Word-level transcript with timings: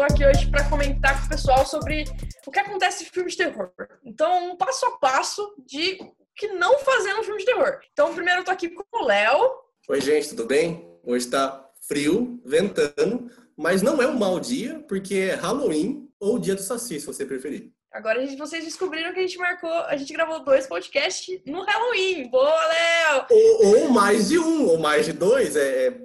tô 0.00 0.04
aqui 0.04 0.24
hoje 0.24 0.50
para 0.50 0.66
comentar 0.66 1.20
com 1.20 1.26
o 1.26 1.28
pessoal 1.28 1.66
sobre 1.66 2.04
o 2.46 2.50
que 2.50 2.58
acontece 2.58 3.04
em 3.04 3.06
filmes 3.06 3.34
de 3.34 3.44
terror. 3.44 3.70
Então, 4.02 4.52
um 4.52 4.56
passo 4.56 4.86
a 4.86 4.92
passo 4.92 5.54
de 5.66 5.98
o 6.00 6.16
que 6.34 6.48
não 6.48 6.78
fazer 6.78 7.12
no 7.12 7.22
filme 7.22 7.40
de 7.40 7.44
terror. 7.44 7.80
Então, 7.92 8.14
primeiro 8.14 8.40
eu 8.40 8.44
tô 8.44 8.50
aqui 8.50 8.70
com 8.70 8.82
o 8.94 9.04
Léo. 9.04 9.38
Oi, 9.90 10.00
gente, 10.00 10.30
tudo 10.30 10.46
bem? 10.46 10.90
Hoje 11.04 11.26
tá 11.26 11.68
frio, 11.86 12.40
ventando, 12.46 13.30
mas 13.54 13.82
não 13.82 14.00
é 14.00 14.06
um 14.06 14.18
mau 14.18 14.40
dia, 14.40 14.82
porque 14.88 15.16
é 15.16 15.34
Halloween 15.34 16.08
ou 16.18 16.38
dia 16.38 16.54
do 16.54 16.62
Saci, 16.62 16.98
se 16.98 17.06
você 17.06 17.26
preferir. 17.26 17.70
Agora 17.92 18.24
vocês 18.38 18.64
descobriram 18.64 19.12
que 19.12 19.18
a 19.18 19.22
gente 19.22 19.36
marcou, 19.36 19.70
a 19.70 19.96
gente 19.98 20.14
gravou 20.14 20.42
dois 20.42 20.66
podcasts 20.66 21.42
no 21.44 21.62
Halloween. 21.62 22.30
Boa, 22.30 22.66
Léo! 22.68 23.26
Ou, 23.28 23.66
ou 23.66 23.88
mais 23.90 24.28
de 24.28 24.38
um, 24.38 24.66
ou 24.66 24.78
mais 24.78 25.04
de 25.04 25.12
dois. 25.12 25.56
É, 25.56 25.88
é, 25.88 26.00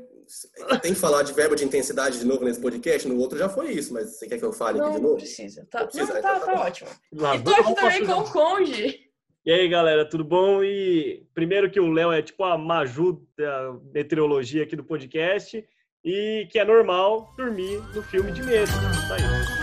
tem 0.81 0.93
que 0.93 0.99
falar 0.99 1.23
de 1.23 1.33
verbo 1.33 1.55
de 1.55 1.65
intensidade 1.65 2.19
de 2.19 2.25
novo 2.25 2.43
nesse 2.43 2.59
podcast? 2.59 3.07
No 3.07 3.17
outro 3.17 3.37
já 3.37 3.49
foi 3.49 3.71
isso, 3.71 3.93
mas 3.93 4.17
você 4.17 4.27
quer 4.27 4.37
que 4.37 4.45
eu 4.45 4.53
fale 4.53 4.79
não, 4.79 4.87
aqui 4.87 4.95
de 4.95 5.01
novo? 5.01 5.13
Não 5.13 5.19
precisa. 5.21 5.67
Tá, 5.69 5.85
precisa. 5.85 6.13
Não, 6.13 6.21
tá, 6.21 6.39
tá, 6.39 6.45
tá 6.45 6.61
ótimo. 6.61 6.89
Lá, 7.13 7.35
e 7.35 7.43
tô 7.43 7.51
aqui 7.51 7.75
também 7.75 8.05
com 8.05 8.13
o 8.13 8.31
Conde. 8.31 9.05
E 9.45 9.51
aí, 9.51 9.67
galera, 9.67 10.09
tudo 10.09 10.23
bom? 10.23 10.63
E 10.63 11.27
primeiro 11.33 11.69
que 11.69 11.79
o 11.79 11.91
Léo 11.91 12.11
é 12.11 12.21
tipo 12.21 12.43
a 12.43 12.57
Maju 12.57 13.21
da 13.37 13.73
meteorologia 13.93 14.63
aqui 14.63 14.75
do 14.75 14.83
podcast 14.83 15.63
e 16.03 16.47
que 16.51 16.57
é 16.57 16.65
normal 16.65 17.31
dormir 17.37 17.81
no 17.93 18.01
filme 18.01 18.31
de 18.31 18.41
medo. 18.41 18.71
Tá 19.07 19.15
aí. 19.15 19.55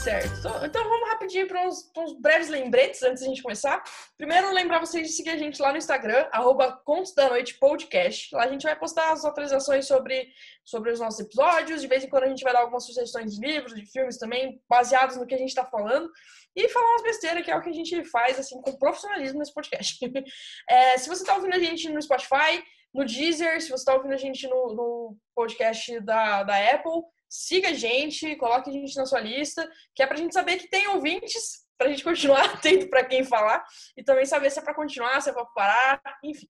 certo. 0.00 0.38
Então, 0.38 0.64
então 0.64 0.84
vamos 0.84 0.99
rapidinho 1.30 1.46
para 1.46 1.66
uns, 1.66 1.90
uns, 1.96 2.20
breves 2.20 2.48
lembretes 2.48 3.02
antes 3.02 3.22
da 3.22 3.28
gente 3.28 3.42
começar. 3.42 3.82
Primeiro, 4.16 4.52
lembrar 4.52 4.80
vocês 4.80 5.06
de 5.06 5.12
seguir 5.14 5.30
a 5.30 5.38
gente 5.38 5.62
lá 5.62 5.70
no 5.70 5.78
Instagram, 5.78 6.28
arroba 6.32 6.72
Contos 6.84 7.14
da 7.14 7.28
Noite 7.28 7.56
Podcast. 7.58 8.34
Lá 8.34 8.44
a 8.44 8.48
gente 8.48 8.64
vai 8.64 8.76
postar 8.76 9.12
as 9.12 9.24
atualizações 9.24 9.86
sobre, 9.86 10.28
sobre 10.64 10.90
os 10.90 10.98
nossos 10.98 11.20
episódios. 11.20 11.80
De 11.80 11.86
vez 11.86 12.04
em 12.04 12.08
quando 12.08 12.24
a 12.24 12.28
gente 12.28 12.42
vai 12.42 12.52
dar 12.52 12.60
algumas 12.60 12.84
sugestões 12.84 13.34
de 13.36 13.46
livros, 13.46 13.74
de 13.74 13.86
filmes 13.86 14.18
também, 14.18 14.60
baseados 14.68 15.16
no 15.16 15.26
que 15.26 15.34
a 15.34 15.38
gente 15.38 15.50
está 15.50 15.64
falando. 15.64 16.10
E 16.54 16.68
falar 16.68 16.86
umas 16.90 17.02
besteiras, 17.02 17.44
que 17.44 17.50
é 17.50 17.56
o 17.56 17.62
que 17.62 17.70
a 17.70 17.74
gente 17.74 18.04
faz 18.06 18.38
assim 18.38 18.60
com 18.60 18.76
profissionalismo 18.76 19.38
nesse 19.38 19.54
podcast. 19.54 19.98
é, 20.68 20.98
se 20.98 21.08
você 21.08 21.22
está 21.22 21.36
ouvindo 21.36 21.54
a 21.54 21.60
gente 21.60 21.88
no 21.88 22.02
Spotify, 22.02 22.62
no 22.92 23.04
Deezer, 23.04 23.60
se 23.60 23.68
você 23.68 23.74
está 23.74 23.94
ouvindo 23.94 24.14
a 24.14 24.18
gente 24.18 24.48
no, 24.48 24.74
no 24.74 25.16
podcast 25.34 26.00
da, 26.00 26.42
da 26.42 26.70
Apple, 26.72 27.02
siga 27.30 27.68
a 27.68 27.72
gente, 27.72 28.34
coloque 28.34 28.68
a 28.68 28.72
gente 28.72 28.96
na 28.96 29.06
sua 29.06 29.20
lista, 29.20 29.70
que 29.94 30.02
é 30.02 30.06
pra 30.06 30.16
gente 30.16 30.34
saber 30.34 30.56
que 30.56 30.68
tem 30.68 30.88
ouvintes, 30.88 31.64
pra 31.78 31.88
gente 31.88 32.02
continuar 32.02 32.44
atento 32.50 32.90
para 32.90 33.04
quem 33.04 33.24
falar, 33.24 33.64
e 33.96 34.02
também 34.02 34.26
saber 34.26 34.50
se 34.50 34.58
é 34.58 34.62
pra 34.62 34.74
continuar, 34.74 35.22
se 35.22 35.30
é 35.30 35.32
pra 35.32 35.44
parar, 35.46 36.02
enfim. 36.24 36.48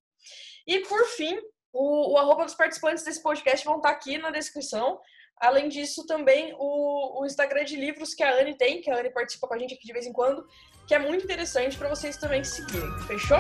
E 0.66 0.80
por 0.80 1.04
fim, 1.08 1.38
o, 1.72 2.14
o 2.14 2.18
arroba 2.18 2.44
dos 2.44 2.54
participantes 2.54 3.04
desse 3.04 3.22
podcast 3.22 3.64
vão 3.64 3.76
estar 3.76 3.90
tá 3.90 3.94
aqui 3.94 4.16
na 4.16 4.30
descrição. 4.30 4.98
Além 5.36 5.68
disso, 5.68 6.06
também 6.06 6.54
o, 6.58 7.22
o 7.22 7.26
Instagram 7.26 7.64
de 7.64 7.76
livros 7.76 8.14
que 8.14 8.22
a 8.22 8.34
Anne 8.40 8.56
tem, 8.56 8.80
que 8.80 8.90
a 8.90 8.98
Anne 8.98 9.10
participa 9.10 9.46
com 9.46 9.54
a 9.54 9.58
gente 9.58 9.74
aqui 9.74 9.86
de 9.86 9.92
vez 9.92 10.06
em 10.06 10.12
quando, 10.12 10.46
que 10.86 10.94
é 10.94 10.98
muito 10.98 11.24
interessante 11.24 11.78
para 11.78 11.88
vocês 11.88 12.16
também 12.16 12.42
seguirem. 12.42 12.90
Fechou? 13.06 13.38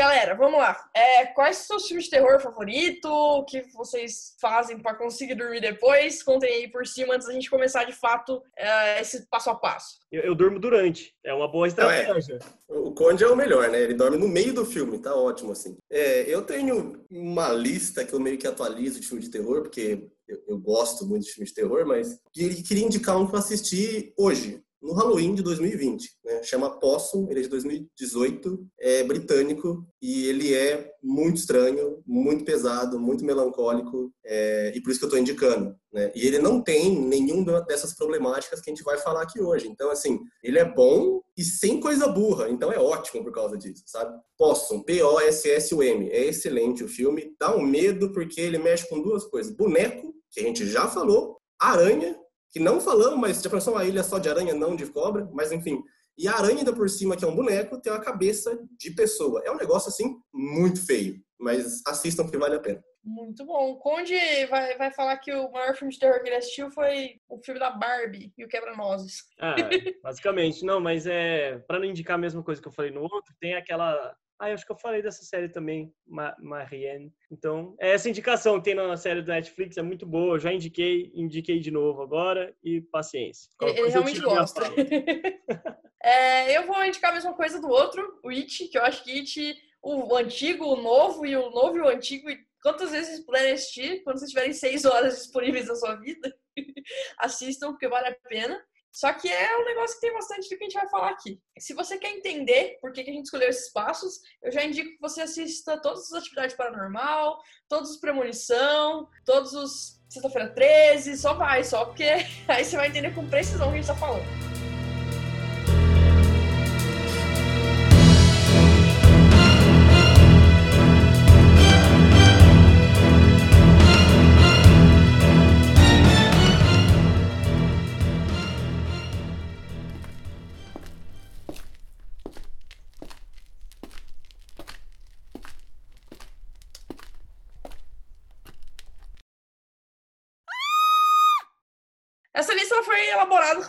Galera, 0.00 0.34
vamos 0.34 0.58
lá. 0.58 0.88
É, 0.94 1.26
quais 1.26 1.58
são 1.58 1.76
os 1.76 1.86
filmes 1.86 2.06
de 2.06 2.10
terror 2.10 2.40
favorito? 2.40 3.06
O 3.06 3.44
que 3.44 3.62
vocês 3.74 4.34
fazem 4.40 4.78
para 4.78 4.94
conseguir 4.94 5.34
dormir 5.34 5.60
depois? 5.60 6.22
Contem 6.22 6.50
aí 6.50 6.68
por 6.68 6.86
cima 6.86 7.14
antes 7.14 7.26
da 7.26 7.34
gente 7.34 7.50
começar 7.50 7.84
de 7.84 7.92
fato 7.92 8.42
é, 8.56 9.02
esse 9.02 9.28
passo 9.28 9.50
a 9.50 9.54
passo. 9.54 9.98
Eu, 10.10 10.22
eu, 10.22 10.34
durmo 10.34 10.58
durante. 10.58 11.14
É 11.22 11.34
uma 11.34 11.46
boa 11.46 11.68
estratégia. 11.68 12.38
é. 12.68 12.72
O 12.72 12.92
Conde 12.92 13.24
é 13.24 13.28
o 13.28 13.36
melhor, 13.36 13.68
né? 13.68 13.78
Ele 13.78 13.92
dorme 13.92 14.16
no 14.16 14.26
meio 14.26 14.54
do 14.54 14.64
filme, 14.64 14.98
tá 14.98 15.14
ótimo 15.14 15.52
assim. 15.52 15.76
É, 15.90 16.22
eu 16.22 16.42
tenho 16.42 17.04
uma 17.10 17.52
lista 17.52 18.02
que 18.02 18.14
eu 18.14 18.20
meio 18.20 18.38
que 18.38 18.46
atualizo 18.46 19.00
de 19.00 19.06
filme 19.06 19.22
de 19.22 19.30
terror, 19.30 19.60
porque 19.62 20.08
eu, 20.26 20.42
eu 20.48 20.58
gosto 20.58 21.04
muito 21.04 21.26
de 21.26 21.32
filme 21.32 21.46
de 21.46 21.54
terror, 21.54 21.86
mas 21.86 22.18
queria 22.32 22.86
indicar 22.86 23.18
um 23.18 23.26
para 23.26 23.40
assistir 23.40 24.14
hoje 24.16 24.62
no 24.82 24.92
Halloween 24.92 25.34
de 25.34 25.42
2020. 25.42 26.08
Né? 26.24 26.42
Chama 26.42 26.78
Possum, 26.78 27.28
ele 27.30 27.40
é 27.40 27.42
de 27.42 27.48
2018, 27.48 28.66
é 28.80 29.04
britânico 29.04 29.86
e 30.00 30.26
ele 30.26 30.54
é 30.54 30.90
muito 31.02 31.36
estranho, 31.36 32.02
muito 32.06 32.44
pesado, 32.44 32.98
muito 32.98 33.24
melancólico 33.24 34.12
é, 34.24 34.72
e 34.74 34.80
por 34.80 34.90
isso 34.90 34.98
que 34.98 35.04
eu 35.04 35.08
estou 35.08 35.20
indicando. 35.20 35.74
Né? 35.92 36.10
E 36.14 36.26
ele 36.26 36.38
não 36.38 36.62
tem 36.62 36.98
nenhuma 36.98 37.60
dessas 37.62 37.94
problemáticas 37.94 38.60
que 38.60 38.70
a 38.70 38.74
gente 38.74 38.84
vai 38.84 38.96
falar 38.98 39.22
aqui 39.22 39.40
hoje. 39.40 39.68
Então, 39.68 39.90
assim, 39.90 40.18
ele 40.42 40.58
é 40.58 40.64
bom 40.64 41.20
e 41.36 41.44
sem 41.44 41.80
coisa 41.80 42.08
burra, 42.08 42.48
então 42.48 42.72
é 42.72 42.78
ótimo 42.78 43.22
por 43.22 43.32
causa 43.32 43.56
disso, 43.56 43.82
sabe? 43.86 44.14
Possum, 44.36 44.82
P-O-S-S-U-M, 44.82 46.10
é 46.10 46.26
excelente 46.26 46.84
o 46.84 46.88
filme, 46.88 47.34
dá 47.38 47.54
um 47.54 47.62
medo 47.62 48.12
porque 48.12 48.40
ele 48.40 48.58
mexe 48.58 48.88
com 48.88 49.02
duas 49.02 49.24
coisas, 49.24 49.54
boneco, 49.54 50.14
que 50.30 50.40
a 50.40 50.42
gente 50.42 50.66
já 50.66 50.86
falou, 50.86 51.38
aranha 51.58 52.19
que 52.50 52.58
não 52.58 52.80
falamos, 52.80 53.18
mas 53.18 53.42
já 53.42 53.48
pensou 53.48 53.74
uma 53.74 53.84
ilha 53.84 54.02
só 54.02 54.18
de 54.18 54.28
aranha, 54.28 54.54
não 54.54 54.74
de 54.74 54.86
cobra, 54.86 55.28
mas 55.32 55.52
enfim. 55.52 55.82
E 56.18 56.28
a 56.28 56.34
aranha 56.34 56.58
ainda 56.58 56.72
por 56.72 56.88
cima, 56.90 57.16
que 57.16 57.24
é 57.24 57.28
um 57.28 57.34
boneco, 57.34 57.80
tem 57.80 57.92
uma 57.92 58.00
cabeça 58.00 58.58
de 58.78 58.90
pessoa. 58.90 59.42
É 59.44 59.50
um 59.50 59.56
negócio, 59.56 59.88
assim, 59.88 60.16
muito 60.32 60.84
feio. 60.84 61.22
Mas 61.38 61.80
assistam 61.86 62.28
que 62.28 62.36
vale 62.36 62.56
a 62.56 62.60
pena. 62.60 62.84
Muito 63.02 63.46
bom. 63.46 63.70
O 63.70 63.78
Conde 63.78 64.14
vai, 64.46 64.76
vai 64.76 64.92
falar 64.92 65.16
que 65.16 65.32
o 65.32 65.50
maior 65.50 65.74
filme 65.74 65.92
de 65.92 65.98
terror 65.98 66.20
que 66.20 66.28
ele 66.28 66.36
assistiu 66.36 66.70
foi 66.70 67.14
o 67.28 67.38
filme 67.42 67.58
da 67.58 67.70
Barbie 67.70 68.32
e 68.36 68.44
o 68.44 68.48
Quebra-Nozes. 68.48 69.22
Ah, 69.40 69.54
basicamente. 70.02 70.64
Não, 70.64 70.80
mas 70.80 71.06
é 71.06 71.58
para 71.66 71.78
não 71.78 71.86
indicar 71.86 72.16
a 72.16 72.20
mesma 72.20 72.42
coisa 72.42 72.60
que 72.60 72.68
eu 72.68 72.72
falei 72.72 72.90
no 72.90 73.00
outro, 73.00 73.34
tem 73.40 73.54
aquela 73.54 74.14
ah, 74.40 74.48
eu 74.48 74.54
acho 74.54 74.64
que 74.64 74.72
eu 74.72 74.78
falei 74.78 75.02
dessa 75.02 75.22
série 75.22 75.50
também, 75.50 75.92
Marianne. 76.38 77.12
Então, 77.30 77.76
é 77.78 77.90
essa 77.90 78.08
indicação 78.08 78.56
que 78.56 78.64
tem 78.64 78.74
na 78.74 78.96
série 78.96 79.20
do 79.20 79.28
Netflix 79.28 79.76
é 79.76 79.82
muito 79.82 80.06
boa. 80.06 80.36
Eu 80.36 80.40
já 80.40 80.50
indiquei, 80.50 81.12
indiquei 81.14 81.60
de 81.60 81.70
novo 81.70 82.00
agora 82.00 82.56
e 82.64 82.80
paciência. 82.80 83.50
Ele, 83.60 83.78
ele 83.78 83.88
realmente 83.90 84.20
gosta. 84.20 84.62
é, 86.02 86.56
eu 86.56 86.66
vou 86.66 86.82
indicar 86.82 87.10
a 87.10 87.14
mesma 87.14 87.34
coisa 87.34 87.60
do 87.60 87.68
outro, 87.68 88.18
o 88.24 88.30
It, 88.30 88.68
que 88.68 88.78
eu 88.78 88.82
acho 88.82 89.04
que 89.04 89.12
It, 89.12 89.56
o 89.82 90.16
antigo, 90.16 90.64
o 90.64 90.80
novo 90.80 91.26
e 91.26 91.36
o 91.36 91.50
novo 91.50 91.76
e 91.76 91.82
o 91.82 91.88
antigo, 91.88 92.30
e 92.30 92.38
quantas 92.62 92.92
vezes 92.92 93.24
puderem 93.26 93.52
assistir, 93.52 94.02
quando 94.02 94.18
vocês 94.18 94.30
tiverem 94.30 94.54
seis 94.54 94.86
horas 94.86 95.18
disponíveis 95.18 95.68
na 95.68 95.74
sua 95.74 95.96
vida, 95.96 96.34
assistam, 97.18 97.72
porque 97.72 97.88
vale 97.88 98.08
a 98.08 98.16
pena. 98.26 98.58
Só 98.92 99.12
que 99.12 99.28
é 99.28 99.56
um 99.58 99.64
negócio 99.64 99.94
que 99.96 100.06
tem 100.06 100.12
bastante 100.12 100.48
do 100.48 100.58
que 100.58 100.64
a 100.64 100.68
gente 100.68 100.78
vai 100.78 100.88
falar 100.88 101.10
aqui. 101.10 101.40
Se 101.58 101.74
você 101.74 101.96
quer 101.96 102.10
entender 102.10 102.78
por 102.80 102.92
que, 102.92 103.00
a 103.00 103.04
gente 103.04 103.24
escolheu 103.24 103.48
esses 103.48 103.72
passos, 103.72 104.20
eu 104.42 104.50
já 104.50 104.64
indico 104.64 104.90
que 104.90 105.00
você 105.00 105.22
assista 105.22 105.80
todas 105.80 106.12
as 106.12 106.20
atividades 106.20 106.56
paranormal, 106.56 107.38
todos 107.68 107.90
os 107.90 108.00
premonição, 108.00 109.08
todos 109.24 109.52
os 109.52 110.00
sexta-feira 110.08 110.48
13, 110.52 111.16
só 111.16 111.34
vai, 111.34 111.62
só 111.62 111.84
porque 111.84 112.04
aí 112.48 112.64
você 112.64 112.76
vai 112.76 112.88
entender 112.88 113.14
com 113.14 113.28
precisão 113.28 113.68
o 113.68 113.70
que 113.70 113.78
a 113.78 113.82
gente 113.82 113.86
tá 113.86 113.96
falando. 113.96 114.49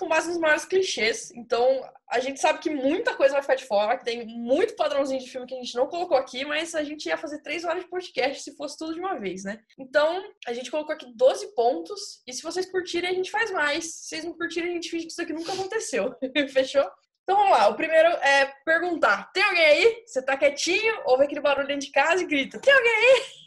Com 0.02 0.08
base 0.08 0.28
nos 0.28 0.40
maiores 0.40 0.66
clichês, 0.66 1.32
então 1.36 1.88
a 2.10 2.20
gente 2.20 2.40
sabe 2.40 2.58
que 2.58 2.72
muita 2.72 3.16
coisa 3.16 3.34
vai 3.34 3.44
ficar 3.44 3.54
de 3.54 3.66
fora, 3.66 3.98
que 3.98 4.04
tem 4.04 4.26
muito 4.26 4.76
padrãozinho 4.76 5.22
de 5.22 5.30
filme 5.30 5.46
que 5.46 5.54
a 5.54 5.58
gente 5.58 5.76
não 5.76 5.86
colocou 5.86 6.18
aqui, 6.18 6.44
mas 6.44 6.74
a 6.74 6.84
gente 6.84 7.06
ia 7.06 7.18
fazer 7.18 7.44
três 7.44 7.64
horas 7.64 7.84
de 7.84 7.90
podcast 7.90 8.42
se 8.42 8.56
fosse 8.58 8.76
tudo 8.78 8.96
de 8.96 9.00
uma 9.00 9.20
vez, 9.20 9.44
né? 9.44 9.60
Então, 9.78 10.24
a 10.48 10.54
gente 10.54 10.72
colocou 10.72 10.94
aqui 10.94 11.06
12 11.16 11.54
pontos, 11.54 12.24
e 12.26 12.34
se 12.34 12.42
vocês 12.42 12.66
curtirem, 12.66 13.12
a 13.12 13.14
gente 13.14 13.30
faz 13.30 13.52
mais. 13.52 13.86
Se 13.86 14.08
vocês 14.08 14.26
não 14.26 14.34
curtirem, 14.34 14.72
a 14.72 14.74
gente 14.74 14.90
finge 14.90 15.06
que 15.06 15.12
isso 15.12 15.22
aqui 15.22 15.34
nunca 15.34 15.54
aconteceu. 15.54 16.16
Fechou? 16.52 16.90
Então 17.24 17.38
vamos 17.38 17.52
lá, 17.52 17.70
o 17.70 17.76
primeiro 17.76 18.10
é 18.10 18.48
perguntar: 18.66 19.32
tem 19.32 19.44
alguém 19.44 19.66
aí? 19.66 20.04
Você 20.06 20.22
tá 20.22 20.36
quietinho? 20.36 21.02
Ouve 21.06 21.26
aquele 21.26 21.40
barulho 21.40 21.68
dentro 21.68 21.86
de 21.86 21.92
casa 21.92 22.24
e 22.24 22.26
grita: 22.26 22.60
tem 22.60 22.74
alguém 22.74 22.92
aí? 22.92 23.41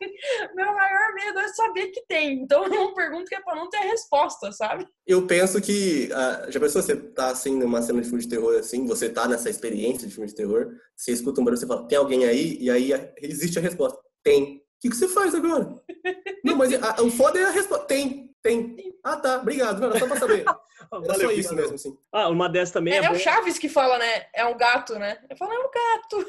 meu 0.54 0.72
maior 0.72 1.14
medo 1.14 1.38
é 1.38 1.48
saber 1.48 1.88
que 1.88 2.04
tem. 2.06 2.42
Então 2.42 2.64
eu 2.64 2.70
não 2.70 2.94
pergunto 2.94 3.24
que 3.26 3.34
é 3.34 3.40
pra 3.40 3.54
não 3.54 3.68
ter 3.68 3.78
resposta, 3.78 4.52
sabe? 4.52 4.86
Eu 5.06 5.26
penso 5.26 5.60
que. 5.60 6.08
Uh, 6.12 6.50
já 6.50 6.60
pensou 6.60 6.82
você 6.82 6.96
tá 6.96 7.28
assim 7.28 7.58
numa 7.58 7.82
cena 7.82 8.00
de 8.00 8.08
filme 8.08 8.22
de 8.22 8.28
terror 8.28 8.58
assim, 8.58 8.86
você 8.86 9.08
tá 9.08 9.26
nessa 9.28 9.50
experiência 9.50 10.06
de 10.06 10.14
filme 10.14 10.28
de 10.28 10.34
terror, 10.34 10.68
você 10.96 11.12
escuta 11.12 11.40
um 11.40 11.44
barulho, 11.44 11.60
você 11.60 11.66
fala, 11.66 11.86
tem 11.86 11.98
alguém 11.98 12.24
aí? 12.24 12.56
E 12.60 12.70
aí 12.70 12.90
existe 13.22 13.58
a 13.58 13.62
resposta. 13.62 13.98
Tem. 14.22 14.56
O 14.56 14.80
que, 14.80 14.90
que 14.90 14.96
você 14.96 15.08
faz 15.08 15.34
agora? 15.34 15.74
não, 16.44 16.56
mas 16.56 16.72
a, 16.74 17.02
o 17.02 17.10
foda 17.10 17.38
é 17.38 17.44
a 17.44 17.50
resposta. 17.50 17.86
Tem, 17.86 18.32
Tem. 18.42 18.76
Ah, 19.02 19.16
tá. 19.16 19.38
Obrigado. 19.38 19.80
Não, 19.80 19.98
só 19.98 20.06
pra 20.06 20.16
saber. 20.16 20.44
Era 20.90 21.00
Valeu, 21.00 21.28
só 21.28 21.32
isso 21.32 21.54
mesmo, 21.54 21.74
assim. 21.74 21.98
Ah, 22.12 22.28
uma 22.28 22.48
dessas 22.48 22.72
também 22.72 22.94
É, 22.94 22.98
é, 22.98 23.04
é 23.04 23.10
o. 23.10 23.18
Chaves 23.18 23.58
que 23.58 23.68
fala, 23.68 23.98
né? 23.98 24.26
É 24.32 24.44
um 24.44 24.56
gato, 24.56 24.98
né? 24.98 25.18
Eu 25.28 25.36
falo, 25.36 25.52
é 25.52 25.58
um 25.58 25.70
gato. 25.70 26.26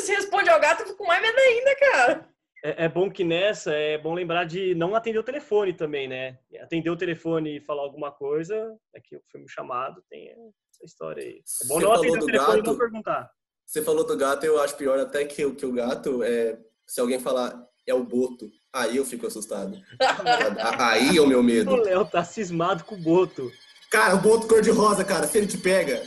Se 0.00 0.12
responde 0.14 0.48
ao 0.48 0.60
gato, 0.60 0.80
eu 0.80 0.86
fico 0.86 0.98
com 0.98 1.06
mais 1.06 1.20
medo 1.20 1.38
ainda, 1.38 1.76
cara. 1.76 2.28
É, 2.62 2.84
é 2.84 2.88
bom 2.88 3.10
que 3.10 3.24
nessa 3.24 3.72
é 3.72 3.98
bom 3.98 4.14
lembrar 4.14 4.44
de 4.44 4.74
não 4.74 4.94
atender 4.94 5.18
o 5.18 5.22
telefone 5.24 5.72
também, 5.72 6.06
né? 6.06 6.38
Atender 6.60 6.90
o 6.90 6.96
telefone 6.96 7.56
e 7.56 7.60
falar 7.60 7.82
alguma 7.82 8.10
coisa, 8.12 8.76
é 8.94 9.00
que 9.00 9.16
eu 9.16 9.20
fui 9.30 9.44
chamado, 9.48 10.02
tem 10.08 10.28
essa 10.30 10.84
história 10.84 11.22
aí. 11.24 11.42
É 11.64 11.66
bom 11.66 11.74
Você 11.80 11.84
não 11.84 11.92
atender 11.92 12.16
o 12.16 12.20
do 12.20 12.26
telefone 12.26 12.52
e 12.52 12.56
gato? 12.62 12.70
não 12.70 12.78
perguntar. 12.78 13.30
Você 13.66 13.82
falou 13.82 14.06
do 14.06 14.16
gato, 14.16 14.44
eu 14.44 14.60
acho 14.60 14.76
pior 14.76 14.98
até 14.98 15.24
que, 15.24 15.44
o- 15.44 15.54
que 15.54 15.64
o 15.66 15.72
gato 15.72 16.22
é. 16.22 16.58
Se 16.86 17.00
alguém 17.00 17.18
falar 17.18 17.58
é 17.86 17.94
o 17.94 18.04
boto, 18.04 18.48
aí 18.72 18.96
eu 18.96 19.04
fico 19.04 19.26
assustado. 19.26 19.76
Aí 20.78 21.16
é 21.16 21.20
o 21.20 21.26
meu 21.26 21.40
O 21.40 21.42
medo. 21.42 21.74
Léo 21.76 22.04
tá 22.04 22.22
cismado 22.24 22.84
com 22.84 22.94
o 22.94 22.98
Boto. 22.98 23.50
Cara, 23.90 24.14
o 24.14 24.18
boto 24.20 24.46
cor-de-rosa, 24.46 25.04
cara, 25.04 25.26
se 25.26 25.36
ele 25.38 25.46
te 25.46 25.58
pega. 25.58 26.02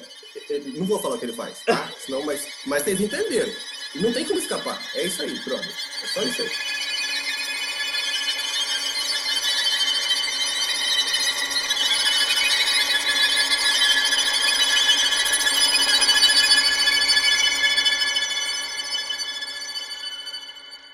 ele- 0.49 0.79
Não 0.79 0.85
vou 0.85 0.99
falar 0.99 1.15
o 1.15 1.19
que 1.19 1.25
ele 1.25 1.33
faz, 1.33 1.63
tá? 1.65 1.87
Senão, 1.99 2.23
mas, 2.25 2.45
mas 2.67 2.83
vocês 2.83 2.99
entenderam. 3.01 3.51
E 3.95 3.99
não 3.99 4.11
tem 4.11 4.25
como 4.25 4.37
escapar. 4.37 4.77
É 4.93 5.03
isso 5.03 5.21
aí, 5.23 5.39
brother. 5.39 5.71
É 6.03 6.07
só 6.07 6.21
isso 6.21 6.41
aí. 6.41 6.49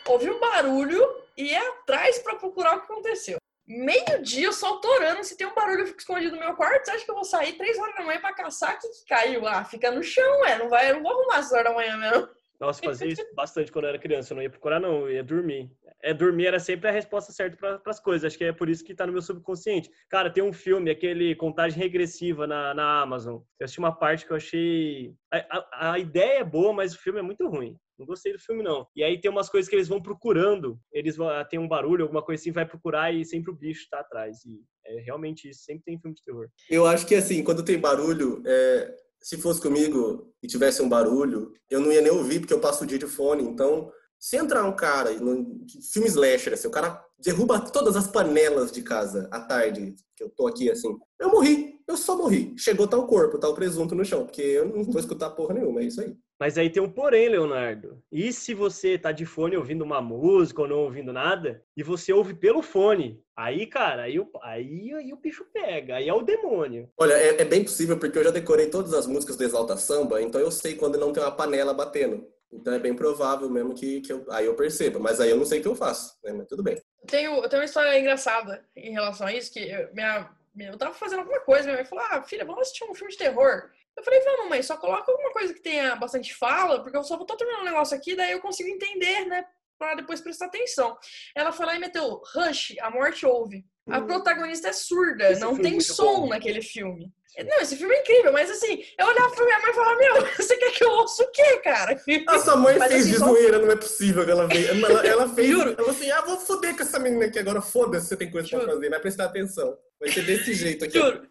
Ouvi 0.08 0.30
um 0.30 0.40
barulho 0.40 1.04
e 1.36 1.46
ia 1.46 1.70
atrás 1.70 2.20
pra 2.20 2.36
procurar 2.36 2.76
o 2.76 2.82
que 2.82 2.92
aconteceu. 2.92 3.38
Meio-dia, 3.66 4.52
só 4.52 4.78
tô 4.78 4.88
orando. 4.94 5.24
Se 5.24 5.36
tem 5.36 5.48
um 5.48 5.56
barulho, 5.56 5.80
eu 5.80 5.88
fico 5.88 6.00
escondido 6.00 6.36
no 6.36 6.42
meu 6.42 6.54
quarto. 6.54 6.86
Você 6.86 6.92
acha 6.92 7.06
que 7.06 7.10
eu 7.10 7.16
vou 7.16 7.24
sair 7.24 7.54
três 7.54 7.80
horas 7.80 7.96
da 7.96 8.04
manhã 8.04 8.20
pra 8.20 8.34
caçar? 8.34 8.76
O 8.76 8.80
que, 8.80 8.90
que 8.90 9.06
caiu? 9.08 9.48
Ah, 9.48 9.64
fica 9.64 9.90
no 9.90 10.04
chão, 10.04 10.42
ué. 10.42 10.60
Não, 10.60 10.70
vai, 10.70 10.94
não 10.94 11.02
vou 11.02 11.14
arrumar 11.14 11.38
às 11.38 11.52
horas 11.52 11.64
da 11.64 11.74
manhã 11.74 11.98
mesmo. 11.98 12.30
Nossa, 12.62 12.80
fazia 12.84 13.08
isso 13.08 13.26
bastante 13.36 13.72
quando 13.72 13.86
eu 13.86 13.90
era 13.90 13.98
criança. 13.98 14.32
Eu 14.32 14.36
não 14.36 14.44
ia 14.44 14.50
procurar, 14.50 14.80
não. 14.80 15.08
Eu 15.08 15.14
ia 15.14 15.24
dormir. 15.24 15.72
É, 16.04 16.14
dormir 16.14 16.46
era 16.46 16.60
sempre 16.60 16.88
a 16.88 16.92
resposta 16.92 17.32
certa 17.32 17.58
para 17.58 17.82
as 17.88 18.00
coisas. 18.00 18.24
Acho 18.24 18.38
que 18.38 18.44
é 18.44 18.54
por 18.54 18.70
isso 18.70 18.84
que 18.84 18.94
tá 18.94 19.08
no 19.08 19.12
meu 19.12 19.22
subconsciente. 19.22 19.90
Cara, 20.08 20.30
tem 20.30 20.44
um 20.44 20.54
filme, 20.54 20.92
aquele 20.92 21.36
Contagem 21.36 21.80
Regressiva 21.80 22.46
na, 22.46 22.72
na 22.76 23.02
Amazon. 23.02 23.42
Eu 23.60 23.66
assisti 23.66 23.80
uma 23.80 23.92
parte 23.92 24.28
que 24.28 24.32
eu 24.32 24.38
achei. 24.38 25.12
A, 25.34 25.58
a, 25.58 25.92
a 25.94 26.00
ideia 26.00 26.42
é 26.42 26.44
boa, 26.44 26.72
mas 26.72 26.94
o 26.94 27.00
filme 27.00 27.18
é 27.18 27.24
muito 27.24 27.48
ruim. 27.50 27.76
Não 27.98 28.06
gostei 28.06 28.32
do 28.32 28.40
filme, 28.40 28.62
não. 28.62 28.86
E 28.96 29.04
aí 29.04 29.20
tem 29.20 29.32
umas 29.32 29.50
coisas 29.50 29.68
que 29.68 29.76
eles 29.76 29.88
vão 29.88 30.00
procurando. 30.00 30.80
Eles 30.94 31.18
vão, 31.18 31.30
tem 31.50 31.58
um 31.58 31.68
barulho, 31.68 32.04
alguma 32.04 32.22
coisa 32.22 32.40
assim, 32.42 32.52
vai 32.52 32.66
procurar 32.66 33.12
e 33.12 33.26
sempre 33.26 33.50
o 33.50 33.56
bicho 33.56 33.88
tá 33.90 34.02
atrás. 34.02 34.46
E 34.46 34.60
é 34.86 35.02
realmente 35.02 35.50
isso. 35.50 35.64
Sempre 35.64 35.86
tem 35.86 36.00
filme 36.00 36.16
de 36.16 36.24
terror. 36.24 36.48
Eu 36.70 36.86
acho 36.86 37.08
que 37.08 37.16
assim, 37.16 37.44
quando 37.44 37.66
tem 37.66 37.80
barulho, 37.80 38.44
é, 38.46 38.96
se 39.22 39.38
fosse 39.38 39.62
comigo 39.62 40.34
e 40.42 40.48
tivesse 40.48 40.82
um 40.82 40.90
barulho, 40.90 41.54
eu 41.70 41.80
não 41.80 41.92
ia 41.92 42.02
nem 42.02 42.12
ouvir, 42.12 42.40
porque 42.40 42.54
eu 42.54 42.60
passo 42.60 42.84
o 42.84 42.88
dia 42.88 42.98
de 42.98 43.08
fone. 43.08 43.44
Então, 43.44 43.92
se 44.20 44.38
entrar 44.38 44.64
um 44.66 44.76
cara, 44.76 45.12
no 45.14 45.66
filme 45.92 46.08
slasher, 46.08 46.54
assim, 46.54 46.68
o 46.68 46.72
cara 46.72 47.04
derruba 47.20 47.60
todas 47.60 47.96
as 47.96 48.08
panelas 48.08 48.72
de 48.72 48.82
casa 48.82 49.28
à 49.32 49.40
tarde, 49.40 49.96
que 50.16 50.24
eu 50.24 50.30
tô 50.30 50.48
aqui 50.48 50.70
assim, 50.70 50.96
eu 51.20 51.30
morri, 51.30 51.80
eu 51.88 51.98
só 51.98 52.18
morri. 52.18 52.54
Chegou 52.58 52.88
tal 52.88 53.06
corpo, 53.08 53.40
tal 53.40 53.54
presunto 53.54 53.96
no 53.96 54.06
chão, 54.06 54.26
porque 54.26 54.42
eu 54.42 54.66
não 54.66 54.84
vou 54.84 55.00
escutar 55.00 55.32
porra 55.32 55.56
nenhuma, 55.56 55.82
é 55.82 55.86
isso 55.86 56.02
aí. 56.02 56.16
Mas 56.42 56.58
aí 56.58 56.72
tem 56.72 56.82
um 56.82 56.90
porém, 56.90 57.30
Leonardo. 57.30 58.02
E 58.12 58.34
se 58.34 58.56
você 58.56 58.98
tá 58.98 59.12
de 59.12 59.28
fone 59.28 59.56
ouvindo 59.56 59.84
uma 59.84 60.02
música 60.02 60.64
ou 60.64 60.68
não 60.68 60.80
ouvindo 60.80 61.14
nada, 61.14 61.64
e 61.78 61.84
você 61.84 62.12
ouve 62.12 62.34
pelo 62.34 62.64
fone, 62.64 63.24
aí, 63.36 63.68
cara, 63.68 64.02
aí, 64.02 64.20
o- 64.20 64.28
aí, 64.42 64.92
aí 64.92 65.14
o 65.14 65.18
bicho 65.18 65.46
pega, 65.54 65.98
aí 65.98 66.10
é 66.10 66.14
o 66.16 66.24
demônio. 66.24 66.90
Olha, 66.98 67.14
é, 67.14 67.42
é 67.42 67.46
bem 67.46 67.64
possível, 67.64 67.96
porque 68.00 68.18
eu 68.18 68.24
já 68.24 68.32
decorei 68.32 68.72
todas 68.72 68.92
as 68.96 69.06
músicas 69.06 69.38
do 69.38 69.44
Exalta 69.44 69.78
Samba, 69.78 70.20
então 70.20 70.42
eu 70.42 70.50
sei 70.50 70.74
quando 70.74 70.98
não 70.98 71.14
tem 71.14 71.22
uma 71.22 71.32
panela 71.32 71.76
batendo. 71.76 72.28
Então 72.52 72.74
é 72.74 72.80
bem 72.80 72.96
provável 72.96 73.48
mesmo 73.48 73.76
que, 73.76 74.02
que 74.02 74.12
eu, 74.12 74.26
aí 74.32 74.48
eu 74.48 74.56
perceba. 74.56 74.98
Mas 74.98 75.22
aí 75.22 75.30
eu 75.30 75.38
não 75.38 75.46
sei 75.46 75.60
o 75.60 75.62
que 75.62 75.68
eu 75.68 75.76
faço, 75.76 76.18
né? 76.24 76.34
Mas 76.34 76.48
tudo 76.48 76.64
bem. 76.64 76.74
Eu 76.74 77.08
tenho, 77.08 77.36
eu 77.36 77.48
tenho 77.50 77.62
uma 77.62 77.66
história 77.66 78.00
engraçada 78.00 78.66
em 78.76 78.92
relação 78.94 79.28
a 79.28 79.34
isso, 79.34 79.54
que 79.54 79.60
eu, 79.60 79.94
minha, 79.94 80.28
minha- 80.56 80.72
eu 80.72 80.78
tava 80.78 80.96
fazendo 80.96 81.20
alguma 81.20 81.40
coisa, 81.42 81.66
minha 81.66 81.76
mãe 81.76 81.86
falou, 81.86 82.04
ah, 82.10 82.24
filha, 82.24 82.44
vamos 82.44 82.64
assistir 82.64 82.84
um 82.84 82.96
filme 82.96 83.12
de 83.12 83.20
terror. 83.20 83.70
Eu 83.98 84.04
falei, 84.04 84.20
vamos, 84.22 84.50
mãe, 84.50 84.64
só 84.64 84.78
coloca 84.78 85.12
alguma 85.12 85.32
coisa 85.32 85.54
que 85.54 85.62
tenha 85.62 85.96
bastante 85.96 86.34
fala, 86.34 86.82
porque 86.82 86.98
eu 86.98 87.04
só 87.04 87.18
tô 87.18 87.36
terminando 87.36 87.62
um 87.62 87.66
negócio 87.66 87.96
aqui, 87.96 88.16
daí 88.16 88.32
eu 88.32 88.40
consigo 88.40 88.70
entender, 88.70 89.26
né, 89.26 89.46
pra 89.78 89.96
depois 89.96 90.22
prestar 90.22 90.46
atenção. 90.46 90.98
Ela 91.36 91.52
foi 91.52 91.66
lá 91.66 91.76
e 91.76 91.80
meteu, 91.80 92.22
Rush, 92.34 92.76
a 92.82 92.90
morte 92.90 93.26
ouve. 93.26 93.66
A 93.90 94.00
protagonista 94.00 94.70
é 94.70 94.74
surda, 94.74 95.28
Hum. 95.28 95.32
Esse 95.32 95.42
não 95.42 95.56
é 95.58 95.62
tem 95.62 95.72
muito 95.72 95.84
som 95.94 96.22
bom. 96.22 96.28
naquele 96.30 96.62
filme. 96.62 97.12
Não, 97.46 97.62
esse 97.62 97.78
filme 97.78 97.94
é 97.96 98.02
incrível, 98.02 98.32
mas 98.34 98.52
assim, 98.52 98.84
eu 98.98 99.08
olhava 99.08 99.34
pra 99.34 99.46
minha 99.46 99.60
mãe 99.60 99.72
e 99.72 99.74
falava, 99.74 99.98
meu, 99.98 100.14
você 100.38 100.56
quer 100.58 100.72
que 100.72 100.84
eu 100.84 100.90
ouça 100.92 101.24
o 101.24 101.32
quê, 101.32 101.58
cara? 101.64 102.00
A 102.28 102.40
sua 102.40 102.56
mãe 102.58 102.78
Mas 102.78 102.92
fez 102.92 103.02
assim, 103.04 103.12
de 103.14 103.18
só- 103.20 103.26
zoeira, 103.28 103.58
não 103.60 103.72
é 103.72 103.76
possível 103.76 104.26
que 104.26 104.32
ela 104.32 104.50
fez. 104.50 104.70
Ela, 104.70 105.08
ela 105.08 105.30
fez. 105.34 105.48
Juro. 105.48 105.68
Ela 105.70 105.76
falou 105.78 105.92
assim: 105.92 106.12
ah, 106.12 106.22
vou 106.22 106.38
foder 106.38 106.76
com 106.76 106.84
essa 106.84 107.00
menina 107.00 107.26
aqui 107.26 107.40
agora, 107.40 107.62
foda-se, 107.62 108.08
você 108.08 108.18
tem 108.18 108.30
coisa 108.30 108.50
pra 108.50 108.60
Juro. 108.60 108.72
fazer, 108.74 108.90
vai 108.90 109.00
prestar 109.00 109.26
atenção. 109.26 109.78
Vai 110.00 110.10
ser 110.12 110.24
desse 110.26 110.54
jeito 110.54 110.84
aqui. 110.86 110.98
Juro. 111.00 111.28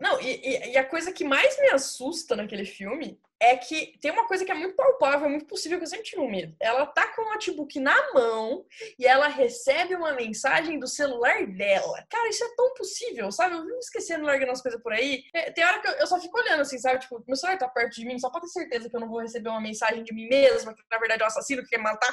Não, 0.00 0.20
e, 0.20 0.70
e- 0.72 0.76
a 0.78 0.84
coisa 0.84 1.12
que 1.12 1.24
mais 1.24 1.58
me 1.60 1.68
assusta 1.70 2.36
naquele 2.36 2.64
filme 2.64 3.18
é 3.40 3.56
que 3.56 3.96
tem 4.00 4.10
uma 4.10 4.26
coisa 4.26 4.44
que 4.44 4.50
é 4.50 4.54
muito 4.54 4.74
palpável, 4.74 5.26
é 5.26 5.30
muito 5.30 5.46
possível 5.46 5.78
que 5.78 5.84
eu 5.84 5.88
sempre 5.88 6.04
tive 6.06 6.20
um 6.20 6.28
medo. 6.28 6.56
Ela 6.58 6.84
tá 6.86 7.06
com 7.14 7.22
o 7.22 7.30
notebook 7.32 7.78
na 7.78 8.12
mão 8.12 8.66
e 8.98 9.06
ela 9.06 9.28
recebe 9.28 9.94
uma 9.94 10.12
mensagem 10.12 10.76
do 10.78 10.88
celular 10.88 11.46
dela. 11.46 12.04
Cara, 12.10 12.28
isso 12.28 12.42
é 12.42 12.48
tão 12.56 12.74
possível, 12.74 13.30
sabe? 13.30 13.54
Eu 13.54 13.64
vivo 13.64 13.78
esquecendo, 13.78 14.24
largando 14.26 14.50
as 14.50 14.60
coisas 14.60 14.82
por 14.82 14.92
aí. 14.92 15.22
É, 15.32 15.52
Tem 15.52 15.64
hora 15.64 15.78
que 15.80 15.86
eu, 15.86 15.92
eu 15.92 16.06
só 16.08 16.20
fico 16.20 16.36
olhando 16.36 16.62
assim, 16.62 16.78
sabe? 16.78 16.98
Tipo, 17.00 17.22
meu 17.28 17.36
celular 17.36 17.58
tá 17.58 17.68
perto 17.68 17.94
de 17.94 18.04
mim, 18.04 18.18
só 18.18 18.28
pra 18.28 18.40
ter 18.40 18.48
certeza 18.48 18.90
que 18.90 18.96
eu 18.96 19.00
não 19.00 19.08
vou 19.08 19.20
receber 19.20 19.50
uma 19.50 19.60
mensagem 19.60 20.02
de 20.02 20.12
mim 20.12 20.26
mesma, 20.28 20.74
que 20.74 20.82
na 20.90 20.98
verdade 20.98 21.22
é 21.22 21.24
o 21.24 21.28
assassino 21.28 21.62
que 21.62 21.68
quer 21.70 21.78
matar. 21.78 22.12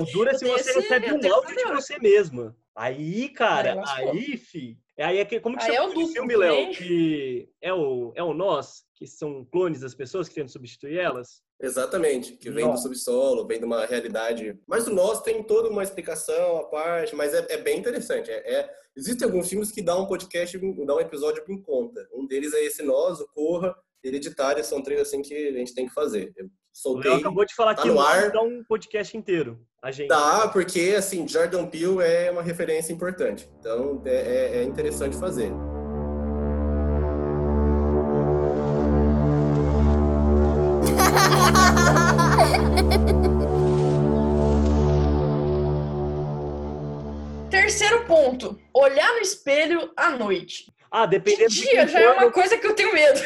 O 0.00 0.04
duro 0.06 0.30
é 0.30 0.34
se 0.34 0.44
você 0.44 0.70
esse- 0.70 0.80
recebe 0.80 1.12
um 1.12 1.32
áudio 1.32 1.56
de 1.56 1.64
você 1.64 1.98
mesma. 2.00 2.56
Aí, 2.74 3.28
cara, 3.28 3.74
lascou. 3.74 4.10
aí, 4.12 4.36
fi. 4.36 4.78
Aí 5.02 5.18
é 5.18 5.24
que, 5.24 5.40
como 5.40 5.56
que 5.56 5.64
Aí 5.64 5.74
chama 5.74 5.92
é 5.92 5.96
o 5.96 6.08
filme, 6.08 6.28
que 6.28 6.36
Léo? 6.36 6.70
Que 6.72 7.48
é 7.60 7.72
o, 7.72 8.12
é 8.14 8.22
o 8.22 8.32
Nós, 8.32 8.84
que 8.94 9.06
são 9.06 9.44
clones 9.44 9.80
das 9.80 9.94
pessoas 9.94 10.28
que 10.28 10.34
tentam 10.34 10.48
substituir 10.48 10.98
elas? 10.98 11.42
Exatamente, 11.60 12.32
que 12.32 12.50
vem 12.50 12.64
do 12.64 12.70
Nossa. 12.70 12.82
subsolo, 12.82 13.46
vem 13.46 13.58
de 13.58 13.64
uma 13.64 13.86
realidade. 13.86 14.58
Mas 14.66 14.88
o 14.88 14.92
nosso 14.92 15.22
tem 15.22 15.42
toda 15.44 15.68
uma 15.68 15.82
explicação 15.82 16.58
à 16.58 16.64
parte, 16.64 17.14
mas 17.14 17.32
é, 17.32 17.46
é 17.50 17.58
bem 17.58 17.78
interessante. 17.78 18.30
É, 18.30 18.54
é- 18.54 18.82
Existem 18.94 19.24
alguns 19.24 19.48
filmes 19.48 19.72
que 19.72 19.80
dão 19.80 20.02
um 20.02 20.06
podcast, 20.06 20.58
dão 20.58 20.96
um 20.96 21.00
episódio 21.00 21.42
em 21.48 21.62
conta. 21.62 22.06
Um 22.12 22.26
deles 22.26 22.52
é 22.52 22.62
esse 22.62 22.82
Nós, 22.82 23.20
o 23.20 23.28
Corra, 23.28 23.74
Hereditária, 24.04 24.62
são 24.62 24.82
três 24.82 25.00
assim 25.00 25.22
que 25.22 25.34
a 25.34 25.52
gente 25.52 25.74
tem 25.74 25.86
que 25.86 25.94
fazer. 25.94 26.34
Eu 26.72 26.74
O 26.90 26.94
soltei. 26.94 27.14
acabou 27.14 27.44
de 27.44 27.54
falar 27.54 27.74
tá 27.74 27.82
que 27.82 27.88
no 27.88 28.00
ar. 28.00 28.30
dá 28.30 28.40
um 28.42 28.64
podcast 28.64 29.16
inteiro. 29.16 29.60
A 29.82 29.90
gente. 29.90 30.08
Tá, 30.08 30.48
porque 30.48 30.94
assim, 30.96 31.26
Jordan 31.28 31.66
Peele 31.66 32.02
é 32.02 32.30
uma 32.30 32.42
referência 32.42 32.92
importante. 32.92 33.48
Então 33.58 34.00
é, 34.04 34.14
é- 34.14 34.56
é 34.58 34.62
interessante 34.64 35.16
fazer. 35.16 35.52
Terceiro 47.50 48.04
ponto, 48.06 48.58
olhar 48.74 49.12
no 49.14 49.20
espelho 49.20 49.90
à 49.96 50.10
noite. 50.10 50.72
Ah, 50.90 51.06
De 51.06 51.18
dependendo 51.18 51.50
de, 51.50 51.60
dia 51.62 51.86
já 51.86 52.00
é 52.00 52.10
uma 52.12 52.30
coisa 52.30 52.56
que 52.56 52.66
eu 52.66 52.74
tenho 52.74 52.92
medo. 52.92 53.20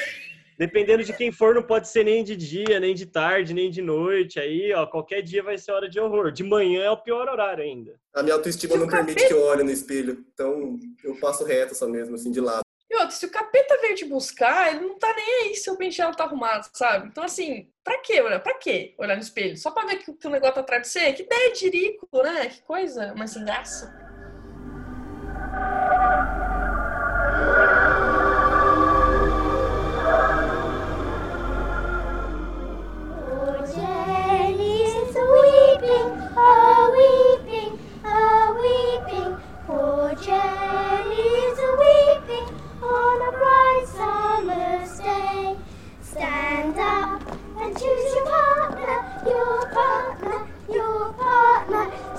Dependendo 0.58 1.04
de 1.04 1.12
quem 1.12 1.30
for, 1.30 1.54
não 1.54 1.62
pode 1.62 1.88
ser 1.88 2.04
nem 2.04 2.24
de 2.24 2.36
dia, 2.36 2.80
nem 2.80 2.94
de 2.94 3.06
tarde, 3.06 3.54
nem 3.54 3.70
de 3.70 3.82
noite. 3.82 4.38
Aí, 4.38 4.72
ó, 4.72 4.86
qualquer 4.86 5.22
dia 5.22 5.42
vai 5.42 5.58
ser 5.58 5.72
hora 5.72 5.88
de 5.88 6.00
horror. 6.00 6.30
De 6.30 6.42
manhã 6.42 6.82
é 6.84 6.90
o 6.90 6.96
pior 6.96 7.28
horário 7.28 7.62
ainda. 7.62 7.98
A 8.14 8.22
minha 8.22 8.34
autoestima 8.34 8.74
Se 8.74 8.78
não 8.78 8.88
permite 8.88 9.26
que 9.26 9.32
eu 9.32 9.42
olhe 9.42 9.62
no 9.62 9.70
espelho. 9.70 10.24
Então 10.32 10.78
eu 11.04 11.16
passo 11.16 11.44
reto 11.44 11.74
só 11.74 11.86
mesmo, 11.86 12.14
assim, 12.14 12.30
de 12.30 12.40
lado. 12.40 12.62
E 12.88 12.94
outra, 12.94 13.10
se 13.10 13.26
o 13.26 13.30
capeta 13.30 13.78
veio 13.80 13.96
te 13.96 14.04
buscar, 14.04 14.70
ele 14.70 14.86
não 14.86 14.96
tá 14.96 15.12
nem 15.14 15.42
aí 15.42 15.56
se 15.56 15.68
o 15.68 15.76
penteado 15.76 16.16
tá 16.16 16.24
arrumado, 16.24 16.68
sabe? 16.72 17.08
Então, 17.08 17.24
assim, 17.24 17.68
pra 17.82 17.98
quê 17.98 18.20
olhar? 18.20 18.40
Pra 18.40 18.54
quê 18.54 18.94
olhar 18.96 19.16
no 19.16 19.22
espelho? 19.22 19.56
Só 19.56 19.72
pra 19.72 19.84
ver 19.86 19.96
que, 19.96 20.12
que 20.12 20.26
o 20.26 20.30
negócio 20.30 20.54
tá 20.54 20.60
atrás 20.60 20.82
de 20.82 20.88
você? 20.88 21.12
Que 21.12 21.24
ideia 21.24 21.52
de 21.52 21.64
ridículo, 21.64 22.22
né? 22.22 22.46
Que 22.46 22.62
coisa, 22.62 23.12
mas 23.16 23.32
sem 23.32 23.44
graça. 23.44 24.05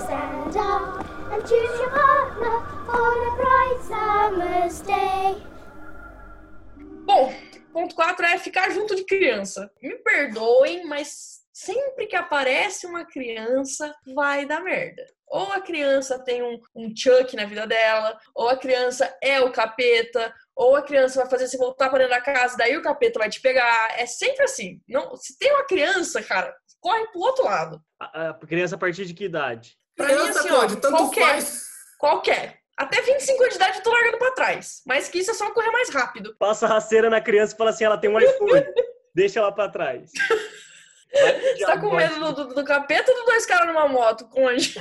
Partner, 0.08 0.44
your 0.44 0.80
partner, 0.80 0.88
your 0.88 0.88
partner. 0.88 0.88
Up 0.88 1.32
and 1.32 1.48
choose 1.48 1.80
your 3.90 4.08
Christmas 4.38 4.80
Day. 4.80 5.42
Bom, 7.04 7.32
ponto 7.72 7.94
4 7.94 8.26
é 8.26 8.38
ficar 8.38 8.70
junto 8.70 8.94
de 8.94 9.04
criança. 9.04 9.70
Me 9.82 9.96
perdoem, 9.96 10.86
mas 10.86 11.40
sempre 11.52 12.06
que 12.06 12.16
aparece 12.16 12.86
uma 12.86 13.04
criança, 13.04 13.94
vai 14.14 14.46
dar 14.46 14.62
merda. 14.62 15.06
Ou 15.26 15.52
a 15.52 15.60
criança 15.60 16.18
tem 16.18 16.42
um, 16.42 16.58
um 16.74 16.94
Chuck 16.96 17.36
na 17.36 17.44
vida 17.44 17.66
dela, 17.66 18.18
ou 18.34 18.48
a 18.48 18.56
criança 18.56 19.14
é 19.22 19.40
o 19.42 19.52
capeta, 19.52 20.32
ou 20.56 20.76
a 20.76 20.82
criança 20.82 21.20
vai 21.20 21.30
fazer 21.30 21.48
você 21.48 21.58
voltar 21.58 21.90
para 21.90 21.98
dentro 21.98 22.14
da 22.14 22.20
casa, 22.20 22.56
daí 22.56 22.76
o 22.76 22.82
capeta 22.82 23.18
vai 23.18 23.28
te 23.28 23.40
pegar. 23.40 23.98
É 23.98 24.06
sempre 24.06 24.44
assim. 24.44 24.80
Não, 24.88 25.14
se 25.16 25.36
tem 25.38 25.52
uma 25.52 25.66
criança, 25.66 26.22
cara, 26.22 26.54
corre 26.80 27.06
pro 27.08 27.20
outro 27.20 27.44
lado. 27.44 27.82
A, 28.00 28.30
a 28.30 28.34
criança 28.34 28.76
a 28.76 28.78
partir 28.78 29.04
de 29.04 29.12
que 29.12 29.24
idade? 29.24 29.76
Pra 29.98 30.06
mim, 30.06 30.28
assim, 30.28 30.50
ó, 30.50 30.60
pode, 30.60 30.76
tanto 30.76 30.96
qualquer, 30.96 31.20
faz. 31.20 31.68
qualquer. 31.98 32.58
Até 32.76 33.02
25 33.02 33.42
anos 33.42 33.54
de 33.54 33.56
idade 33.56 33.78
eu 33.78 33.82
tô 33.82 33.90
largando 33.90 34.18
pra 34.18 34.30
trás. 34.30 34.82
Mas 34.86 35.08
que 35.08 35.18
isso 35.18 35.32
é 35.32 35.34
só 35.34 35.50
correr 35.50 35.72
mais 35.72 35.90
rápido. 35.90 36.36
Passa 36.38 36.66
a 36.66 36.68
rasteira 36.68 37.10
na 37.10 37.20
criança 37.20 37.52
e 37.52 37.58
fala 37.58 37.70
assim, 37.70 37.84
ela 37.84 37.98
tem 37.98 38.08
um 38.08 38.18
iPhone. 38.18 38.64
Deixa 39.12 39.40
ela 39.40 39.50
pra 39.50 39.68
trás. 39.68 40.12
Você 41.10 41.66
tá 41.66 41.80
com 41.80 41.92
medo 41.92 42.20
do, 42.20 42.32
do, 42.32 42.54
do 42.54 42.64
capeta 42.64 43.10
ou 43.10 43.16
dos 43.16 43.26
dois 43.26 43.44
caras 43.44 43.66
numa 43.66 43.88
moto 43.88 44.28
anjo? 44.38 44.80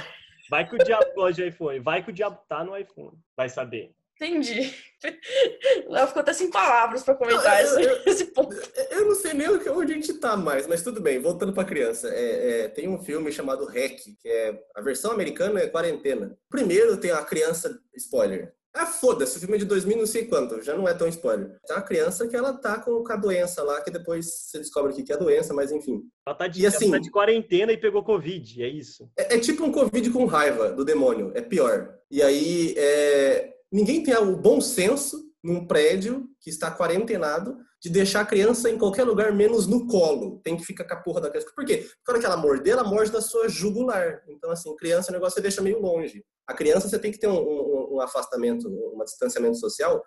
Vai 0.50 0.70
que 0.70 0.76
o 0.76 0.78
diabo 0.78 1.06
gosta 1.16 1.34
de 1.34 1.48
iPhone. 1.48 1.80
Vai 1.80 2.04
que 2.04 2.12
o 2.12 2.14
diabo 2.14 2.40
tá 2.48 2.64
no 2.64 2.78
iPhone. 2.78 3.18
Vai 3.36 3.50
saber. 3.50 3.97
Entendi. 4.20 4.74
Léo 5.88 6.08
ficou 6.08 6.22
até 6.22 6.34
sem 6.34 6.50
palavras 6.50 7.04
pra 7.04 7.16
comentar 7.16 7.64
Eu- 7.64 7.80
eu- 7.80 7.98
esse, 7.98 8.10
esse 8.10 8.26
ponto. 8.26 8.56
Eu 8.92 9.06
não 9.06 9.16
sei 9.16 9.34
nem 9.34 9.48
onde 9.50 9.92
a 9.94 9.96
gente 9.96 10.14
tá 10.16 10.36
mais, 10.36 10.66
mas 10.68 10.82
tudo 10.84 11.00
bem. 11.02 11.20
Voltando 11.20 11.54
pra 11.54 11.64
criança. 11.64 12.10
É, 12.10 12.62
é, 12.62 12.68
tem 12.68 12.88
um 12.88 12.98
filme 13.04 13.32
chamado 13.32 13.66
Hack, 13.66 13.98
que 14.20 14.28
é... 14.28 14.60
A 14.76 14.82
versão 14.82 15.12
americana 15.12 15.60
é 15.62 15.68
Quarentena. 15.68 16.38
Primeiro 16.50 16.98
tem 16.98 17.12
a 17.12 17.24
criança... 17.24 17.80
Spoiler. 17.96 18.54
Ah, 18.74 18.86
foda-se, 18.86 19.38
o 19.38 19.40
filme 19.40 19.56
é 19.56 19.58
de 19.60 19.66
2000 19.66 19.98
não 19.98 20.06
sei 20.06 20.26
quanto, 20.26 20.62
já 20.62 20.76
não 20.76 20.88
é 20.88 20.94
tão 20.94 21.08
spoiler. 21.08 21.58
Tem 21.66 21.76
uma 21.76 21.82
criança 21.82 22.28
que 22.28 22.36
ela 22.36 22.54
tá 22.54 22.78
com, 22.80 23.04
com 23.04 23.12
a 23.12 23.16
doença 23.16 23.64
lá, 23.64 23.82
que 23.82 23.90
depois 23.90 24.28
você 24.32 24.60
descobre 24.60 24.92
o 24.92 24.96
que 24.96 25.02
que 25.02 25.12
é 25.12 25.16
a 25.16 25.18
doença, 25.18 25.52
mas 25.52 25.72
enfim. 25.72 26.04
Ela 26.28 26.36
tá 26.36 26.48
de, 26.48 26.62
E 26.62 26.66
assim- 26.68 26.86
ela 26.90 26.98
tá 26.98 27.00
de 27.00 27.10
quarentena 27.10 27.72
e 27.72 27.78
pegou 27.78 28.04
Covid, 28.04 28.62
é 28.62 28.68
isso. 28.68 29.10
É, 29.18 29.34
é 29.36 29.40
tipo 29.40 29.64
um 29.64 29.72
Covid 29.72 30.12
com 30.12 30.26
raiva 30.26 30.70
do 30.74 30.86
demônio, 30.86 31.32
é 31.34 31.42
pior. 31.42 31.96
E 32.12 32.22
aí, 32.22 32.76
é, 32.78 33.52
ninguém 33.72 34.04
tem 34.04 34.16
o 34.16 34.36
bom 34.38 34.60
senso 34.62 35.26
num 35.44 35.66
prédio 35.68 36.28
que 36.42 36.50
está 36.50 36.72
quarentenado 36.72 37.58
de 37.82 37.90
deixar 37.90 38.22
a 38.22 38.26
criança 38.26 38.70
em 38.70 38.78
qualquer 38.78 39.04
lugar 39.04 39.32
menos 39.34 39.68
no 39.68 39.86
colo. 39.88 40.42
Tem 40.44 40.58
que 40.58 40.66
ficar 40.66 40.86
com 40.86 40.94
a 40.96 40.98
porra 41.02 41.22
da 41.22 41.30
criança. 41.30 41.48
Por 41.56 41.64
quê? 41.64 41.78
Porque 41.78 42.12
hora 42.12 42.20
que 42.20 42.26
ela 42.26 42.38
morder, 42.38 42.74
ela 42.74 42.84
morde 42.84 43.12
na 43.14 43.22
sua 43.22 43.48
jugular. 43.48 44.22
Então, 44.28 44.50
assim, 44.50 44.76
criança, 44.76 45.12
o 45.12 45.14
negócio 45.14 45.36
você 45.36 45.42
deixa 45.42 45.62
meio 45.62 45.80
longe. 45.80 46.24
A 46.48 46.54
criança, 46.54 46.90
você 46.90 46.98
tem 46.98 47.12
que 47.12 47.20
ter 47.20 47.28
um, 47.28 47.38
um- 47.38 47.96
um 47.96 48.02
afastamento, 48.02 48.68
um 48.68 49.04
distanciamento 49.04 49.58
social 49.58 50.04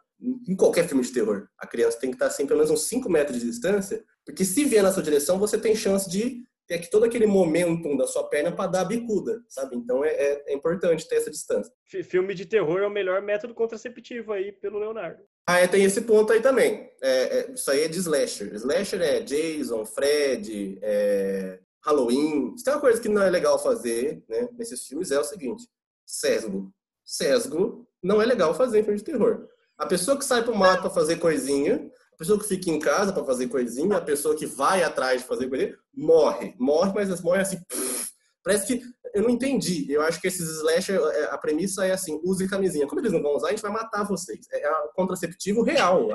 em 0.49 0.57
qualquer 0.57 0.87
filme 0.88 1.02
de 1.05 1.12
terror. 1.12 1.47
A 1.59 1.67
criança 1.67 1.99
tem 1.99 2.11
que 2.11 2.17
estar, 2.17 2.26
assim, 2.26 2.47
pelo 2.47 2.59
menos 2.59 2.71
uns 2.71 2.88
5 2.88 3.09
metros 3.11 3.38
de 3.40 3.47
distância, 3.47 4.02
porque 4.26 4.45
se 4.45 4.64
vier 4.64 4.83
na 4.83 4.93
sua 4.93 5.02
direção, 5.02 5.38
você 5.38 5.57
tem 5.59 5.75
chance 5.75 6.09
de 6.11 6.45
ter 6.71 6.77
aqui 6.77 6.89
todo 6.89 7.05
aquele 7.05 7.27
momentum 7.27 7.97
da 7.97 8.07
sua 8.07 8.23
perna 8.29 8.53
para 8.53 8.71
dar 8.71 8.81
a 8.83 8.85
bicuda, 8.85 9.43
sabe? 9.49 9.75
Então 9.75 10.05
é, 10.05 10.11
é- 10.11 10.45
é 10.53 10.55
importante 10.55 11.09
ter 11.09 11.17
essa 11.17 11.29
distância. 11.31 11.73
Fi- 11.85 12.05
Filme 12.05 12.33
de 12.33 12.47
terror 12.47 12.79
é 12.81 12.87
o 12.87 12.91
melhor 12.91 13.21
método 13.21 13.53
contraceptivo 13.55 14.33
aí 14.33 14.53
pelo 14.53 14.79
Leonardo. 14.79 15.21
Ah, 15.49 15.59
é, 15.59 15.67
tem 15.67 15.83
esse 15.83 16.03
ponto 16.03 16.33
aí 16.33 16.41
também. 16.41 16.89
É, 17.03 17.39
é, 17.41 17.50
isso 17.53 17.69
aí 17.73 17.81
é 17.83 17.89
de 17.89 17.99
slasher. 17.99 18.55
Slasher 18.55 19.03
é 19.03 19.19
Jason, 19.21 19.85
Fred, 19.85 20.79
é, 20.81 21.59
Halloween. 21.85 22.57
Se 22.57 22.62
tem 22.65 22.73
uma 22.75 22.81
coisa 22.81 23.00
que 23.00 23.09
não 23.09 23.21
é 23.23 23.29
legal 23.31 23.59
fazer 23.59 24.23
né, 24.29 24.49
nesses 24.57 24.87
filmes 24.87 25.11
é 25.11 25.19
o 25.19 25.25
seguinte: 25.25 25.65
sesgo. 26.07 26.73
Sesgo 27.05 27.85
não 28.00 28.23
é 28.23 28.27
legal 28.27 28.55
fazer 28.55 28.79
em 28.79 28.85
filme 28.85 28.99
de 28.99 29.05
terror. 29.05 29.49
A 29.77 29.87
pessoa 29.87 30.17
que 30.17 30.25
sai 30.25 30.45
pro 30.45 30.55
mato 30.55 30.83
para 30.83 30.91
fazer 30.91 31.17
coisinha, 31.17 31.91
pessoa 32.21 32.39
que 32.39 32.47
fica 32.47 32.71
em 32.71 32.79
casa 32.79 33.15
para 33.15 33.25
fazer 33.25 33.49
coisinha, 33.49 33.97
a 33.97 34.00
pessoa 34.00 34.37
que 34.37 34.45
vai 34.45 34.85
atrás 34.85 35.23
de 35.23 35.27
fazer 35.27 35.49
coisinha, 35.49 35.75
morre. 35.95 36.55
Morre, 36.59 36.93
mas 36.95 37.21
morre 37.23 37.41
assim. 37.41 37.59
pff. 37.67 38.11
Parece 38.45 38.67
que 38.67 38.83
eu 39.15 39.23
não 39.23 39.31
entendi. 39.31 39.91
Eu 39.91 40.03
acho 40.03 40.21
que 40.21 40.29
esses 40.29 40.47
slasher, 40.59 41.00
é, 41.00 41.25
a 41.31 41.39
premissa 41.39 41.87
é 41.87 41.93
assim: 41.93 42.21
use 42.23 42.47
camisinha. 42.47 42.87
Como 42.87 43.00
eles 43.00 43.12
não 43.12 43.23
vão 43.23 43.37
usar, 43.37 43.49
a 43.49 43.50
gente 43.50 43.62
vai 43.62 43.73
matar 43.73 44.05
vocês. 44.05 44.47
É 44.53 44.71
um 44.71 44.89
contraceptivo 44.95 45.62
real. 45.62 46.09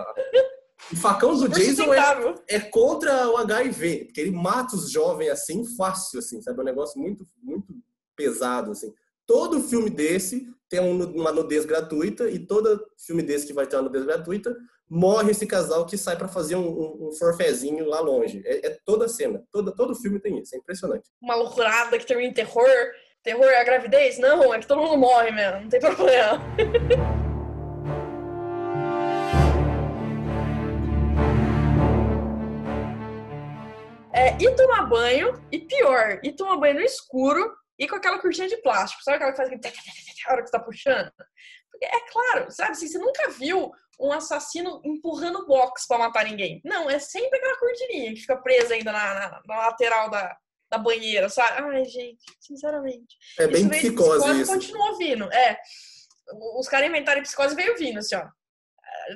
O 0.91 0.95
facão 0.95 1.35
do 1.35 1.49
Jason 1.49 1.91
é, 1.91 2.35
é 2.49 2.59
contra 2.59 3.27
o 3.29 3.37
HIV, 3.37 4.05
porque 4.05 4.21
ele 4.21 4.31
mata 4.31 4.75
os 4.75 4.91
jovens 4.91 5.29
assim, 5.29 5.65
fácil, 5.75 6.19
assim, 6.19 6.39
sabe? 6.39 6.59
É 6.59 6.61
um 6.61 6.65
negócio 6.65 7.01
muito, 7.01 7.25
muito 7.41 7.73
pesado, 8.15 8.71
assim. 8.71 8.93
Todo 9.25 9.63
filme 9.63 9.89
desse 9.89 10.47
tem 10.69 10.79
um 10.79 11.03
uma 11.15 11.31
nudez 11.31 11.65
gratuita 11.65 12.29
e 12.29 12.37
todo 12.37 12.85
filme 12.95 13.23
desse 13.23 13.47
que 13.47 13.53
vai 13.53 13.65
ter 13.65 13.75
uma 13.75 13.83
nudez 13.83 14.05
gratuita 14.05 14.55
morre 14.89 15.31
esse 15.31 15.47
casal 15.47 15.85
que 15.85 15.97
sai 15.97 16.17
pra 16.17 16.27
fazer 16.27 16.55
um, 16.55 16.67
um, 16.67 17.07
um 17.07 17.11
forfezinho 17.13 17.85
lá 17.85 17.99
longe. 17.99 18.41
É, 18.45 18.67
é 18.67 18.77
toda 18.85 19.07
cena, 19.07 19.43
toda, 19.51 19.71
todo 19.71 19.95
filme 19.95 20.19
tem 20.19 20.39
isso, 20.39 20.55
é 20.55 20.57
impressionante. 20.57 21.09
Uma 21.21 21.35
loucurada 21.35 21.97
que 21.97 22.05
termina 22.05 22.29
em 22.29 22.33
terror. 22.33 22.69
Terror 23.23 23.45
é 23.45 23.59
a 23.59 23.63
gravidez? 23.63 24.19
Não, 24.19 24.53
é 24.53 24.59
que 24.59 24.67
todo 24.67 24.81
mundo 24.81 24.97
morre 24.97 25.31
mesmo. 25.31 25.61
Não 25.61 25.69
tem 25.69 25.79
problema. 25.79 26.39
É, 34.17 34.33
e 34.41 34.55
tomar 34.55 34.83
banho, 34.87 35.33
e 35.51 35.59
pior, 35.59 36.21
e 36.23 36.31
tomar 36.31 36.55
banho 36.55 36.75
no 36.75 36.81
escuro 36.81 37.53
e 37.77 37.85
com 37.85 37.97
aquela 37.97 38.17
cortina 38.17 38.47
de 38.47 38.55
plástico. 38.61 39.03
Sabe 39.03 39.17
aquela 39.17 39.31
que 39.31 39.37
faz 39.37 39.49
aquele 39.49 39.73
a 40.25 40.31
hora 40.31 40.41
que 40.41 40.47
você 40.47 40.57
tá 40.57 40.63
puxando? 40.63 41.11
Porque 41.69 41.85
é 41.85 41.99
claro, 42.09 42.49
sabe? 42.49 42.71
Assim, 42.71 42.87
você 42.87 42.97
nunca 42.97 43.29
viu 43.31 43.73
um 43.99 44.11
assassino 44.11 44.81
empurrando 44.83 45.45
box 45.45 45.87
pra 45.87 45.97
matar 45.97 46.25
ninguém. 46.25 46.61
Não, 46.65 46.89
é 46.89 46.99
sempre 46.99 47.37
aquela 47.37 47.57
cortininha 47.59 48.13
que 48.13 48.21
fica 48.21 48.37
presa 48.37 48.73
ainda 48.73 48.91
na, 48.91 49.13
na- 49.13 49.41
na 49.47 49.55
lateral 49.57 50.09
da, 50.09 50.37
da 50.69 50.77
banheira, 50.77 51.29
sabe? 51.29 51.61
Ai, 51.61 51.85
gente, 51.85 52.23
sinceramente. 52.39 53.15
É 53.39 53.47
bem 53.47 53.61
Isso 53.61 53.69
de 53.69 53.77
psicose 53.77 54.41
isso. 54.41 54.51
continua 54.51 54.97
vindo. 54.97 55.31
É. 55.33 55.57
Os 56.57 56.67
caras 56.67 56.89
inventaram 56.89 57.21
psicose 57.21 57.53
e 57.53 57.55
veio 57.55 57.77
vindo, 57.77 57.99
assim, 57.99 58.15
ó. 58.15 58.27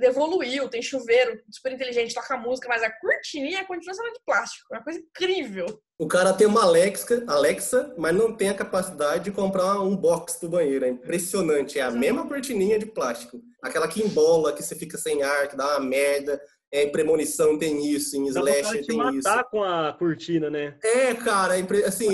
Evoluiu, 0.02 0.70
tem 0.70 0.82
chuveiro, 0.82 1.40
super 1.52 1.72
inteligente, 1.72 2.14
toca 2.14 2.38
música, 2.38 2.68
mas 2.70 2.84
a 2.84 2.92
cortininha 2.92 3.66
continua 3.66 3.94
sendo 3.94 4.14
de 4.14 4.20
plástico. 4.26 4.74
É 4.74 4.78
uma 4.78 4.84
coisa 4.84 5.00
incrível. 5.00 5.66
O 5.98 6.08
cara 6.08 6.32
tem 6.34 6.48
uma 6.48 6.64
Alexa, 6.64 7.24
Alexa, 7.28 7.94
mas 7.98 8.16
não 8.16 8.34
tem 8.34 8.50
a 8.50 8.54
capacidade 8.54 9.26
de 9.26 9.32
comprar 9.32 9.82
um 9.82 9.96
box 9.98 10.40
do 10.40 10.48
banheiro. 10.50 10.86
É 10.86 10.90
impressionante. 10.90 11.78
É 11.80 11.82
a 11.82 11.92
mesma 11.92 12.28
cortininha 12.28 12.80
de 12.80 12.86
plástico. 12.86 13.42
Aquela 13.62 13.88
que 13.88 14.02
embola, 14.02 14.54
que 14.54 14.64
você 14.64 14.76
fica 14.76 14.98
sem 14.98 15.24
ar, 15.24 15.48
que 15.50 15.58
dá 15.58 15.78
uma 15.78 15.80
merda. 15.82 16.40
É, 16.72 16.84
em 16.84 16.92
premonição 16.92 17.58
tem 17.58 17.84
isso, 17.84 18.16
em 18.16 18.32
Dá 18.32 18.42
de 18.42 18.86
tem 18.86 18.96
matar 18.96 19.40
isso. 19.40 19.50
com 19.50 19.64
a 19.64 19.92
cortina, 19.98 20.52
né? 20.52 20.78
É, 20.84 21.16
cara, 21.16 21.58
é 21.58 21.60
impre- 21.60 21.84
assim, 21.84 22.08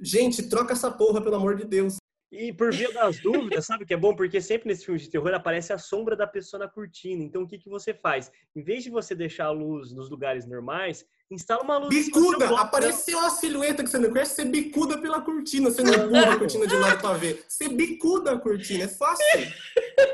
gente, 0.00 0.48
troca 0.48 0.72
essa 0.74 0.90
porra, 0.92 1.20
pelo 1.20 1.34
amor 1.34 1.56
de 1.56 1.64
Deus. 1.64 1.96
E 2.38 2.52
por 2.52 2.70
via 2.70 2.92
das 2.92 3.18
dúvidas, 3.18 3.64
sabe 3.64 3.84
o 3.84 3.86
que 3.86 3.94
é 3.94 3.96
bom? 3.96 4.14
Porque 4.14 4.42
sempre 4.42 4.68
nesse 4.68 4.84
filme 4.84 5.00
de 5.00 5.08
terror 5.08 5.32
aparece 5.32 5.72
a 5.72 5.78
sombra 5.78 6.14
da 6.14 6.26
pessoa 6.26 6.60
na 6.60 6.68
cortina. 6.68 7.22
Então 7.22 7.42
o 7.42 7.46
que, 7.46 7.58
que 7.58 7.68
você 7.68 7.94
faz? 7.94 8.30
Em 8.54 8.62
vez 8.62 8.84
de 8.84 8.90
você 8.90 9.14
deixar 9.14 9.46
a 9.46 9.50
luz 9.50 9.92
nos 9.92 10.10
lugares 10.10 10.46
normais, 10.46 11.06
instala 11.30 11.62
uma 11.62 11.78
luz. 11.78 11.88
Bicuda! 12.06 12.48
Apareceu 12.60 13.18
a 13.20 13.30
silhueta 13.30 13.82
que 13.82 13.90
você 13.90 13.98
não 13.98 14.10
conhece, 14.10 14.34
você 14.36 14.44
bicuda 14.44 14.98
pela 14.98 15.20
cortina. 15.20 15.70
Você 15.70 15.82
não 15.82 15.92
empurra 16.06 16.34
a 16.34 16.38
cortina 16.38 16.66
de 16.66 16.76
lado 16.76 17.00
pra 17.00 17.12
ver. 17.14 17.44
Você 17.48 17.68
bicuda 17.68 18.32
a 18.32 18.38
cortina, 18.38 18.84
é 18.84 18.88
fácil. 18.88 19.24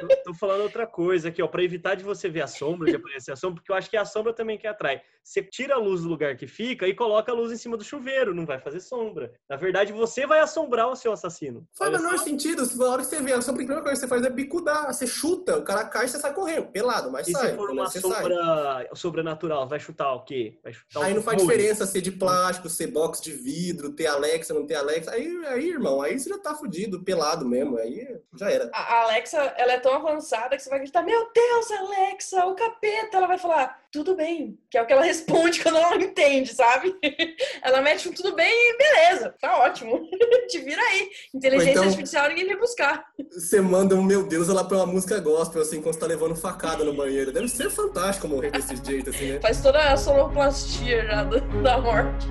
Tô, 0.00 0.08
tô 0.26 0.34
falando 0.34 0.62
outra 0.62 0.86
coisa 0.86 1.28
aqui, 1.28 1.42
ó, 1.42 1.46
para 1.48 1.62
evitar 1.62 1.94
de 1.94 2.04
você 2.04 2.28
ver 2.28 2.42
a 2.42 2.46
sombra, 2.46 2.88
de 2.90 2.96
aparecer 2.96 3.32
a 3.32 3.36
sombra, 3.36 3.56
porque 3.56 3.70
eu 3.72 3.76
acho 3.76 3.90
que 3.90 3.96
é 3.96 4.00
a 4.00 4.04
sombra 4.04 4.32
também 4.32 4.56
que 4.58 4.66
atrai. 4.66 5.00
Você 5.24 5.42
tira 5.42 5.74
a 5.74 5.78
luz 5.78 6.02
do 6.02 6.08
lugar 6.08 6.36
que 6.36 6.46
fica 6.46 6.86
e 6.88 6.94
coloca 6.94 7.30
a 7.30 7.34
luz 7.34 7.52
em 7.52 7.56
cima 7.56 7.76
do 7.76 7.84
chuveiro, 7.84 8.34
não 8.34 8.44
vai 8.44 8.58
fazer 8.58 8.80
sombra. 8.80 9.32
Na 9.48 9.56
verdade, 9.56 9.92
você 9.92 10.26
vai 10.26 10.40
assombrar 10.40 10.88
o 10.88 10.96
seu 10.96 11.12
assassino. 11.12 11.66
Faz 11.76 11.90
o 11.94 11.96
menor 12.02 12.18
sentido. 12.18 12.64
Se 12.64 12.76
na 12.78 12.86
hora 12.86 13.02
que 13.02 13.08
você 13.08 13.20
vê 13.20 13.32
a 13.32 13.40
sombra, 13.40 13.52
a 13.62 13.66
primeira 13.66 13.82
coisa 13.82 13.94
que 13.94 14.00
você 14.00 14.08
faz 14.08 14.24
é 14.24 14.30
bicudar. 14.30 14.92
Você 14.92 15.06
chuta, 15.06 15.58
o 15.58 15.62
cara 15.62 15.84
cai 15.84 16.06
e 16.06 16.08
você 16.08 16.18
sai 16.18 16.32
correndo. 16.34 16.66
Pelado, 16.72 17.10
mas 17.10 17.28
E 17.28 17.32
sai. 17.32 17.50
se 17.50 17.56
for 17.56 17.64
entendeu? 17.66 17.82
uma 17.82 17.90
Você 17.90 18.00
sai. 18.00 18.10
sombra 18.10 18.90
sobrenatural, 18.94 19.68
vai 19.68 19.78
chutar 19.78 20.12
o 20.14 20.24
quê? 20.24 20.58
Vai 20.62 20.72
chutar 20.72 21.00
Aí 21.02 21.14
não 21.14 21.22
faz 21.22 21.40
diferença 21.40 21.86
ser 21.86 22.00
de 22.00 22.12
plástico, 22.12 22.68
ser 22.68 22.88
box 22.88 23.20
de 23.20 23.32
vidro, 23.32 23.90
ter 23.90 24.06
Alexa, 24.06 24.54
não 24.54 24.66
ter 24.66 24.76
Alexa. 24.76 25.10
Aí, 25.10 25.28
aí, 25.46 25.68
irmão, 25.68 26.00
aí 26.00 26.18
você 26.18 26.28
já 26.30 26.38
tá 26.38 26.54
fudido, 26.54 27.02
pelado 27.02 27.46
mesmo. 27.46 27.76
Aí 27.76 28.20
já 28.34 28.50
era. 28.50 28.70
A 28.72 29.02
Alexa, 29.02 29.38
ela 29.56 29.72
é 29.72 29.78
tão 29.78 29.94
avançada 29.94 30.56
que 30.56 30.62
você 30.62 30.70
vai 30.70 30.78
gritar, 30.78 31.02
meu 31.02 31.30
Deus, 31.32 31.70
Alexa, 31.70 32.46
o 32.46 32.54
capeta. 32.54 33.16
Ela 33.16 33.26
vai 33.26 33.38
falar, 33.38 33.81
tudo 33.92 34.16
bem. 34.16 34.58
Que 34.70 34.78
é 34.78 34.82
o 34.82 34.86
que 34.86 34.92
ela 34.92 35.04
responde 35.04 35.60
quando 35.62 35.76
ela 35.76 35.90
não 35.90 36.00
entende, 36.00 36.52
sabe? 36.54 36.96
Ela 37.62 37.82
mete 37.82 38.08
um 38.08 38.12
tudo 38.12 38.34
bem 38.34 38.50
e 38.50 38.78
beleza, 38.78 39.34
tá 39.38 39.58
ótimo. 39.58 40.08
Te 40.48 40.58
vira 40.58 40.80
aí. 40.82 41.10
Inteligência 41.34 41.70
então- 41.72 41.84
artificial 41.84 42.28
ninguém 42.28 42.46
vai 42.46 42.56
buscar. 42.56 43.04
Você 43.30 43.60
manda 43.60 43.94
um 43.94 44.02
meu 44.02 44.26
Deus, 44.26 44.48
ela 44.48 44.64
põe 44.64 44.78
uma 44.78 44.86
música 44.86 45.20
gospel, 45.20 45.62
assim, 45.62 45.80
quando 45.82 45.94
você 45.94 46.00
tá 46.00 46.06
levando 46.06 46.34
facada 46.34 46.82
no 46.82 46.94
banheiro. 46.94 47.30
Deve 47.30 47.48
ser 47.48 47.70
fantástico 47.70 48.26
morrer 48.26 48.50
desse 48.50 48.74
jeito, 48.84 49.10
assim, 49.10 49.32
né? 49.32 49.40
Faz 49.40 49.60
toda 49.60 49.78
a 49.78 49.96
sonoplastia 49.96 51.04
já 51.06 51.24
da 51.24 51.78
morte. 51.78 52.26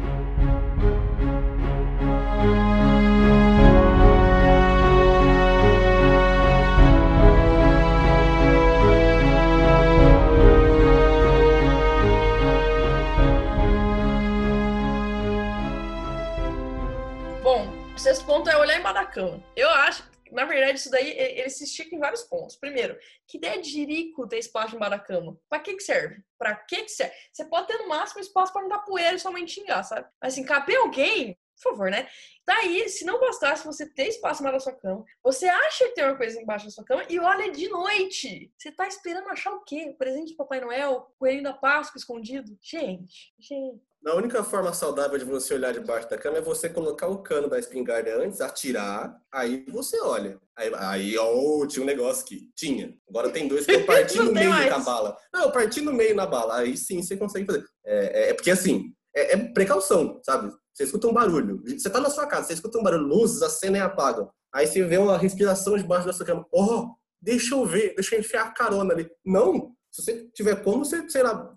Cama. 19.06 19.44
Eu 19.56 19.70
acho, 19.70 20.10
na 20.32 20.46
verdade, 20.46 20.80
isso 20.80 20.90
daí 20.90 21.10
ele 21.10 21.50
se 21.50 21.64
estica 21.64 21.96
em 21.96 22.00
vários 22.00 22.24
pontos. 22.24 22.56
Primeiro, 22.56 22.98
que 23.28 23.38
ideia 23.38 23.62
de 23.62 23.70
jirico 23.70 24.28
ter 24.28 24.38
espaço 24.38 24.76
embaixo 24.76 24.92
da 24.92 25.00
cama? 25.00 25.38
Pra 25.50 25.60
que 25.60 25.76
que 25.76 25.84
serve? 25.84 26.22
Pra 26.38 26.56
que 26.56 26.84
que 26.84 26.90
serve? 26.90 27.14
Você 27.32 27.46
pode 27.46 27.68
ter 27.68 27.78
no 27.78 27.88
máximo 27.88 28.22
espaço 28.22 28.54
pra 28.54 28.62
não 28.62 28.70
dar 28.70 28.80
poeira 28.80 29.16
e 29.16 29.20
somente 29.20 29.54
xingar, 29.54 29.84
sabe? 29.84 30.08
Mas 30.22 30.34
assim, 30.34 30.46
caber 30.46 30.78
alguém, 30.78 31.38
por 31.56 31.72
favor, 31.72 31.92
né? 31.92 32.08
Daí, 32.46 32.90
se 32.90 33.06
não 33.06 33.20
bastasse 33.20 33.66
você 33.66 33.86
ter 33.86 34.08
espaço 34.08 34.42
embaixo 34.42 34.58
da 34.58 34.72
sua 34.72 34.80
cama, 34.80 35.06
você 35.24 35.48
acha 35.48 35.86
que 35.86 35.96
tem 35.96 36.06
uma 36.06 36.18
coisa 36.18 36.42
embaixo 36.42 36.66
da 36.66 36.72
sua 36.72 36.84
cama 36.84 37.06
e 37.10 37.20
olha 37.20 37.52
de 37.52 37.68
noite. 37.70 38.52
Você 38.58 38.72
tá 38.72 38.88
esperando 38.88 39.30
achar 39.30 39.52
o 39.52 39.64
quê? 39.64 39.90
O 39.90 39.98
presente 39.98 40.32
do 40.32 40.38
Papai 40.38 40.60
Noel? 40.62 40.92
O 40.92 41.20
coelhinho 41.20 41.44
da 41.44 41.54
Páscoa 41.54 42.00
escondido? 42.00 42.58
Gente, 42.62 43.34
gente. 43.38 43.91
A 44.08 44.16
única 44.16 44.44
forma 44.44 44.74
saudável 44.74 45.18
de 45.18 45.26
você 45.26 45.54
olhar 45.54 45.72
debaixo 45.72 46.10
da 46.10 46.18
cama 46.18 46.38
é 46.38 46.42
você 46.42 46.68
colocar 46.68 47.08
o 47.08 47.22
cano 47.22 47.48
da 47.48 47.60
espingarda 47.60 48.16
antes, 48.18 48.42
atirar, 48.42 49.16
aí 49.32 49.64
você 49.70 50.00
olha. 50.02 50.40
Aí, 50.58 50.72
aí 50.76 51.18
ó, 51.20 51.66
tinha 51.68 51.84
um 51.84 51.86
negócio 51.86 52.24
aqui. 52.24 52.50
Tinha. 52.56 52.96
Agora 53.08 53.30
tem 53.30 53.48
dois 53.48 53.66
que 53.66 53.72
eu 53.74 53.86
parti 53.86 54.18
no 54.18 54.32
meio 54.32 54.50
mais. 54.50 54.70
com 54.74 54.76
a 54.76 54.84
bala. 54.84 55.18
Não, 55.32 55.44
eu 55.44 55.52
parti 55.52 55.82
no 55.82 55.94
meio 55.94 56.16
na 56.16 56.26
bala. 56.26 56.58
Aí 56.58 56.76
sim 56.76 57.02
você 57.02 57.16
consegue 57.16 57.46
fazer. 57.46 57.64
É, 57.86 58.24
é- 58.24 58.30
é 58.30 58.34
porque 58.34 58.50
assim, 58.50 58.92
é, 59.16 59.34
é 59.34 59.38
precaução, 59.54 60.20
sabe? 60.26 60.52
Você 60.74 60.84
escuta 60.86 61.08
um 61.08 61.14
barulho. 61.14 61.62
Você 61.68 61.90
tá 61.90 62.00
na 62.00 62.10
sua 62.10 62.26
casa, 62.26 62.48
você 62.48 62.54
escuta 62.54 62.80
um 62.80 62.84
barulho, 62.84 63.04
luzes, 63.06 63.42
acendem 63.44 63.82
e 63.82 63.84
apagam. 63.84 64.32
Aí 64.54 64.66
você 64.66 64.84
vê 64.84 64.98
uma 64.98 65.18
respiração 65.18 65.78
debaixo 65.78 66.08
da 66.08 66.14
sua 66.14 66.26
cama. 66.26 66.46
Oh, 66.52 66.90
deixa 67.22 67.54
eu 67.54 67.66
ver, 67.66 67.94
deixa 67.94 68.16
eu 68.16 68.20
enfiar 68.20 68.48
a 68.48 68.52
carona 68.52 68.94
ali. 68.94 69.08
Não! 69.24 69.76
Se 69.92 70.02
você 70.02 70.30
tiver 70.34 70.64
como, 70.64 70.84
você, 70.86 71.08
sei 71.10 71.22
lá, 71.22 71.54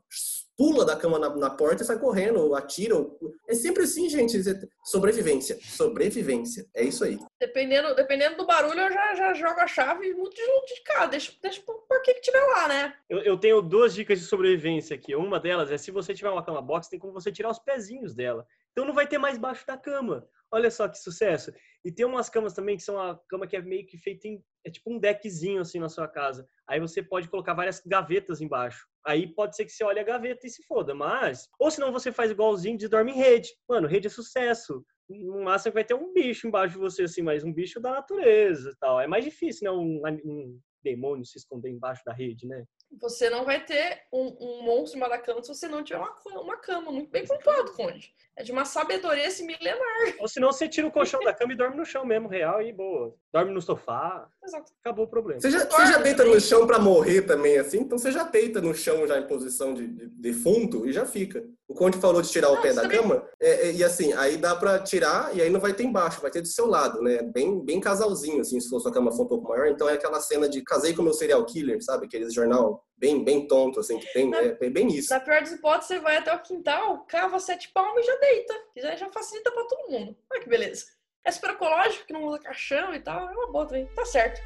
pula 0.56 0.84
da 0.84 0.96
cama 0.96 1.18
na, 1.18 1.34
na 1.34 1.50
porta 1.50 1.82
e 1.82 1.86
sai 1.86 1.98
correndo, 1.98 2.40
ou 2.40 2.54
atira. 2.54 2.96
Ou... 2.96 3.18
É 3.48 3.54
sempre 3.54 3.84
assim, 3.84 4.08
gente. 4.08 4.38
Sobrevivência. 4.84 5.58
Sobrevivência. 5.62 6.66
É 6.74 6.82
isso 6.82 7.04
aí. 7.04 7.18
Dependendo, 7.40 7.94
dependendo 7.94 8.36
do 8.36 8.46
barulho, 8.46 8.80
eu 8.80 8.92
já, 8.92 9.14
já 9.14 9.34
jogo 9.34 9.60
a 9.60 9.66
chave 9.66 10.06
e 10.06 10.14
mudo 10.14 10.30
de 10.30 10.44
junto 10.44 10.74
de 10.74 10.82
cá. 10.82 11.06
Deixa, 11.06 11.32
deixa 11.42 11.62
pro 11.62 11.84
porquê 11.88 12.14
que 12.14 12.20
tiver 12.20 12.44
lá, 12.46 12.68
né? 12.68 12.94
Eu, 13.08 13.20
eu 13.20 13.36
tenho 13.36 13.60
duas 13.60 13.94
dicas 13.94 14.18
de 14.20 14.26
sobrevivência 14.26 14.94
aqui. 14.94 15.14
Uma 15.14 15.40
delas 15.40 15.70
é 15.70 15.78
se 15.78 15.90
você 15.90 16.14
tiver 16.14 16.30
uma 16.30 16.44
cama 16.44 16.62
box, 16.62 16.88
tem 16.88 16.98
como 16.98 17.12
você 17.12 17.32
tirar 17.32 17.50
os 17.50 17.58
pezinhos 17.58 18.14
dela. 18.14 18.46
Então 18.72 18.84
não 18.84 18.94
vai 18.94 19.06
ter 19.06 19.18
mais 19.18 19.38
baixo 19.38 19.66
da 19.66 19.76
cama. 19.76 20.26
Olha 20.54 20.70
só 20.70 20.88
que 20.88 20.96
sucesso. 20.96 21.52
E 21.84 21.90
tem 21.90 22.06
umas 22.06 22.30
camas 22.30 22.54
também 22.54 22.76
que 22.76 22.84
são 22.84 22.96
a 22.96 23.18
cama 23.28 23.44
que 23.44 23.56
é 23.56 23.60
meio 23.60 23.84
que 23.84 23.98
feita 23.98 24.28
em. 24.28 24.40
É 24.64 24.70
tipo 24.70 24.88
um 24.88 25.00
deckzinho 25.00 25.60
assim 25.60 25.80
na 25.80 25.88
sua 25.88 26.06
casa. 26.06 26.46
Aí 26.68 26.78
você 26.78 27.02
pode 27.02 27.28
colocar 27.28 27.54
várias 27.54 27.82
gavetas 27.84 28.40
embaixo. 28.40 28.86
Aí 29.04 29.26
pode 29.34 29.56
ser 29.56 29.64
que 29.64 29.72
você 29.72 29.82
olhe 29.82 29.98
a 29.98 30.04
gaveta 30.04 30.46
e 30.46 30.50
se 30.50 30.62
foda, 30.62 30.94
mas. 30.94 31.48
Ou 31.58 31.72
senão 31.72 31.90
você 31.90 32.12
faz 32.12 32.30
igualzinho 32.30 32.78
de 32.78 32.86
dorme 32.86 33.10
em 33.10 33.16
rede. 33.16 33.50
Mano, 33.68 33.88
rede 33.88 34.06
é 34.06 34.10
sucesso. 34.10 34.86
No 35.10 35.42
máximo 35.42 35.74
vai 35.74 35.82
ter 35.84 35.94
um 35.94 36.12
bicho 36.12 36.46
embaixo 36.46 36.74
de 36.74 36.80
você, 36.80 37.02
assim, 37.02 37.20
mas 37.20 37.42
um 37.42 37.52
bicho 37.52 37.80
da 37.80 37.90
natureza 37.90 38.70
e 38.70 38.76
tal. 38.76 39.00
É 39.00 39.08
mais 39.08 39.24
difícil, 39.24 39.64
né? 39.64 39.76
Um, 39.76 40.00
um 40.24 40.60
demônio 40.84 41.26
se 41.26 41.36
esconder 41.36 41.70
embaixo 41.70 42.02
da 42.06 42.12
rede, 42.12 42.46
né? 42.46 42.64
Você 43.00 43.30
não 43.30 43.44
vai 43.44 43.64
ter 43.64 44.02
um, 44.12 44.36
um 44.40 44.62
monstro 44.62 45.00
cama 45.24 45.42
se 45.42 45.48
você 45.48 45.68
não 45.68 45.82
tiver 45.82 45.98
uma, 45.98 46.40
uma 46.40 46.56
cama 46.56 46.90
muito 46.90 47.10
bem 47.10 47.26
pontuado, 47.26 47.72
Conde. 47.72 48.14
É 48.36 48.42
de 48.42 48.50
uma 48.50 48.64
sabedoria 48.64 49.26
esse 49.26 49.44
milenar. 49.44 50.14
Ou 50.18 50.26
senão 50.26 50.52
você 50.52 50.68
tira 50.68 50.86
o 50.86 50.90
colchão 50.90 51.20
da 51.20 51.32
cama 51.32 51.52
e 51.52 51.56
dorme 51.56 51.76
no 51.76 51.84
chão 51.84 52.04
mesmo, 52.04 52.28
real, 52.28 52.60
e 52.60 52.72
boa. 52.72 53.14
Dorme 53.32 53.52
no 53.52 53.62
sofá, 53.62 54.28
Exato. 54.42 54.72
acabou 54.80 55.04
o 55.04 55.08
problema. 55.08 55.40
Você 55.40 55.50
já, 55.50 55.64
você 55.64 55.86
já 55.86 55.98
deita 55.98 56.24
no 56.24 56.40
chão 56.40 56.66
pra 56.66 56.78
morrer 56.78 57.22
também, 57.22 57.58
assim? 57.58 57.78
Então 57.78 57.96
você 57.96 58.10
já 58.10 58.24
deita 58.24 58.60
no 58.60 58.74
chão 58.74 59.06
já 59.06 59.18
em 59.18 59.26
posição 59.26 59.72
de, 59.72 59.86
de 59.86 60.06
defunto 60.08 60.86
e 60.86 60.92
já 60.92 61.06
fica. 61.06 61.44
O 61.66 61.74
Conde 61.74 61.96
falou 61.98 62.20
de 62.20 62.30
tirar 62.30 62.50
o 62.50 62.60
pé 62.60 62.74
da 62.74 62.82
também- 62.82 63.00
cama, 63.00 63.26
é, 63.40 63.68
é, 63.68 63.72
e 63.72 63.82
assim, 63.82 64.12
aí 64.12 64.36
dá 64.36 64.54
pra 64.54 64.78
tirar 64.80 65.34
e 65.34 65.40
aí 65.40 65.48
não 65.48 65.58
vai 65.58 65.72
ter 65.72 65.82
embaixo, 65.84 66.20
vai 66.20 66.30
ter 66.30 66.42
do 66.42 66.46
seu 66.46 66.66
lado, 66.66 67.00
né? 67.00 67.22
Bem, 67.22 67.58
bem 67.64 67.80
casalzinho, 67.80 68.42
assim, 68.42 68.60
se 68.60 68.68
for 68.68 68.80
sua 68.80 68.92
cama 68.92 69.10
for 69.10 69.22
um 69.24 69.28
pouco 69.28 69.48
maior. 69.48 69.68
Então 69.68 69.88
é 69.88 69.94
aquela 69.94 70.20
cena 70.20 70.46
de 70.46 70.62
casei 70.62 70.94
com 70.94 71.02
meu 71.02 71.14
serial 71.14 71.42
killer, 71.46 71.82
sabe? 71.82 72.04
Aqueles 72.06 72.34
jornal 72.34 72.84
bem, 72.98 73.24
bem 73.24 73.48
tonto, 73.48 73.80
assim, 73.80 73.98
que 73.98 74.12
tem. 74.12 74.34
É, 74.34 74.58
é 74.60 74.70
bem 74.70 74.88
isso. 74.88 75.12
Na 75.12 75.20
pior 75.20 75.40
das 75.40 75.52
hipóteses, 75.52 75.88
você 75.88 75.98
vai 76.00 76.18
até 76.18 76.34
o 76.34 76.42
quintal, 76.42 77.06
cava 77.08 77.40
sete 77.40 77.70
palmas 77.72 78.04
e 78.04 78.06
já 78.08 78.16
deita. 78.16 78.54
Já, 78.76 78.96
já 78.96 79.08
facilita 79.10 79.50
pra 79.50 79.64
todo 79.64 79.90
mundo. 79.90 80.14
Olha 80.30 80.42
que 80.42 80.48
beleza. 80.48 80.84
É 81.24 81.32
super 81.32 81.50
ecológico, 81.50 82.04
que 82.06 82.12
não 82.12 82.24
usa 82.24 82.38
caixão 82.40 82.92
e 82.94 83.00
tal. 83.00 83.26
É 83.26 83.32
uma 83.32 83.50
boa 83.50 83.66
também. 83.66 83.86
Tá 83.94 84.04
certo. 84.04 84.38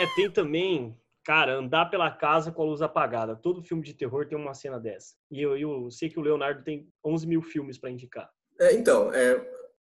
É, 0.00 0.06
tem 0.16 0.30
também, 0.30 0.98
cara, 1.22 1.58
andar 1.58 1.90
pela 1.90 2.10
casa 2.10 2.50
com 2.50 2.62
a 2.62 2.64
luz 2.64 2.80
apagada. 2.80 3.36
Todo 3.36 3.62
filme 3.62 3.82
de 3.82 3.92
terror 3.92 4.26
tem 4.26 4.38
uma 4.38 4.54
cena 4.54 4.80
dessa. 4.80 5.14
E 5.30 5.42
eu, 5.42 5.58
eu 5.58 5.90
sei 5.90 6.08
que 6.08 6.18
o 6.18 6.22
Leonardo 6.22 6.64
tem 6.64 6.88
11 7.04 7.26
mil 7.26 7.42
filmes 7.42 7.76
pra 7.76 7.90
indicar. 7.90 8.30
É, 8.58 8.72
então, 8.72 9.12
é, 9.12 9.34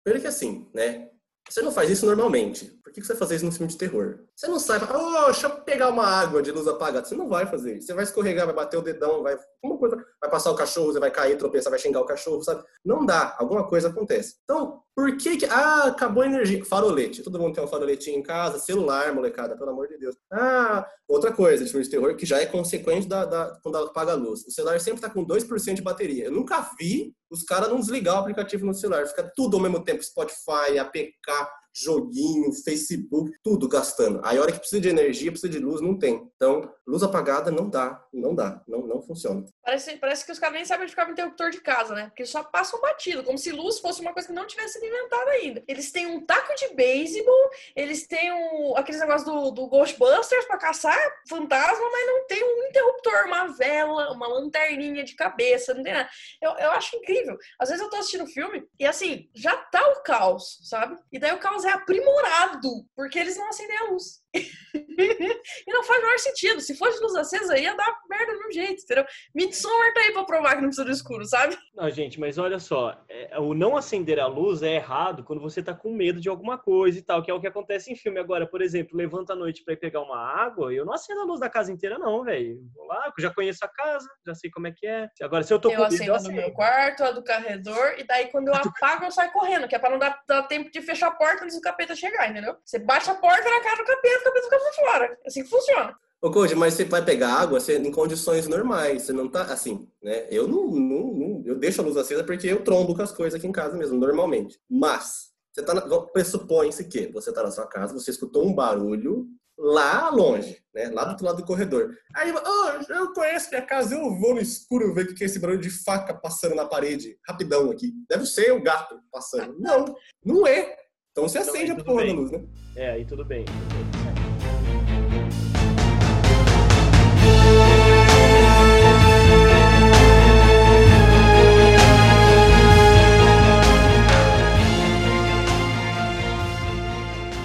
primeiro 0.05 0.23
que 0.23 0.29
assim, 0.29 0.71
né? 0.73 1.11
Você 1.51 1.63
não 1.63 1.73
faz 1.73 1.91
isso 1.91 2.07
normalmente. 2.07 2.67
Por 2.83 2.93
que 2.93 3.03
você 3.03 3.09
vai 3.09 3.19
fazer 3.19 3.35
isso 3.35 3.45
num 3.45 3.51
filme 3.51 3.73
de 3.73 3.77
terror? 3.77 4.21
Você 4.37 4.47
não 4.47 4.61
sai, 4.61 4.79
oh, 4.79 5.25
deixa 5.25 5.49
eu 5.49 5.61
pegar 5.63 5.89
uma 5.89 6.07
água 6.07 6.41
de 6.41 6.53
luz 6.53 6.69
apagada. 6.69 7.05
Você 7.05 7.17
não 7.17 7.29
vai 7.29 7.45
fazer 7.45 7.79
isso. 7.79 7.89
Você 7.89 7.93
vai 7.95 8.05
escorregar, 8.05 8.47
vai 8.47 8.55
bater 8.55 8.77
o 8.77 8.83
dedão, 8.83 9.21
vai, 9.21 9.37
uma 9.65 9.77
coisa, 9.77 9.97
vai 10.21 10.31
passar 10.31 10.53
o 10.53 10.57
cachorro, 10.57 10.93
você 10.93 11.01
vai 11.01 11.11
cair, 11.11 11.37
tropeçar, 11.37 11.71
vai 11.71 11.81
xingar 11.81 12.01
o 12.01 12.07
cachorro, 12.07 12.41
sabe? 12.45 12.65
Não 12.85 13.05
dá, 13.05 13.35
alguma 13.37 13.69
coisa 13.69 13.89
acontece. 13.89 14.37
Então, 14.45 14.81
por 14.97 15.17
que 15.17 15.37
que... 15.39 15.45
Ah, 15.47 15.85
acabou 15.89 16.23
a 16.23 16.27
energia. 16.27 16.65
Farolete. 16.65 17.23
Todo 17.23 17.39
mundo 17.39 17.55
tem 17.55 17.65
um 17.65 17.67
faroletinho 17.69 18.19
em 18.19 18.23
casa, 18.23 18.59
celular, 18.59 19.13
molecada, 19.13 19.57
pelo 19.57 19.71
amor 19.71 19.89
de 19.89 19.99
Deus. 19.99 20.15
Ah, 20.33 20.87
outra 21.09 21.33
coisa 21.33 21.65
de 21.65 21.71
filme 21.71 21.85
de 21.85 21.91
terror 21.91 22.15
que 22.17 22.25
já 22.25 22.41
é 22.41 22.47
consequente 22.47 23.09
da, 23.09 23.25
da- 23.25 23.59
quando 23.63 23.77
apaga 23.79 24.13
a 24.13 24.17
luz. 24.17 24.45
O 24.47 24.51
celular 24.51 24.79
sempre 24.81 25.01
tá 25.01 25.11
com 25.11 25.25
2% 25.27 25.75
de 25.75 25.83
bateria. 25.83 26.27
Eu 26.27 26.33
nunca 26.33 26.69
vi 26.79 27.13
os 27.31 27.43
caras 27.43 27.69
não 27.69 27.81
desligar 27.81 28.15
o 28.17 28.19
aplicativo 28.21 28.65
no 28.65 28.73
celular. 28.75 29.07
Fica 29.07 29.31
tudo 29.35 29.57
ao 29.57 29.63
mesmo 29.63 29.83
tempo. 29.83 30.03
Spotify, 30.03 30.79
APK, 30.79 31.49
joguinho, 31.75 32.53
Facebook, 32.53 33.33
tudo 33.43 33.69
gastando. 33.69 34.21
Aí 34.25 34.39
a 34.39 34.41
hora 34.41 34.53
que 34.53 34.59
precisa 34.59 34.81
de 34.81 34.89
energia, 34.89 35.31
precisa 35.31 35.53
de 35.53 35.59
luz, 35.59 35.81
não 35.81 35.99
tem. 35.99 36.31
Então, 36.37 36.71
luz 36.87 37.03
apagada 37.03 37.51
não 37.51 37.69
dá. 37.69 38.05
Não 38.13 38.35
dá. 38.35 38.63
Não, 38.69 38.87
não 38.87 39.03
funciona. 39.03 39.45
Parece, 39.65 39.97
parece 39.97 40.25
que 40.25 40.33
os 40.33 40.39
caras 40.39 40.55
nem 40.55 40.65
sabem 40.65 40.85
onde 40.85 40.93
ficava 40.93 41.11
o 41.11 41.13
interruptor 41.13 41.51
de 41.51 41.61
casa, 41.61 41.95
né? 41.95 42.07
Porque 42.07 42.25
só 42.25 42.45
passam 42.45 42.81
batido, 42.81 43.25
como 43.25 43.37
se 43.37 43.51
luz 43.51 43.81
fosse 43.81 44.01
uma 44.01 44.13
coisa 44.13 44.29
que 44.29 44.35
não 44.35 44.47
tivesse 44.47 44.75
sido 44.75 44.87
inventada 44.87 45.31
ainda. 45.33 45.65
Eles 45.67 45.91
têm 45.91 46.07
um 46.07 46.25
taco 46.25 46.55
de 46.55 46.75
beisebol, 46.75 47.51
eles 47.75 48.07
têm 48.07 48.33
um, 48.33 48.77
aqueles 48.77 49.01
negócios 49.01 49.25
do, 49.25 49.51
do 49.51 49.67
Ghostbusters 49.67 50.45
pra 50.47 50.59
caçar 50.59 50.99
fantasma, 51.29 51.91
mas 51.91 52.07
não 52.07 52.27
tem 52.27 52.43
um 52.43 52.69
interruptor, 52.69 53.27
uma 53.27 53.47
vela, 53.49 54.13
uma 54.13 54.29
lanterninha 54.29 55.03
de 55.03 55.17
cabeça, 55.17 55.75
não 55.75 55.83
tem 55.83 55.93
nada. 55.93 56.09
Eu, 56.41 56.53
eu 56.53 56.71
acho 56.73 56.97
incrível. 56.97 57.37
Às 57.59 57.71
vezes 57.71 57.83
eu 57.83 57.91
tô 57.91 57.97
assistindo 57.97 58.27
filme 58.27 58.65
e 58.79 58.87
assim, 58.87 59.29
já 59.35 59.57
tá 59.57 59.85
o 59.89 60.03
caos, 60.03 60.61
sabe? 60.63 60.97
E 61.13 61.19
daí 61.19 61.33
o 61.33 61.39
caos 61.39 61.64
é 61.65 61.73
aprimorado, 61.73 62.87
porque 62.95 63.19
eles 63.19 63.37
não 63.37 63.49
acendem 63.49 63.77
a 63.77 63.91
luz. 63.91 64.24
E 64.35 65.73
não 65.73 65.83
faz 65.85 65.99
o 65.99 66.03
menor 66.03 66.19
sentido. 66.19 66.61
Se 66.61 66.77
fosse 66.77 67.01
luz 67.03 67.15
acesa, 67.15 67.59
ia 67.59 67.75
dar 67.77 67.99
merda 68.09 68.37
de 68.37 68.47
um 68.47 68.53
jeito, 68.53 68.83
entendeu? 68.83 69.05
Midsommar 69.35 69.93
tá 69.95 70.01
aí 70.01 70.13
pra 70.13 70.25
provar 70.25 70.51
que 70.57 70.63
não 70.63 70.69
precisa 70.69 70.85
do 70.85 70.91
escuro, 70.91 71.25
sabe? 71.25 71.57
Não, 71.75 71.91
gente, 71.91 72.19
mas 72.19 72.39
olha 72.39 72.59
só, 72.59 72.97
é, 73.09 73.39
o 73.39 73.55
não 73.55 73.77
acender 73.77 74.19
a 74.19 74.27
luz 74.27 74.63
é 74.63 74.75
errado 74.75 75.25
quando 75.25 75.41
você 75.41 75.63
tá 75.63 75.75
com 75.75 75.93
medo 75.93 76.21
de 76.21 76.29
alguma 76.29 76.59
coisa 76.59 76.99
e 76.99 77.03
tal, 77.03 77.23
que 77.23 77.31
é 77.31 77.35
o 77.35 77.41
que 77.41 77.47
acontece 77.47 77.93
em 77.93 77.97
filme. 77.97 78.19
Agora, 78.21 78.47
por 78.47 78.63
exemplo, 78.63 78.97
levanta 78.97 79.33
à 79.33 79.37
noite 79.37 79.63
pra 79.65 79.75
ir 79.75 79.79
pegar 79.79 80.01
uma 80.01 80.19
água, 80.19 80.73
eu 80.73 80.85
não 80.85 80.93
acendo 80.93 81.21
a 81.21 81.25
luz 81.25 81.41
da 81.41 81.49
casa 81.49 81.73
inteira, 81.73 81.99
não, 81.99 82.25
velho. 82.25 82.59
Vou 82.75 82.87
lá, 82.87 83.07
eu 83.07 83.23
já 83.23 83.33
conheço 83.33 83.65
a 83.65 83.69
casa, 83.69 84.09
já 84.27 84.35
sei 84.35 84.51
como 84.51 84.67
é 84.67 84.73
que 84.73 84.87
é. 84.87 85.09
Agora, 85.23 85.43
se 85.43 85.53
eu 85.53 85.59
tô 85.59 85.71
Eu 85.71 85.77
com 85.77 85.83
medo, 85.83 85.95
acendo 85.95 86.11
eu 86.11 86.15
a 86.15 86.19
do 86.19 86.23
acendo. 86.23 86.37
meu 86.37 86.53
quarto, 86.53 87.05
a 87.05 87.11
do 87.13 87.25
corredor, 87.25 87.95
e 87.99 88.05
daí 88.05 88.27
quando 88.31 88.49
eu 88.49 88.55
apago, 88.55 89.05
eu 89.05 89.11
saio 89.11 89.33
correndo, 89.33 89.69
que 89.69 89.75
é 89.75 89.79
pra 89.79 89.91
não 89.91 89.99
dar, 89.99 90.21
dar 90.27 90.43
tempo 90.45 90.71
de 90.71 90.81
fechar 90.83 91.09
a 91.09 91.13
porta 91.13 91.45
antes 91.45 91.57
do 91.57 91.63
capeta 91.63 91.95
chegar, 91.95 92.31
entendeu? 92.31 92.57
Você 92.65 92.79
bate 92.79 93.11
a 93.11 93.15
porta 93.15 93.49
na 93.49 93.61
cara 93.63 93.77
do 93.77 93.85
capeta, 93.85 94.24
o 94.29 94.33
capeta 94.33 94.45
fica 94.45 94.59
pra 94.59 94.73
fora. 94.93 95.19
É 95.25 95.29
assim 95.29 95.43
que 95.43 95.51
funciona. 95.51 95.97
Ô, 96.23 96.31
Code, 96.31 96.55
mas 96.55 96.73
você 96.75 96.85
vai 96.87 97.05
pegar 97.05 97.35
água 97.35 97.61
você, 97.61 97.77
em 97.79 97.91
condições 97.93 98.49
normais. 98.49 99.03
Você 99.03 99.13
não 99.13 99.29
tá 99.29 99.43
assim, 99.43 99.87
né? 100.03 100.27
Eu 100.31 100.49
não, 100.49 100.67
não- 100.69 101.13
não- 101.15 101.43
eu 101.45 101.55
deixo 101.59 101.83
a 101.83 101.85
luz 101.85 101.97
acesa 101.99 102.25
porque 102.25 102.47
eu 102.47 102.65
trombo 102.65 102.95
com 102.97 103.03
as 103.03 103.13
coisas 103.13 103.39
aqui 103.39 103.47
em 103.47 103.53
casa 103.53 103.77
mesmo, 103.77 103.99
normalmente. 103.99 104.59
Mas, 104.71 105.33
você 105.53 105.63
tá 105.63 105.75
na, 105.75 105.83
pressupõe-se 106.07 106.85
que 106.89 107.09
você 107.13 107.31
tá 107.33 107.43
na 107.43 107.51
sua 107.51 107.67
casa, 107.67 107.93
você 107.93 108.11
escutou 108.11 108.47
um 108.47 108.55
barulho 108.55 109.27
lá 109.59 110.09
longe, 110.09 110.59
né? 110.75 110.89
Lá 110.93 111.05
do 111.05 111.11
outro 111.11 111.27
lado 111.27 111.37
do 111.37 111.45
corredor. 111.47 111.95
Aí, 112.17 112.33
oh, 112.33 112.93
eu 112.93 113.13
conheço 113.13 113.51
minha 113.51 113.63
casa, 113.63 113.95
eu 113.95 114.19
vou 114.19 114.35
no 114.35 114.41
escuro 114.41 114.95
ver 114.95 115.05
o 115.05 115.09
que 115.09 115.15
que 115.15 115.25
é 115.25 115.27
esse 115.27 115.39
barulho 115.39 115.61
de 115.61 115.71
faca 115.71 116.15
passando 116.15 116.55
na 116.55 116.65
parede, 116.65 117.19
rapidão 117.29 117.71
aqui. 117.71 117.93
Deve 118.09 118.25
ser 118.25 118.51
o 118.53 118.63
gato 118.63 118.99
passando. 119.13 119.55
Não, 119.61 119.95
não 120.25 120.47
é. 120.47 120.75
Então 121.13 121.29
você 121.29 121.37
acende 121.39 121.71
a 121.71 121.75
tudo 121.77 121.85
porra 121.85 121.99
da 122.01 122.07
bem. 122.07 122.17
luz, 122.17 122.31
né? 122.33 122.45
É, 122.75 122.91
aí 122.93 123.05
tudo 123.05 123.25
bem. 123.27 123.45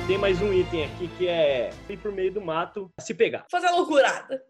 Tem 0.10 0.18
mais 0.18 0.42
um 0.42 0.52
item 0.52 0.86
aqui 0.86 1.08
mato 2.42 2.92
se 3.00 3.14
pegar. 3.14 3.46
Fazer 3.52 3.68
a 3.68 3.76
loucurada. 3.76 4.42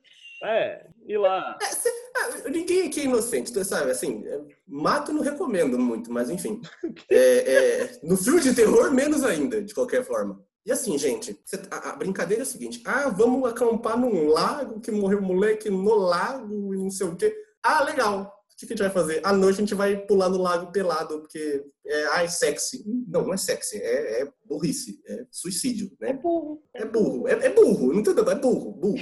É, 0.41 0.87
ir 1.05 1.17
lá. 1.17 1.57
É, 1.61 1.65
cê- 1.65 1.91
ah, 2.15 2.49
ninguém 2.49 2.87
aqui 2.87 3.01
é 3.01 3.03
inocente, 3.03 3.51
tu 3.51 3.61
sabe? 3.65 3.91
Assim, 3.91 4.25
é, 4.25 4.39
mato 4.65 5.11
não 5.11 5.21
recomendo 5.21 5.77
muito, 5.77 6.13
mas 6.13 6.29
enfim. 6.29 6.61
É, 7.11 7.17
é, 7.17 7.99
no 8.01 8.15
filme 8.15 8.39
de 8.39 8.55
terror, 8.55 8.89
menos 8.93 9.21
ainda, 9.21 9.61
de 9.61 9.73
qualquer 9.73 10.05
forma. 10.05 10.41
E 10.65 10.71
assim, 10.71 10.97
gente, 10.97 11.37
cê- 11.43 11.59
a, 11.69 11.89
a 11.89 11.95
brincadeira 11.97 12.43
é 12.43 12.45
o 12.45 12.47
seguinte: 12.47 12.81
ah, 12.85 13.09
vamos 13.09 13.49
acampar 13.49 13.99
num 13.99 14.29
lago 14.29 14.79
que 14.79 14.91
morreu 14.91 15.19
um 15.19 15.23
moleque 15.23 15.69
no 15.69 15.93
lago 15.93 16.73
e 16.73 16.77
não 16.77 16.89
sei 16.89 17.05
o 17.05 17.17
quê. 17.17 17.35
Ah, 17.61 17.83
legal. 17.83 18.33
O 18.61 18.67
que, 18.67 18.73
a 18.73 18.75
gente 18.75 18.83
vai 18.83 18.89
fazer? 18.89 19.21
À 19.23 19.31
noite 19.31 19.55
a 19.55 19.59
gente 19.59 19.73
vai 19.73 19.95
pular 19.95 20.27
no 20.27 20.37
lago 20.37 20.69
pelado, 20.69 21.21
porque 21.21 21.63
é 21.85 22.05
ai, 22.07 22.27
sexy. 22.27 22.83
Não, 23.07 23.23
não 23.23 23.33
é 23.33 23.37
sexy, 23.37 23.77
é, 23.77 24.21
é 24.21 24.33
burrice, 24.45 25.01
é 25.07 25.25
suicídio, 25.31 25.89
É 26.01 26.07
né? 26.07 26.19
burro. 26.21 26.61
É 26.73 26.85
burro, 26.85 27.27
é, 27.27 27.31
é 27.45 27.49
burro, 27.49 27.93
não 27.93 28.01
entendeu? 28.01 28.29
É 28.29 28.35
burro, 28.35 28.73
burro. 28.73 28.99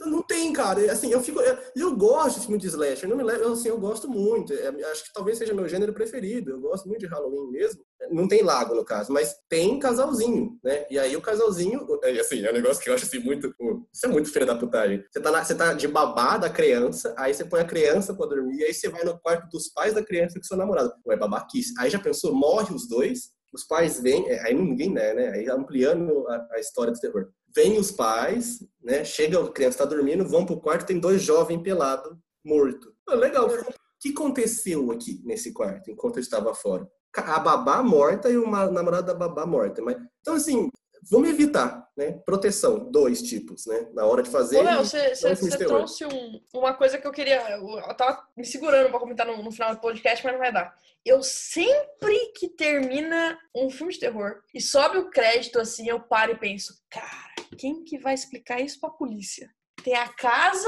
Não 0.00 0.22
tem, 0.22 0.52
cara. 0.52 0.84
É, 0.84 0.90
Assim, 0.90 1.10
eu 1.10 1.20
fico. 1.20 1.40
Eu, 1.40 1.56
eu 1.76 1.96
gosto 1.96 2.36
de 2.40 2.46
filme 2.46 2.58
de 2.60 2.66
slasher. 2.68 3.08
Não 3.08 3.16
me 3.16 3.22
leva, 3.22 3.52
assim, 3.52 3.68
eu 3.68 3.78
gosto 3.78 4.08
muito. 4.08 4.52
É, 4.52 4.68
acho 4.90 5.04
que 5.04 5.12
talvez 5.12 5.38
seja 5.38 5.52
meu 5.54 5.68
gênero 5.68 5.92
preferido. 5.92 6.50
Eu 6.52 6.60
gosto 6.60 6.86
muito 6.88 7.00
de 7.00 7.06
Halloween 7.06 7.50
mesmo. 7.50 7.82
Não 8.10 8.28
tem 8.28 8.42
lago, 8.42 8.74
no 8.74 8.84
caso, 8.84 9.12
mas 9.12 9.34
tem 9.48 9.78
casalzinho, 9.78 10.58
né? 10.62 10.84
E 10.90 10.98
aí 10.98 11.16
o 11.16 11.22
casalzinho. 11.22 11.86
é, 12.04 12.18
Assim, 12.20 12.44
é 12.44 12.50
um 12.50 12.54
negócio 12.54 12.82
que 12.82 12.90
eu 12.90 12.94
acho 12.94 13.04
assim 13.04 13.18
muito. 13.18 13.52
Isso 13.92 14.04
é 14.06 14.08
muito 14.08 14.30
filho 14.30 14.44
da 14.46 14.54
putagem. 14.56 15.02
Você 15.10 15.20
tá, 15.20 15.30
na- 15.30 15.44
você 15.44 15.54
tá 15.54 15.72
de 15.72 15.88
babá 15.88 16.36
da 16.36 16.50
criança, 16.50 17.14
aí 17.16 17.32
você 17.32 17.44
põe 17.44 17.60
a 17.60 17.64
criança 17.64 18.12
pra 18.14 18.26
dormir, 18.26 18.62
aí 18.64 18.74
você 18.74 18.88
vai 18.88 19.04
no 19.04 19.18
quarto 19.20 19.48
dos 19.48 19.68
pais 19.72 19.94
da 19.94 20.04
criança 20.04 20.38
com 20.38 20.44
seu 20.44 20.56
namorado. 20.56 20.92
Ué, 21.06 21.16
babaquice. 21.16 21.72
Aí 21.78 21.88
já 21.90 21.98
pensou, 21.98 22.34
morre 22.34 22.74
os 22.74 22.86
dois, 22.88 23.30
os 23.54 23.64
pais 23.64 24.00
vêm, 24.00 24.28
é, 24.28 24.40
aí 24.46 24.54
ninguém 24.54 24.92
né, 24.92 25.14
né? 25.14 25.28
Aí 25.30 25.48
ampliando 25.48 26.26
a, 26.28 26.46
a 26.52 26.60
história 26.60 26.92
do 26.92 26.98
terror. 27.00 27.28
Vem 27.54 27.78
os 27.78 27.90
pais, 27.90 28.66
né? 28.82 29.04
Chega, 29.04 29.42
a 29.42 29.52
criança 29.52 29.78
tá 29.78 29.84
dormindo, 29.84 30.28
vão 30.28 30.44
pro 30.44 30.60
quarto, 30.60 30.86
tem 30.86 30.98
dois 30.98 31.22
jovens 31.22 31.62
pelados, 31.62 32.12
morto. 32.44 32.92
Ah, 33.08 33.14
legal. 33.14 33.46
O 33.48 33.74
que 34.00 34.10
aconteceu 34.10 34.90
aqui 34.90 35.22
nesse 35.24 35.52
quarto, 35.52 35.90
enquanto 35.90 36.16
eu 36.16 36.22
estava 36.22 36.54
fora? 36.54 36.88
A 37.16 37.38
babá 37.38 37.82
morta 37.82 38.28
e 38.28 38.36
uma 38.36 38.68
namorada 38.70 39.12
da 39.12 39.14
babá 39.14 39.46
morta. 39.46 39.80
Mas, 39.80 39.96
então, 40.20 40.34
assim, 40.34 40.68
vamos 41.10 41.28
evitar, 41.28 41.88
né? 41.96 42.12
Proteção, 42.24 42.90
dois 42.90 43.22
tipos, 43.22 43.66
né? 43.66 43.88
Na 43.92 44.04
hora 44.06 44.22
de 44.22 44.30
fazer. 44.30 44.58
Ô, 44.58 44.62
Léo, 44.62 44.84
você, 44.84 45.14
trouxe 45.58 46.04
um- 46.06 46.40
uma 46.54 46.74
coisa 46.74 46.98
que 46.98 47.06
eu 47.06 47.12
queria. 47.12 47.40
Eu, 47.50 47.94
tava 47.94 48.26
me 48.36 48.44
segurando 48.44 48.90
pra 48.90 48.98
comentar 48.98 49.26
no, 49.26 49.42
no 49.42 49.50
final 49.52 49.74
do 49.74 49.80
podcast, 49.80 50.24
mas 50.24 50.32
não 50.32 50.40
vai 50.40 50.52
dar. 50.52 50.74
Eu 51.04 51.22
sempre 51.22 52.32
que 52.36 52.48
termina 52.48 53.38
um 53.54 53.68
filme 53.70 53.92
de 53.92 54.00
terror 54.00 54.40
e 54.54 54.60
sobe 54.60 54.98
o 54.98 55.10
crédito 55.10 55.60
assim, 55.60 55.88
eu 55.88 56.00
paro 56.00 56.32
e 56.32 56.36
penso, 56.38 56.74
cara, 56.88 57.34
quem 57.58 57.84
que 57.84 57.98
vai 57.98 58.14
explicar 58.14 58.60
isso 58.60 58.80
pra 58.80 58.88
polícia? 58.90 59.50
Tem 59.82 59.94
a 59.94 60.08
casa, 60.08 60.66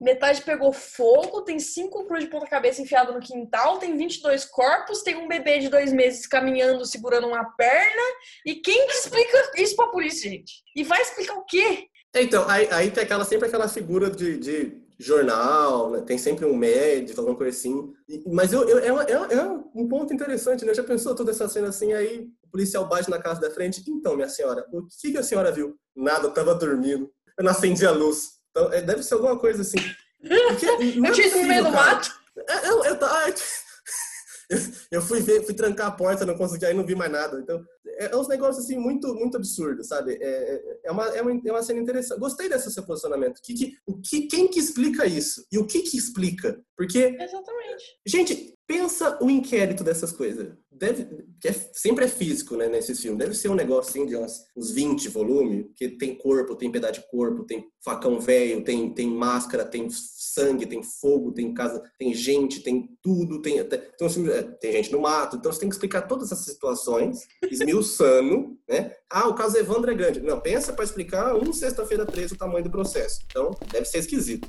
metade 0.00 0.42
pegou 0.42 0.72
fogo, 0.72 1.42
tem 1.42 1.58
cinco 1.58 2.06
cruz 2.06 2.24
de 2.24 2.30
ponta-cabeça 2.30 2.80
enfiado 2.82 3.12
no 3.12 3.20
quintal, 3.20 3.78
tem 3.78 3.96
22 3.96 4.44
corpos, 4.44 5.02
tem 5.02 5.16
um 5.16 5.28
bebê 5.28 5.58
de 5.58 5.68
dois 5.68 5.92
meses 5.92 6.26
caminhando, 6.26 6.84
segurando 6.86 7.26
uma 7.26 7.44
perna. 7.56 8.02
E 8.46 8.54
quem 8.56 8.86
que 8.86 8.92
explica 8.94 9.52
isso 9.56 9.74
pra 9.76 9.88
polícia, 9.88 10.30
gente? 10.30 10.62
E 10.76 10.84
vai 10.84 11.00
explicar 11.02 11.34
o 11.34 11.44
quê? 11.44 11.86
Então, 12.14 12.48
aí, 12.48 12.68
aí 12.70 12.90
tem 12.90 13.02
aquela, 13.04 13.24
sempre 13.24 13.48
aquela 13.48 13.68
figura 13.68 14.10
de, 14.10 14.38
de 14.38 14.80
jornal, 14.98 15.90
né? 15.90 16.00
tem 16.00 16.18
sempre 16.18 16.44
um 16.44 16.56
médico, 16.56 17.20
alguma 17.20 17.36
coisa 17.36 17.56
assim. 17.56 17.92
Mas 18.26 18.52
eu, 18.52 18.68
eu- 18.68 19.00
é, 19.00 19.04
é 19.12 19.34
é 19.36 19.42
um 19.74 19.86
ponto 19.88 20.12
interessante, 20.12 20.64
né? 20.64 20.74
Já 20.74 20.82
pensou 20.82 21.14
toda 21.14 21.30
essa 21.30 21.48
cena 21.48 21.68
assim, 21.68 21.92
aí 21.92 22.26
o 22.42 22.50
policial 22.50 22.88
bate 22.88 23.10
na 23.10 23.20
casa 23.20 23.40
da 23.40 23.50
frente. 23.50 23.82
Então, 23.88 24.16
minha 24.16 24.28
senhora, 24.28 24.64
o 24.72 24.86
que, 24.86 25.12
que 25.12 25.18
a 25.18 25.22
senhora 25.22 25.52
viu? 25.52 25.76
Nada, 25.94 26.26
eu 26.26 26.32
tava 26.32 26.54
dormindo. 26.54 27.10
Eu 27.38 27.44
não 27.44 27.50
acendi 27.52 27.86
a 27.86 27.90
luz. 27.92 28.37
Então, 28.50 28.72
é, 28.72 28.82
deve 28.82 29.02
ser 29.02 29.14
alguma 29.14 29.38
coisa 29.38 29.62
assim. 29.62 29.78
Porque 30.20 30.66
não 30.98 31.06
é 31.06 31.10
Eu 31.10 31.14
tinha 31.14 31.36
no 31.36 31.48
meio 31.48 31.64
do 31.64 31.70
mato. 31.70 32.10
É, 32.48 32.68
Eu, 32.68 32.84
eu, 32.84 32.98
ta- 32.98 33.26
eu, 34.50 34.58
eu 34.92 35.02
fui 35.02 35.20
ver, 35.20 35.44
fui 35.44 35.54
trancar 35.54 35.88
a 35.88 35.92
porta, 35.92 36.24
não 36.24 36.36
consegui, 36.36 36.64
aí 36.66 36.74
não 36.74 36.86
vi 36.86 36.94
mais 36.94 37.10
nada. 37.12 37.38
Então, 37.40 37.62
é, 37.98 38.06
é 38.12 38.16
uns 38.16 38.28
negócios 38.28 38.64
assim 38.64 38.76
muito, 38.78 39.14
muito 39.14 39.36
absurdos, 39.36 39.88
sabe? 39.88 40.14
É, 40.20 40.54
é, 40.54 40.80
é 40.84 40.90
uma, 40.92 41.04
é, 41.08 41.20
uma, 41.22 41.30
é 41.32 41.52
uma 41.52 41.62
cena 41.62 41.80
interessante. 41.80 42.20
Gostei 42.20 42.48
desse 42.48 42.70
seu 42.72 42.84
posicionamento. 42.84 43.40
Que, 43.42 43.54
que, 43.54 43.72
o 43.86 44.00
que, 44.00 44.26
quem 44.26 44.48
que 44.48 44.58
explica 44.60 45.06
isso? 45.06 45.44
E 45.52 45.58
o 45.58 45.66
que 45.66 45.82
que 45.82 45.96
explica? 45.96 46.58
Porque, 46.76 47.16
Exatamente. 47.20 47.84
gente, 48.06 48.54
pensa 48.68 49.18
o 49.22 49.30
inquérito 49.30 49.82
dessas 49.82 50.12
coisas. 50.12 50.52
Deve, 50.70 51.24
que 51.40 51.48
é, 51.48 51.52
sempre 51.72 52.04
é 52.04 52.08
físico, 52.08 52.54
né, 52.54 52.68
nesses 52.68 53.00
filmes. 53.00 53.18
Deve 53.18 53.34
ser 53.34 53.48
um 53.48 53.54
negócio 53.54 53.90
assim 53.90 54.06
de 54.06 54.14
uns, 54.14 54.44
uns 54.54 54.70
20 54.70 55.08
volumes, 55.08 55.66
que 55.74 55.88
tem 55.88 56.14
corpo, 56.14 56.54
tem 56.54 56.70
pedaço 56.70 57.00
de 57.00 57.10
corpo, 57.10 57.44
tem 57.44 57.66
facão 57.82 58.20
velho, 58.20 58.62
tem, 58.62 58.92
tem 58.92 59.08
máscara, 59.08 59.64
tem 59.64 59.88
sangue, 59.90 60.66
tem 60.66 60.82
fogo, 60.82 61.32
tem 61.32 61.52
casa, 61.52 61.82
tem 61.98 62.14
gente, 62.14 62.60
tem 62.60 62.90
tudo, 63.02 63.40
tem 63.40 63.64
tem, 63.64 63.80
é, 64.30 64.42
tem 64.42 64.72
gente 64.72 64.92
no 64.92 65.00
mato. 65.00 65.36
Então 65.36 65.50
você 65.50 65.60
tem 65.60 65.68
que 65.68 65.74
explicar 65.74 66.02
todas 66.02 66.30
essas 66.30 66.44
situações, 66.44 67.26
esmiuçando, 67.50 68.56
né? 68.68 68.92
Ah, 69.10 69.26
o 69.28 69.34
caso 69.34 69.56
Evandro 69.56 69.90
é 69.90 69.94
grande. 69.94 70.20
Não, 70.20 70.38
pensa 70.38 70.74
para 70.74 70.84
explicar 70.84 71.34
um 71.34 71.52
sexta-feira 71.52 72.04
13 72.04 72.34
o 72.34 72.38
tamanho 72.38 72.62
do 72.62 72.70
processo. 72.70 73.22
Então, 73.26 73.50
deve 73.72 73.86
ser 73.86 73.98
esquisito. 73.98 74.46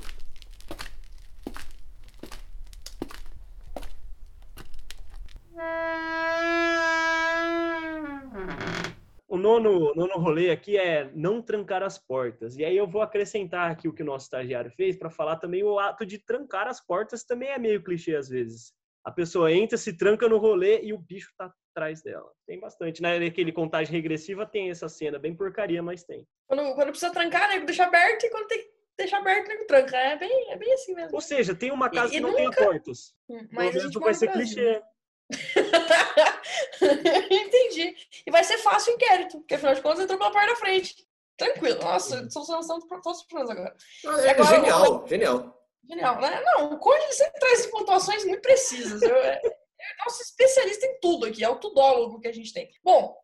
Nono, 9.40 9.94
nono 9.94 10.14
rolê 10.18 10.50
aqui 10.50 10.76
é 10.76 11.10
não 11.14 11.42
trancar 11.42 11.82
as 11.82 11.98
portas. 11.98 12.56
E 12.56 12.64
aí 12.64 12.76
eu 12.76 12.86
vou 12.86 13.02
acrescentar 13.02 13.70
aqui 13.70 13.88
o 13.88 13.92
que 13.92 14.02
o 14.02 14.06
nosso 14.06 14.26
estagiário 14.26 14.70
fez 14.70 14.96
para 14.96 15.10
falar 15.10 15.36
também 15.36 15.64
o 15.64 15.78
ato 15.78 16.06
de 16.06 16.18
trancar 16.18 16.68
as 16.68 16.80
portas 16.84 17.24
também 17.24 17.48
é 17.48 17.58
meio 17.58 17.82
clichê 17.82 18.14
às 18.14 18.28
vezes. 18.28 18.72
A 19.04 19.10
pessoa 19.10 19.50
entra, 19.50 19.78
se 19.78 19.96
tranca 19.96 20.28
no 20.28 20.36
rolê 20.38 20.82
e 20.82 20.92
o 20.92 20.98
bicho 20.98 21.32
tá 21.36 21.50
atrás 21.74 22.02
dela. 22.02 22.30
Tem 22.46 22.60
bastante, 22.60 23.00
né? 23.00 23.16
Aquele 23.24 23.50
contagem 23.50 23.90
regressiva 23.92 24.44
tem 24.44 24.70
essa 24.70 24.88
cena, 24.88 25.18
bem 25.18 25.34
porcaria, 25.34 25.82
mas 25.82 26.04
tem. 26.04 26.26
Quando, 26.46 26.74
quando 26.74 26.88
precisa 26.90 27.10
trancar, 27.10 27.48
nego 27.48 27.64
deixa 27.64 27.84
aberto, 27.84 28.24
e 28.24 28.30
quando 28.30 28.46
tem 28.48 28.58
que 28.58 28.68
deixar 28.98 29.18
aberto, 29.18 29.48
nego 29.48 29.64
tranca. 29.66 29.96
É 29.96 30.16
bem, 30.18 30.50
é 30.52 30.56
bem 30.56 30.72
assim 30.74 30.94
mesmo. 30.94 31.14
Ou 31.14 31.20
seja, 31.22 31.54
tem 31.54 31.70
uma 31.72 31.88
casa 31.88 32.08
E- 32.08 32.16
que 32.16 32.20
não 32.20 32.34
tem 32.34 32.44
nunca- 32.44 32.62
portas. 32.62 33.14
Hum, 33.28 33.48
Mas 33.50 33.70
Pelo 33.72 33.84
menos 33.84 33.94
vai 34.00 34.14
ser 34.14 34.30
clichê. 34.32 34.82
Entendi. 37.30 37.94
E 38.26 38.30
vai 38.30 38.44
ser 38.44 38.58
fácil 38.58 38.92
o 38.92 38.96
inquérito, 38.96 39.38
porque 39.38 39.54
afinal 39.54 39.74
de 39.74 39.80
contas 39.82 40.00
entrou 40.00 40.18
pela 40.18 40.30
parte 40.32 40.50
da 40.50 40.56
frente. 40.56 40.94
Tranquilo. 41.36 41.80
Nossa, 41.80 42.28
solução 42.30 42.60
estamos 42.60 42.84
todos 43.02 43.22
prontos 43.24 43.50
agora. 43.50 43.74
Ah, 44.06 44.20
É, 44.20 44.30
agora- 44.30 44.48
genial, 44.56 45.06
genial. 45.08 45.56
Genial, 45.88 46.20
né? 46.20 46.42
Não, 46.44 46.72
o 46.74 46.78
Conde 46.78 47.02
ele 47.02 47.12
sempre 47.12 47.40
traz 47.40 47.66
pontuações 47.66 48.24
muito 48.24 48.42
precisas. 48.42 49.00
Eu, 49.02 49.16
é, 49.16 49.40
é 49.44 50.04
nosso 50.04 50.22
especialista 50.22 50.86
em 50.86 51.00
tudo 51.00 51.26
aqui, 51.26 51.42
é 51.42 51.48
o 51.48 51.56
tudólogo 51.56 52.20
que 52.20 52.28
a 52.28 52.32
gente 52.32 52.52
tem. 52.52 52.70
Bom, 52.84 53.18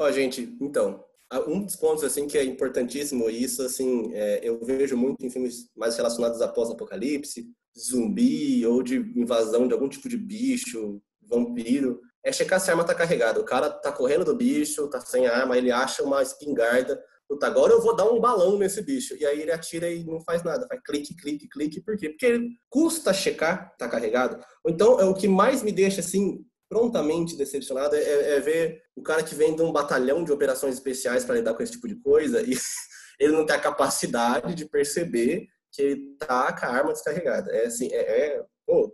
Ó, 0.00 0.12
gente, 0.12 0.56
então, 0.60 1.04
um 1.46 1.62
dos 1.64 1.76
pontos, 1.76 2.04
assim, 2.04 2.26
que 2.26 2.38
é 2.38 2.44
importantíssimo, 2.44 3.28
isso, 3.28 3.62
assim, 3.62 4.12
é, 4.14 4.40
eu 4.42 4.58
vejo 4.64 4.96
muito 4.96 5.24
em 5.24 5.30
filmes 5.30 5.68
mais 5.76 5.96
relacionados 5.96 6.40
a 6.40 6.48
pós-apocalipse, 6.48 7.46
zumbi, 7.78 8.66
ou 8.66 8.82
de 8.82 8.96
invasão 9.16 9.68
de 9.68 9.74
algum 9.74 9.88
tipo 9.88 10.08
de 10.08 10.16
bicho, 10.16 11.00
vampiro, 11.22 12.00
é 12.24 12.32
checar 12.32 12.60
se 12.60 12.70
a 12.70 12.72
arma 12.72 12.84
tá 12.84 12.94
carregada. 12.94 13.40
O 13.40 13.44
cara 13.44 13.70
tá 13.70 13.92
correndo 13.92 14.24
do 14.24 14.34
bicho, 14.34 14.88
tá 14.88 15.00
sem 15.00 15.26
arma, 15.26 15.56
ele 15.56 15.70
acha 15.70 16.02
uma 16.02 16.22
espingarda, 16.22 17.00
puta, 17.28 17.46
agora 17.46 17.72
eu 17.72 17.82
vou 17.82 17.94
dar 17.94 18.10
um 18.10 18.20
balão 18.20 18.58
nesse 18.58 18.82
bicho. 18.82 19.14
E 19.16 19.24
aí 19.24 19.42
ele 19.42 19.52
atira 19.52 19.90
e 19.90 20.04
não 20.04 20.20
faz 20.22 20.42
nada, 20.42 20.66
faz 20.66 20.80
clique, 20.82 21.14
clique, 21.14 21.48
clique. 21.48 21.82
Por 21.82 21.96
quê? 21.96 22.08
Porque 22.08 22.48
custa 22.70 23.12
checar, 23.12 23.74
tá 23.76 23.88
carregado. 23.88 24.42
Então, 24.66 24.98
é 24.98 25.04
o 25.04 25.14
que 25.14 25.28
mais 25.28 25.62
me 25.62 25.70
deixa, 25.70 26.00
assim, 26.00 26.44
prontamente 26.68 27.36
decepcionado 27.36 27.96
é, 27.96 28.36
é 28.36 28.40
ver 28.40 28.82
o 28.94 29.02
cara 29.02 29.22
que 29.22 29.34
vem 29.34 29.56
de 29.56 29.62
um 29.62 29.72
batalhão 29.72 30.22
de 30.22 30.32
operações 30.32 30.74
especiais 30.74 31.24
para 31.24 31.36
lidar 31.36 31.54
com 31.54 31.62
esse 31.62 31.72
tipo 31.72 31.88
de 31.88 31.96
coisa 31.96 32.42
e 32.42 32.52
ele 33.18 33.32
não 33.32 33.46
tem 33.46 33.56
a 33.56 33.60
capacidade 33.60 34.54
de 34.54 34.66
perceber 34.66 35.46
que 35.72 35.82
ele 35.82 36.16
tá 36.18 36.52
com 36.52 36.66
a 36.66 36.70
arma 36.70 36.92
descarregada. 36.92 37.50
É 37.52 37.66
assim, 37.66 37.88
é, 37.92 38.36
é 38.36 38.42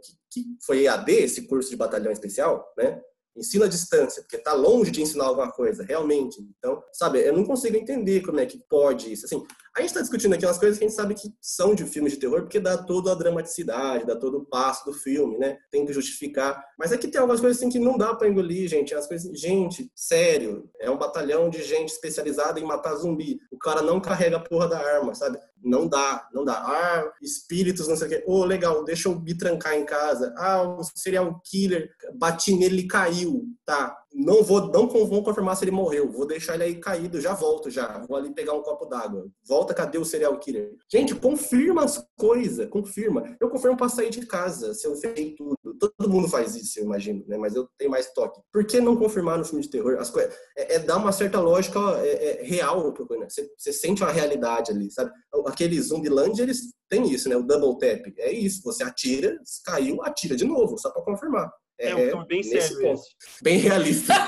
que, 0.01 0.13
que 0.31 0.45
foi 0.65 0.85
EAD 0.85 1.13
esse 1.13 1.47
curso 1.47 1.71
de 1.71 1.77
batalhão 1.77 2.13
especial, 2.13 2.65
né? 2.77 3.01
Ensino 3.37 3.65
à 3.65 3.69
distância, 3.69 4.23
porque 4.23 4.39
tá 4.39 4.53
longe 4.53 4.93
de 4.93 5.03
ensinar 5.03 5.25
alguma 5.25 5.51
coisa, 5.51 5.83
realmente. 5.83 6.41
Então, 6.57 6.81
sabe, 6.93 7.19
eu 7.19 7.33
não 7.33 7.45
consigo 7.45 7.77
entender 7.77 8.21
como 8.21 8.39
é 8.39 8.47
que 8.47 8.63
pode 8.69 9.13
isso. 9.13 9.27
Assim, 9.27 9.43
a 9.77 9.81
gente 9.81 9.91
está 9.91 10.01
discutindo 10.01 10.35
aqui 10.35 10.47
umas 10.47 10.59
coisas 10.59 10.79
que 10.79 10.85
a 10.85 10.89
gente 10.89 10.97
sabe 10.97 11.15
que 11.15 11.35
são 11.41 11.75
de 11.75 11.85
filmes 11.85 12.13
de 12.13 12.21
terror, 12.21 12.43
porque 12.43 12.61
dá 12.61 12.79
toda 12.79 13.11
a 13.11 13.15
dramaticidade, 13.15 14.07
dá 14.07 14.15
todo 14.15 14.39
o 14.39 14.45
passo 14.45 14.85
do 14.85 14.93
filme, 14.93 15.37
né? 15.37 15.59
Tem 15.69 15.85
que 15.85 15.93
justificar. 15.93 16.65
Mas 16.79 16.95
que 16.97 17.09
tem 17.09 17.21
algumas 17.21 17.41
coisas 17.41 17.59
assim 17.59 17.69
que 17.69 17.79
não 17.81 17.99
dá 17.99 18.15
para 18.15 18.29
engolir, 18.29 18.69
gente. 18.69 18.95
As 18.95 19.09
coisas, 19.09 19.37
gente, 19.39 19.91
sério, 19.95 20.71
é 20.79 20.89
um 20.89 20.97
batalhão 20.97 21.51
de 21.51 21.61
gente 21.63 21.89
especializada 21.89 22.61
em 22.61 22.65
matar 22.65 22.95
zumbi. 22.95 23.41
O 23.51 23.59
cara 23.59 23.83
não 23.83 24.01
carrega 24.01 24.37
a 24.37 24.41
porra 24.41 24.69
da 24.69 24.79
arma, 24.79 25.13
sabe? 25.13 25.41
Não 25.65 25.89
dá, 25.89 26.29
não 26.33 26.45
dá. 26.45 26.55
Ah, 26.55 27.11
espíritos, 27.23 27.89
não 27.89 27.97
sei 27.97 28.07
o 28.07 28.11
quê. 28.11 28.25
Ô, 28.27 28.45
legal, 28.45 28.85
deixa 28.85 29.09
eu 29.09 29.19
me 29.19 29.37
trancar 29.37 29.75
em 29.75 29.87
casa. 29.87 30.35
Ah, 30.37 30.63
o 30.63 30.83
serial 30.95 31.41
killer, 31.43 31.91
bati 32.15 32.55
nele, 32.55 32.75
ele 32.75 32.87
caiu. 32.87 33.47
Tá, 33.65 33.97
não 34.13 34.43
vou, 34.43 34.69
não 34.71 34.87
vou 34.87 35.23
confirmar 35.23 35.57
se 35.57 35.65
ele 35.65 35.71
morreu. 35.71 36.13
Vou 36.13 36.27
deixar 36.27 36.55
ele 36.55 36.65
aí 36.65 36.75
caído, 36.77 37.21
já 37.21 37.33
volto 37.33 37.71
já. 37.71 38.05
Vou 38.07 38.17
ali 38.17 38.33
pegar 38.33 38.53
um 38.53 38.63
copo 38.63 38.85
d'água. 38.85 39.27
Volta, 39.47 39.73
cadê 39.73 39.97
o 39.97 40.05
serial 40.05 40.39
killer? 40.39 40.77
Gente, 40.91 41.15
confirma 41.15 41.85
as 41.85 42.07
coisas, 42.17 42.69
confirma. 42.69 43.37
Eu 43.41 43.49
confirmo 43.49 43.77
pra 43.77 43.89
sair 43.89 44.11
de 44.11 44.27
casa, 44.27 44.75
se 44.75 44.87
eu 44.87 44.95
sei 44.95 45.35
tudo. 45.35 45.57
Todo 45.79 46.09
mundo 46.09 46.29
faz 46.29 46.55
isso, 46.55 46.79
eu 46.79 46.85
imagino, 46.85 47.25
né? 47.27 47.37
Mas 47.37 47.55
eu 47.55 47.69
tenho 47.79 47.91
mais 47.91 48.13
toque. 48.13 48.41
Por 48.53 48.65
que 48.65 48.81
não 48.81 48.97
confirmar 48.97 49.39
no 49.39 49.45
filme 49.45 49.63
de 49.63 49.71
terror? 49.71 49.97
As 49.99 50.11
coisas, 50.11 50.35
é, 50.57 50.77
é 50.77 50.79
dar 50.79 50.97
uma 50.97 51.13
certa 51.13 51.41
lógica 51.41 51.79
é, 52.03 52.43
é, 52.43 52.43
real 52.45 52.93
pro 52.93 53.07
né? 53.19 53.27
Você, 53.29 53.51
você 53.57 53.73
sente 53.73 54.03
uma 54.03 54.13
realidade 54.13 54.71
ali, 54.71 54.91
sabe? 54.91 55.11
Aquele 55.47 55.81
Zumbiland, 55.81 56.41
eles 56.41 56.75
têm 56.89 57.11
isso, 57.11 57.29
né? 57.29 57.37
O 57.37 57.43
double 57.43 57.79
tap. 57.79 58.07
É 58.19 58.33
isso, 58.33 58.63
você 58.63 58.83
atira, 58.83 59.37
caiu, 59.65 60.03
atira 60.03 60.37
de 60.37 60.45
novo, 60.45 60.79
só 60.79 60.91
pra 60.91 61.03
confirmar. 61.03 61.51
É, 61.79 61.91
é 61.91 61.95
um 61.95 62.09
filme 62.11 62.27
bem 62.27 62.43
sério. 62.43 62.95
Bem 63.43 63.59
realista. 63.59 64.15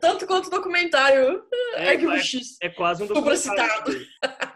Tanto 0.00 0.26
quanto 0.26 0.46
o 0.46 0.50
documentário 0.50 1.42
é, 1.74 1.90
Arquivo 1.90 2.12
é, 2.12 2.20
X. 2.20 2.56
É 2.60 2.68
quase 2.68 3.02
um 3.02 3.06
documentário. 3.06 4.06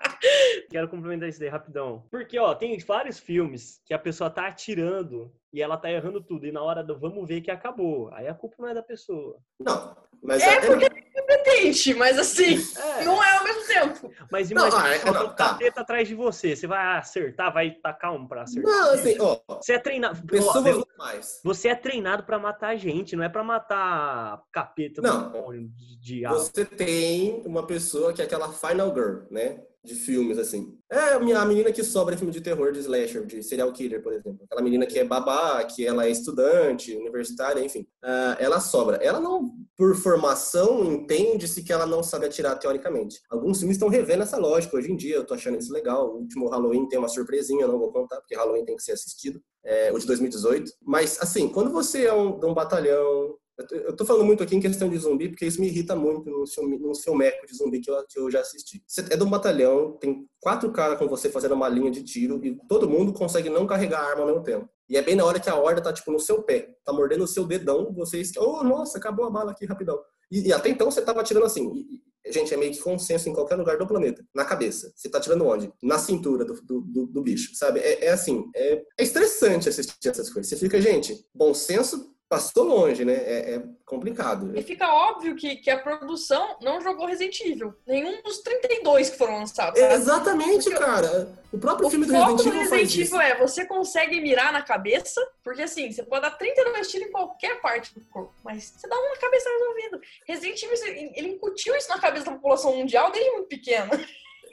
Quero 0.70 0.88
complementar 0.88 1.28
isso 1.28 1.40
daí 1.40 1.48
rapidão. 1.48 2.06
Porque, 2.11 2.38
ó, 2.38 2.54
tem 2.54 2.78
vários 2.78 3.18
filmes 3.18 3.80
que 3.85 3.94
a 3.94 3.98
pessoa 3.98 4.30
tá 4.30 4.46
atirando 4.46 5.32
e 5.52 5.60
ela 5.60 5.76
tá 5.76 5.90
errando 5.90 6.22
tudo. 6.22 6.46
E 6.46 6.52
na 6.52 6.62
hora 6.62 6.82
do 6.82 6.98
vamos 6.98 7.26
ver 7.28 7.40
que 7.40 7.50
acabou. 7.50 8.10
Aí 8.12 8.26
a 8.26 8.34
culpa 8.34 8.56
não 8.58 8.68
é 8.68 8.74
da 8.74 8.82
pessoa. 8.82 9.38
Não, 9.60 9.96
mas 10.22 10.40
é, 10.42 10.60
porque 10.60 10.84
é 10.84 11.20
competente, 11.20 11.94
mas 11.94 12.16
assim, 12.16 12.56
é. 12.76 13.04
não 13.04 13.22
é 13.22 13.36
ao 13.36 13.44
mesmo 13.44 13.66
tempo. 13.66 14.12
Mas 14.30 14.50
imagina 14.50 14.78
não, 14.78 14.86
ah, 14.86 14.94
é, 14.94 15.04
não, 15.04 15.28
tá. 15.34 15.48
capeta 15.48 15.80
atrás 15.80 16.06
de 16.06 16.14
você. 16.14 16.54
Você 16.54 16.66
vai 16.66 16.98
acertar, 16.98 17.52
vai 17.52 17.72
tacar 17.72 18.14
um 18.14 18.26
pra 18.26 18.42
acertar. 18.42 18.70
Não, 18.70 18.90
assim, 18.94 19.16
ó. 19.20 19.40
Você 19.48 19.74
é 19.74 19.78
treinado. 19.78 20.24
Pessoas 20.26 20.76
ó, 20.76 20.86
mais. 20.96 21.40
Você 21.42 21.68
é 21.68 21.74
treinado 21.74 22.22
pra 22.22 22.38
matar 22.38 22.76
gente, 22.76 23.16
não 23.16 23.24
é 23.24 23.28
pra 23.28 23.42
matar 23.42 24.42
capeta 24.52 25.02
não, 25.02 25.50
de 25.52 26.00
diabo. 26.00 26.36
Você 26.36 26.64
tem 26.64 27.42
uma 27.44 27.66
pessoa 27.66 28.12
que 28.12 28.22
é 28.22 28.24
aquela 28.24 28.52
final 28.52 28.94
girl, 28.94 29.22
né? 29.30 29.60
de 29.84 29.94
filmes, 29.94 30.38
assim. 30.38 30.78
É 30.92 31.14
a 31.14 31.44
menina 31.46 31.72
que 31.72 31.83
sobra 31.83 32.14
em 32.14 32.18
filme 32.18 32.31
de 32.31 32.42
terror, 32.42 32.70
de 32.70 32.81
slasher, 32.81 33.24
de 33.24 33.42
serial 33.42 33.72
killer, 33.72 34.02
por 34.02 34.12
exemplo. 34.12 34.44
Aquela 34.44 34.61
menina 34.61 34.85
que 34.85 34.98
é 34.98 35.05
babá, 35.05 35.64
que 35.64 35.87
ela 35.87 36.05
é 36.05 36.11
estudante, 36.11 36.94
universitária, 36.94 37.64
enfim. 37.64 37.87
Uh, 38.05 38.37
ela 38.38 38.61
sobra. 38.61 38.98
Ela 38.98 39.18
não, 39.18 39.55
por 39.74 39.96
formação, 39.96 40.85
entende-se 40.85 41.62
que 41.62 41.72
ela 41.72 41.87
não 41.87 42.02
sabe 42.02 42.26
atirar 42.26 42.59
teoricamente. 42.59 43.22
Alguns 43.31 43.59
filmes 43.59 43.76
estão 43.76 43.88
revendo 43.88 44.22
essa 44.22 44.37
lógica 44.37 44.76
hoje 44.76 44.92
em 44.92 44.96
dia, 44.96 45.16
eu 45.16 45.24
tô 45.24 45.33
achando 45.33 45.57
isso 45.57 45.72
legal. 45.72 46.11
O 46.11 46.18
último 46.18 46.50
Halloween 46.50 46.87
tem 46.87 46.98
uma 46.98 47.09
surpresinha, 47.09 47.62
eu 47.62 47.68
não 47.68 47.78
vou 47.78 47.90
contar, 47.90 48.16
porque 48.16 48.37
Halloween 48.37 48.66
tem 48.66 48.76
que 48.76 48.83
ser 48.83 48.92
assistido. 48.92 49.40
É, 49.64 49.90
o 49.92 49.98
de 49.98 50.07
2018. 50.07 50.72
Mas, 50.83 51.18
assim, 51.22 51.48
quando 51.48 51.70
você 51.70 52.05
é 52.05 52.12
um, 52.12 52.38
um 52.44 52.52
batalhão 52.52 53.35
eu 53.70 53.94
tô 53.94 54.04
falando 54.04 54.24
muito 54.24 54.42
aqui 54.42 54.56
em 54.56 54.60
questão 54.60 54.88
de 54.88 54.96
zumbi, 54.96 55.28
porque 55.28 55.46
isso 55.46 55.60
me 55.60 55.68
irrita 55.68 55.94
muito 55.94 56.30
no 56.30 56.46
filme, 56.46 56.78
no 56.78 56.94
filmeco 56.94 57.46
de 57.46 57.54
zumbi 57.54 57.80
que 57.80 57.90
eu, 57.90 58.06
que 58.06 58.18
eu 58.18 58.30
já 58.30 58.40
assisti. 58.40 58.82
Você 58.86 59.02
é 59.10 59.16
de 59.16 59.22
um 59.22 59.28
batalhão, 59.28 59.92
tem 59.98 60.26
quatro 60.40 60.72
caras 60.72 60.98
com 60.98 61.06
você 61.06 61.28
fazendo 61.28 61.54
uma 61.54 61.68
linha 61.68 61.90
de 61.90 62.02
tiro 62.02 62.40
e 62.44 62.58
todo 62.68 62.88
mundo 62.88 63.12
consegue 63.12 63.50
não 63.50 63.66
carregar 63.66 64.00
a 64.00 64.10
arma 64.10 64.22
ao 64.22 64.26
mesmo 64.28 64.42
tempo. 64.42 64.68
E 64.88 64.96
é 64.96 65.02
bem 65.02 65.14
na 65.14 65.24
hora 65.24 65.40
que 65.40 65.48
a 65.48 65.56
horda 65.56 65.82
tá, 65.82 65.92
tipo, 65.92 66.10
no 66.10 66.18
seu 66.18 66.42
pé, 66.42 66.74
tá 66.84 66.92
mordendo 66.92 67.24
o 67.24 67.28
seu 67.28 67.46
dedão, 67.46 67.92
vocês, 67.94 68.32
oh, 68.36 68.62
nossa, 68.62 68.98
acabou 68.98 69.26
a 69.26 69.30
bala 69.30 69.52
aqui 69.52 69.66
rapidão. 69.66 69.98
E, 70.30 70.48
e 70.48 70.52
até 70.52 70.70
então 70.70 70.90
você 70.90 71.02
tava 71.02 71.20
atirando 71.20 71.46
assim. 71.46 71.70
E, 71.74 72.32
gente, 72.32 72.54
é 72.54 72.56
meio 72.56 72.72
que 72.72 72.80
consenso 72.80 73.28
em 73.28 73.34
qualquer 73.34 73.56
lugar 73.56 73.76
do 73.76 73.86
planeta. 73.86 74.24
Na 74.34 74.44
cabeça. 74.44 74.92
Você 74.96 75.08
tá 75.08 75.20
tirando 75.20 75.46
onde? 75.46 75.72
Na 75.82 75.98
cintura 75.98 76.44
do, 76.44 76.54
do, 76.62 76.80
do, 76.80 77.06
do 77.06 77.22
bicho, 77.22 77.54
sabe? 77.54 77.80
É, 77.80 78.06
é 78.06 78.10
assim, 78.10 78.44
é, 78.54 78.82
é, 78.98 79.02
estressante 79.02 79.68
assistir 79.68 80.08
essas 80.08 80.30
coisas. 80.30 80.48
Você 80.48 80.56
fica, 80.56 80.80
gente, 80.80 81.26
bom 81.34 81.52
senso 81.52 82.12
passou 82.32 82.64
longe, 82.64 83.04
né? 83.04 83.12
É, 83.12 83.54
é, 83.56 83.62
complicado. 83.84 84.58
E 84.58 84.62
fica 84.62 84.90
óbvio 84.90 85.36
que, 85.36 85.56
que 85.56 85.68
a 85.70 85.78
produção 85.78 86.56
não 86.62 86.80
jogou 86.80 87.04
Resident 87.04 87.38
Evil. 87.42 87.74
Nenhum 87.86 88.22
dos 88.22 88.38
32 88.38 89.10
que 89.10 89.18
foram 89.18 89.40
lançados. 89.40 89.78
Sabe? 89.78 89.92
Exatamente, 89.92 90.70
porque 90.70 90.82
cara. 90.82 91.28
O 91.52 91.58
próprio 91.58 91.88
o 91.88 91.90
filme 91.90 92.06
do 92.06 92.12
Resident 92.14 92.40
Evil. 92.40 92.52
O 92.52 92.58
Resident 92.62 92.96
Evil 92.96 93.20
é 93.20 93.38
você 93.38 93.66
consegue 93.66 94.18
mirar 94.18 94.50
na 94.50 94.62
cabeça, 94.62 95.20
porque 95.44 95.60
assim, 95.60 95.92
você 95.92 96.02
pode 96.02 96.22
dar 96.22 96.30
32 96.30 96.88
tiros 96.88 97.08
em 97.08 97.12
qualquer 97.12 97.60
parte 97.60 97.92
do 97.92 98.00
corpo, 98.06 98.32
mas 98.42 98.64
você 98.64 98.88
dá 98.88 98.98
uma 98.98 99.10
na 99.10 99.16
cabeça 99.16 99.50
resolvido. 99.50 100.00
Resident 100.26 100.62
Evil, 100.62 101.12
ele 101.14 101.28
incutiu 101.34 101.76
isso 101.76 101.90
na 101.90 101.98
cabeça 101.98 102.24
da 102.24 102.32
população 102.32 102.74
mundial 102.74 103.12
desde 103.12 103.30
muito 103.32 103.48
pequena. 103.48 103.90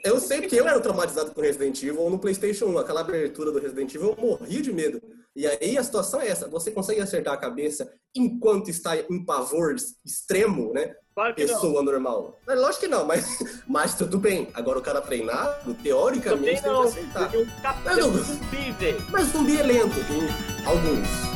Eu 0.04 0.20
sei 0.20 0.42
que 0.42 0.54
eu 0.54 0.68
era 0.68 0.80
traumatizado 0.80 1.32
com 1.32 1.40
Resident 1.40 1.82
Evil 1.82 2.10
no 2.10 2.18
PlayStation 2.18 2.66
1. 2.66 2.78
Aquela 2.78 3.00
abertura 3.00 3.50
do 3.50 3.58
Resident 3.58 3.94
Evil, 3.94 4.14
eu 4.18 4.22
morria 4.22 4.60
de 4.60 4.70
medo. 4.70 5.00
E 5.40 5.46
aí 5.46 5.78
a 5.78 5.82
situação 5.82 6.20
é 6.20 6.28
essa: 6.28 6.46
você 6.46 6.70
consegue 6.70 7.00
acertar 7.00 7.32
a 7.32 7.38
cabeça 7.38 7.90
enquanto 8.14 8.68
está 8.68 8.94
em 8.94 9.24
pavor 9.24 9.74
extremo, 10.04 10.70
né? 10.74 10.94
Claro 11.14 11.34
Pessoa 11.34 11.82
não. 11.82 11.92
normal. 11.92 12.38
É, 12.46 12.54
lógico 12.54 12.80
que 12.80 12.88
não, 12.88 13.06
mas, 13.06 13.38
mas 13.66 13.94
tudo 13.94 14.18
bem. 14.18 14.48
Agora 14.52 14.78
o 14.78 14.82
cara 14.82 15.00
treinado, 15.00 15.72
teoricamente, 15.82 16.62
tem 16.62 16.70
que 16.74 16.78
acertar. 16.78 17.30
Porque 17.30 17.38
um 17.38 17.62
capitão 17.62 18.12
zumbi, 18.18 18.72
velho. 18.72 19.06
Mas 19.10 19.28
zumbi 19.28 19.58
é 19.58 19.62
lento, 19.62 19.94
tem 19.94 20.66
alguns. 20.66 21.29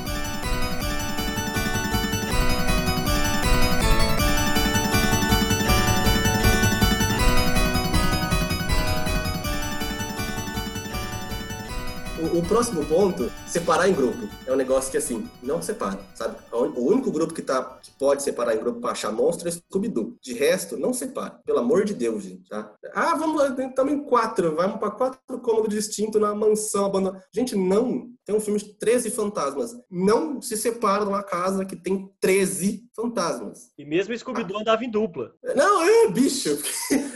Próximo 12.44 12.84
ponto, 12.86 13.30
separar 13.46 13.88
em 13.88 13.94
grupo. 13.94 14.28
É 14.46 14.52
um 14.52 14.56
negócio 14.56 14.90
que, 14.90 14.96
assim, 14.96 15.28
não 15.42 15.62
separa, 15.62 15.98
sabe? 16.14 16.36
O 16.52 16.90
único 16.90 17.10
grupo 17.10 17.34
que, 17.34 17.42
tá, 17.42 17.78
que 17.82 17.90
pode 17.98 18.22
separar 18.22 18.54
em 18.54 18.60
grupo 18.60 18.80
pra 18.80 18.90
achar 18.90 19.12
monstro 19.12 19.48
é 19.48 19.52
Scooby-Doo. 19.52 20.16
De 20.20 20.34
resto, 20.34 20.76
não 20.76 20.92
separa. 20.92 21.40
Pelo 21.44 21.58
amor 21.58 21.84
de 21.84 21.94
Deus, 21.94 22.22
gente, 22.22 22.48
tá? 22.48 22.72
Ah, 22.94 23.14
vamos 23.16 23.40
lá, 23.40 23.48
estamos 23.48 23.92
em 23.92 24.04
quatro. 24.04 24.54
Vamos 24.54 24.78
pra 24.78 24.90
quatro 24.90 25.20
cômodos 25.40 25.74
distintos 25.74 26.20
na 26.20 26.34
mansão 26.34 26.86
abandonada. 26.86 27.24
Gente, 27.32 27.56
não. 27.56 28.08
Tem 28.24 28.34
um 28.34 28.40
filme 28.40 28.58
de 28.58 28.74
13 28.74 29.10
fantasmas. 29.10 29.76
Não 29.90 30.40
se 30.40 30.56
separa 30.56 31.04
numa 31.04 31.22
casa 31.22 31.64
que 31.64 31.76
tem 31.76 32.10
13 32.20 32.88
fantasmas. 32.94 33.70
E 33.76 33.84
mesmo 33.84 34.16
Scooby-Doo 34.16 34.60
andava 34.60 34.84
em 34.84 34.90
dupla. 34.90 35.32
Não, 35.54 35.82
é, 35.82 36.08
bicho. 36.08 36.58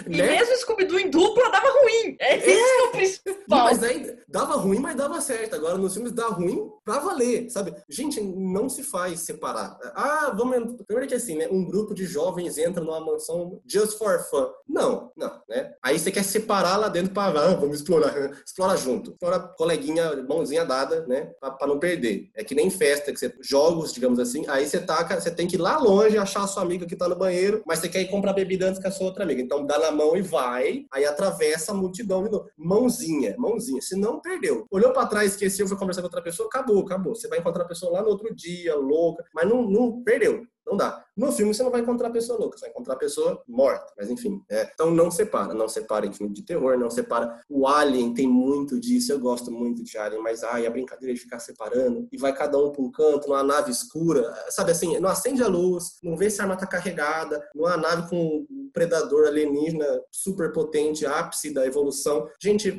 E 0.07 0.11
né? 0.17 0.39
mesmo 0.39 0.57
Scooby-Doo 0.57 0.99
em 0.99 1.11
dupla 1.11 1.51
dava 1.51 1.69
ruim. 1.69 2.17
É, 2.21 2.35
é. 2.35 2.37
isso 2.37 2.45
que 2.45 2.81
é 2.81 2.83
o 2.83 2.91
principal. 2.91 3.65
Mas 3.65 3.83
aí 3.83 4.19
dava 4.29 4.57
ruim, 4.57 4.79
mas 4.79 4.97
dava 4.97 5.21
certo. 5.21 5.55
Agora 5.55 5.79
nos 5.79 5.95
filmes 5.95 6.13
dá 6.13 6.27
ruim 6.27 6.69
pra 6.85 6.99
valer, 6.99 7.51
sabe? 7.51 7.75
Gente, 7.89 8.21
não 8.21 8.69
se 8.69 8.83
faz 8.83 9.21
separar. 9.21 9.79
Ah, 9.95 10.33
vamos. 10.37 10.75
Primeiro 10.87 11.09
que 11.09 11.15
assim, 11.15 11.37
né? 11.37 11.49
Um 11.51 11.65
grupo 11.65 11.95
de 11.95 12.05
jovens 12.05 12.59
entra 12.59 12.83
numa 12.83 13.01
mansão 13.01 13.61
just 13.67 13.97
for 13.97 14.19
fun. 14.29 14.49
Não, 14.69 15.13
não, 15.17 15.41
né? 15.49 15.73
Aí 15.83 15.99
você 15.99 16.11
quer 16.11 16.25
separar 16.25 16.77
lá 16.77 16.89
dentro 16.89 17.13
pra. 17.13 17.27
Ah, 17.27 17.55
vamos 17.55 17.77
explorar. 17.77 18.15
Explora 18.45 18.77
junto. 18.77 19.13
Explora 19.13 19.39
coleguinha, 19.39 20.17
mãozinha 20.29 20.65
dada, 20.65 20.98
né? 21.07 21.31
Pra 21.41 21.67
não 21.67 21.79
perder. 21.79 22.31
É 22.35 22.43
que 22.43 22.55
nem 22.55 22.71
festa, 22.71 23.13
que 23.13 23.19
você. 23.19 23.35
Jogos, 23.41 23.93
digamos 23.93 24.19
assim. 24.19 24.45
Aí 24.49 24.67
você 24.67 24.81
taca, 24.81 25.21
você 25.21 25.31
tem 25.31 25.47
que 25.47 25.57
ir 25.57 25.61
lá 25.61 25.79
longe 25.79 26.19
achar 26.19 26.45
a 26.45 26.47
sua 26.47 26.63
amiga 26.63 26.87
que 26.87 26.97
tá 26.97 27.09
no 27.09 27.17
banheiro, 27.17 27.63
mas 27.67 27.79
você 27.79 27.89
quer 27.89 28.01
ir 28.01 28.09
comprar 28.09 28.33
bebida 28.33 28.67
antes 28.67 28.81
que 28.81 28.87
a 28.87 28.91
sua 28.91 29.07
outra 29.07 29.25
amiga. 29.25 29.41
Então 29.41 29.65
dá 29.65 29.79
na 29.79 29.91
mão 29.91 30.17
e 30.17 30.23
vai. 30.23 30.85
Aí 30.93 31.05
atravessa 31.05 31.73
a 31.73 31.75
multidão 31.75 32.25
de 32.25 32.31
novo. 32.31 32.49
Mãozinha, 32.57 33.35
mãozinha. 33.39 33.81
Se 33.81 33.97
não, 33.97 34.21
perdeu. 34.21 34.67
Olhou 34.71 34.93
pra 34.93 35.07
trás, 35.07 35.33
esqueceu, 35.33 35.69
foi 35.69 35.77
conversar 35.77 36.03
com 36.03 36.07
outra 36.07 36.23
pessoa, 36.23 36.49
acabou, 36.49 36.81
acabou. 36.81 37.15
Você 37.15 37.29
vai 37.29 37.39
encontrar 37.39 37.65
a 37.65 37.69
pessoa 37.69 37.93
lá 37.93 38.03
no 38.03 38.09
outro 38.09 38.35
dia, 38.35 38.75
louca, 38.75 39.25
mas 39.35 39.49
não, 39.49 39.63
não 39.63 40.03
perdeu. 40.03 40.47
Não 40.67 40.77
dá. 40.77 41.03
No 41.19 41.33
filme 41.33 41.53
você 41.53 41.65
não 41.65 41.71
vai 41.73 41.81
encontrar 41.81 42.09
a 42.09 42.13
pessoa 42.13 42.39
louca, 42.39 42.57
você 42.57 42.67
vai 42.67 42.71
encontrar 42.71 42.95
a 42.95 42.99
pessoa 42.99 43.43
morta. 43.49 43.93
Mas 43.99 44.09
enfim, 44.09 44.41
é. 44.49 44.71
então 44.73 44.93
não 44.93 45.11
separa. 45.11 45.53
Não 45.53 45.69
separa 45.69 46.07
em 46.07 46.13
filme 46.13 46.33
de 46.33 46.45
terror, 46.45 46.79
não 46.79 46.89
separa. 46.89 47.43
O 47.49 47.67
Alien 47.67 48.15
tem 48.15 48.29
muito 48.29 48.79
disso, 48.79 49.11
eu 49.11 49.19
gosto 49.19 49.51
muito 49.51 49.83
de 49.83 49.99
Alien, 49.99 50.23
mas 50.23 50.45
ai, 50.45 50.65
a 50.65 50.71
brincadeira 50.71 51.13
de 51.13 51.21
ficar 51.21 51.41
separando. 51.41 52.07
E 52.13 52.17
vai 52.17 52.33
cada 52.33 52.57
um 52.57 52.71
para 52.71 52.83
um 52.83 52.91
canto, 52.93 53.29
numa 53.29 53.43
nave 53.43 53.73
escura. 53.73 54.33
Sabe 54.51 54.71
assim, 54.71 54.97
não 55.01 55.09
acende 55.09 55.43
a 55.43 55.49
luz, 55.49 55.99
não 56.05 56.17
vê 56.17 56.31
se 56.31 56.41
a 56.41 56.45
arma 56.45 56.57
tá 56.57 56.67
carregada, 56.67 57.45
numa 57.53 57.77
nave 57.77 58.09
com 58.09 58.47
um 58.49 58.71
predador 58.73 59.27
alienígena 59.27 59.87
super 60.13 60.53
potente, 60.53 61.05
ápice 61.05 61.53
da 61.53 61.67
evolução. 61.67 62.29
Gente, 62.41 62.73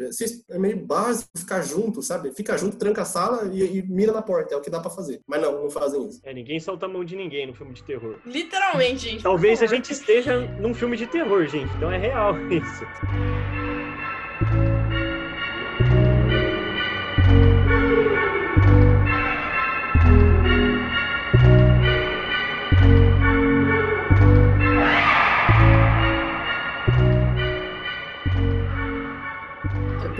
é 0.49 0.57
meio 0.57 0.85
básico 0.85 1.29
ficar 1.35 1.61
junto, 1.61 2.01
sabe? 2.01 2.31
Fica 2.31 2.57
junto, 2.57 2.77
tranca 2.77 3.01
a 3.01 3.05
sala 3.05 3.53
e, 3.53 3.79
e 3.79 3.83
mira 3.83 4.13
na 4.13 4.21
porta. 4.21 4.53
É 4.53 4.57
o 4.57 4.61
que 4.61 4.69
dá 4.69 4.79
para 4.79 4.89
fazer. 4.89 5.19
Mas 5.27 5.41
não, 5.41 5.63
não 5.63 5.69
fazem 5.69 6.07
isso. 6.07 6.21
É, 6.23 6.33
ninguém 6.33 6.57
solta 6.57 6.85
a 6.85 6.89
mão 6.89 7.03
de 7.03 7.17
ninguém 7.17 7.45
no 7.45 7.53
filme 7.53 7.73
de 7.73 7.83
terror. 7.83 8.17
Literalmente, 8.29 9.09
gente. 9.09 9.23
Talvez 9.23 9.61
a 9.61 9.65
gente 9.65 9.91
esteja 9.91 10.39
num 10.59 10.73
filme 10.73 10.95
de 10.95 11.07
terror, 11.07 11.47
gente. 11.47 11.71
Então 11.75 11.91
é 11.91 11.97
real 11.97 12.35
isso. 12.49 12.85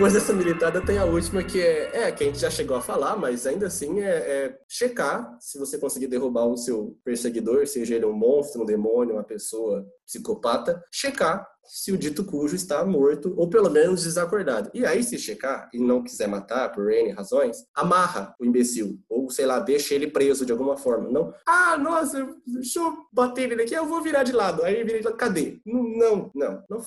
Depois 0.00 0.14
dessa 0.14 0.32
militada 0.32 0.80
tem 0.80 0.96
a 0.96 1.04
última 1.04 1.44
que 1.44 1.60
é, 1.60 2.04
é 2.04 2.10
que 2.10 2.24
a 2.24 2.26
gente 2.26 2.38
já 2.38 2.48
chegou 2.48 2.74
a 2.74 2.80
falar, 2.80 3.16
mas 3.16 3.46
ainda 3.46 3.66
assim 3.66 4.00
é, 4.00 4.08
é 4.08 4.58
checar 4.66 5.36
se 5.38 5.58
você 5.58 5.76
conseguir 5.76 6.06
derrubar 6.06 6.46
o 6.46 6.56
seu 6.56 6.98
perseguidor, 7.04 7.66
seja 7.66 7.96
ele 7.96 8.06
um 8.06 8.14
monstro, 8.14 8.62
um 8.62 8.64
demônio, 8.64 9.16
uma 9.16 9.22
pessoa 9.22 9.86
psicopata, 10.06 10.82
checar 10.90 11.46
se 11.70 11.92
o 11.92 11.96
dito 11.96 12.24
cujo 12.24 12.56
está 12.56 12.84
morto 12.84 13.32
ou 13.36 13.48
pelo 13.48 13.70
menos 13.70 14.02
desacordado. 14.02 14.70
E 14.74 14.84
aí, 14.84 15.04
se 15.04 15.16
checar 15.16 15.70
e 15.72 15.78
não 15.78 16.02
quiser 16.02 16.26
matar 16.26 16.72
por 16.72 16.90
N 16.90 17.12
razões, 17.12 17.64
amarra 17.72 18.34
o 18.40 18.44
imbecil. 18.44 18.98
Ou, 19.08 19.30
sei 19.30 19.46
lá, 19.46 19.60
deixa 19.60 19.94
ele 19.94 20.08
preso 20.08 20.44
de 20.44 20.50
alguma 20.50 20.76
forma. 20.76 21.08
Não, 21.08 21.32
ah, 21.46 21.78
nossa, 21.78 22.28
deixa 22.44 22.80
eu 22.80 22.96
bater 23.12 23.52
ele 23.52 23.62
aqui, 23.62 23.74
eu 23.74 23.86
vou 23.86 24.02
virar 24.02 24.24
de 24.24 24.32
lado. 24.32 24.64
Aí 24.64 24.74
ele 24.74 24.92
vira, 24.92 25.12
cadê? 25.12 25.60
Não, 25.64 26.32
não, 26.34 26.64
não. 26.68 26.82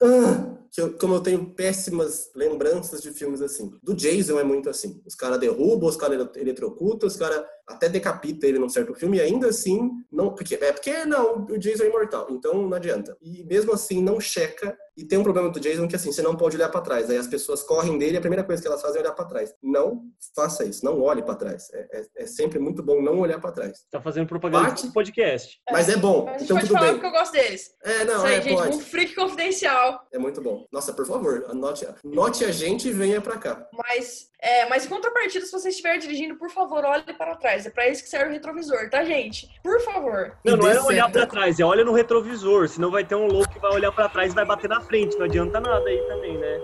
Ah, 0.00 0.56
eu, 0.76 0.96
como 0.96 1.14
eu 1.14 1.20
tenho 1.20 1.54
péssimas 1.54 2.30
lembranças 2.34 3.02
de 3.02 3.10
filmes 3.10 3.42
assim. 3.42 3.72
Do 3.82 3.94
Jason 3.94 4.38
é 4.38 4.44
muito 4.44 4.70
assim. 4.70 5.02
Os 5.04 5.16
caras 5.16 5.40
derrubam, 5.40 5.88
os 5.88 5.96
caras 5.96 6.28
eletrocutam, 6.36 7.08
os 7.08 7.16
caras 7.16 7.44
até 7.68 7.88
decapita 7.88 8.46
ele 8.46 8.58
num 8.58 8.68
certo 8.68 8.94
filme 8.94 9.18
e 9.18 9.20
ainda 9.20 9.48
assim 9.48 9.90
não 10.10 10.34
porque 10.34 10.54
é 10.54 10.72
porque 10.72 11.04
não 11.04 11.44
o 11.44 11.58
Jason 11.58 11.84
é 11.84 11.88
imortal 11.88 12.26
então 12.30 12.66
não 12.66 12.76
adianta. 12.76 13.16
E 13.20 13.44
mesmo 13.44 13.72
assim 13.72 14.02
não 14.02 14.18
checa 14.20 14.76
e 14.98 15.04
tem 15.04 15.16
um 15.16 15.22
problema 15.22 15.48
do 15.48 15.60
Jason 15.60 15.86
que 15.86 15.94
assim, 15.94 16.10
você 16.10 16.20
não 16.20 16.34
pode 16.34 16.56
olhar 16.56 16.68
para 16.68 16.80
trás. 16.80 17.08
Aí 17.08 17.16
as 17.16 17.28
pessoas 17.28 17.62
correm 17.62 17.96
dele 17.96 18.14
e 18.14 18.16
a 18.16 18.20
primeira 18.20 18.42
coisa 18.42 18.60
que 18.60 18.66
elas 18.66 18.82
fazem 18.82 18.98
é 18.98 19.02
olhar 19.02 19.12
para 19.12 19.26
trás. 19.26 19.54
Não 19.62 20.02
faça 20.34 20.64
isso, 20.64 20.84
não 20.84 21.00
olhe 21.00 21.22
para 21.22 21.36
trás. 21.36 21.68
É, 21.72 22.00
é, 22.00 22.06
é, 22.16 22.26
sempre 22.26 22.58
muito 22.58 22.82
bom 22.82 23.00
não 23.00 23.20
olhar 23.20 23.40
para 23.40 23.52
trás. 23.52 23.84
Tá 23.92 24.00
fazendo 24.00 24.26
propaganda 24.26 24.72
do 24.72 24.92
podcast. 24.92 25.60
Mas 25.70 25.88
é 25.88 25.96
bom, 25.96 26.28
A 26.28 26.32
gente 26.32 26.44
então 26.44 26.56
pode 26.56 26.66
tudo 26.68 26.78
falar 26.78 26.90
bem. 26.90 27.00
porque 27.00 27.06
eu 27.06 27.20
gosto 27.20 27.32
deles. 27.32 27.70
É, 27.84 28.04
não, 28.04 28.16
Isso 28.16 28.26
aí, 28.26 28.34
é, 28.34 28.42
gente, 28.42 28.56
pode. 28.56 28.76
um 28.76 28.80
freak 28.80 29.14
confidencial. 29.14 30.00
É 30.12 30.18
muito 30.18 30.40
bom. 30.42 30.66
Nossa, 30.72 30.92
por 30.92 31.06
favor, 31.06 31.46
anote, 31.48 31.86
anote 32.04 32.44
a 32.44 32.50
gente 32.50 32.88
e 32.88 32.92
venha 32.92 33.20
para 33.20 33.38
cá. 33.38 33.68
Mas, 33.72 34.30
é, 34.42 34.68
mas 34.68 34.84
em 34.84 34.88
contrapartida, 34.88 35.46
se 35.46 35.52
você 35.52 35.68
estiver 35.68 35.96
dirigindo, 35.98 36.36
por 36.36 36.50
favor, 36.50 36.84
olhe 36.84 37.04
para 37.14 37.36
trás. 37.36 37.66
É 37.66 37.70
para 37.70 37.88
isso 37.88 38.02
que 38.02 38.08
serve 38.08 38.30
o 38.30 38.32
retrovisor, 38.32 38.90
tá, 38.90 39.04
gente? 39.04 39.48
Por 39.62 39.80
favor. 39.82 40.36
Não, 40.44 40.56
não 40.56 40.68
é 40.68 40.82
olhar 40.82 41.10
pra 41.10 41.24
trás, 41.24 41.60
é 41.60 41.64
olha 41.64 41.84
no 41.84 41.92
retrovisor, 41.92 42.68
senão 42.68 42.90
vai 42.90 43.04
ter 43.04 43.14
um 43.14 43.28
louco 43.28 43.52
que 43.52 43.60
vai 43.60 43.72
olhar 43.72 43.92
pra 43.92 44.08
trás 44.08 44.32
e 44.32 44.34
vai 44.34 44.44
bater 44.44 44.68
na 44.68 44.80
frente. 44.88 45.16
Não 45.16 45.26
adianta 45.26 45.60
nada 45.60 45.88
aí 45.88 45.98
também, 46.08 46.38
né? 46.38 46.60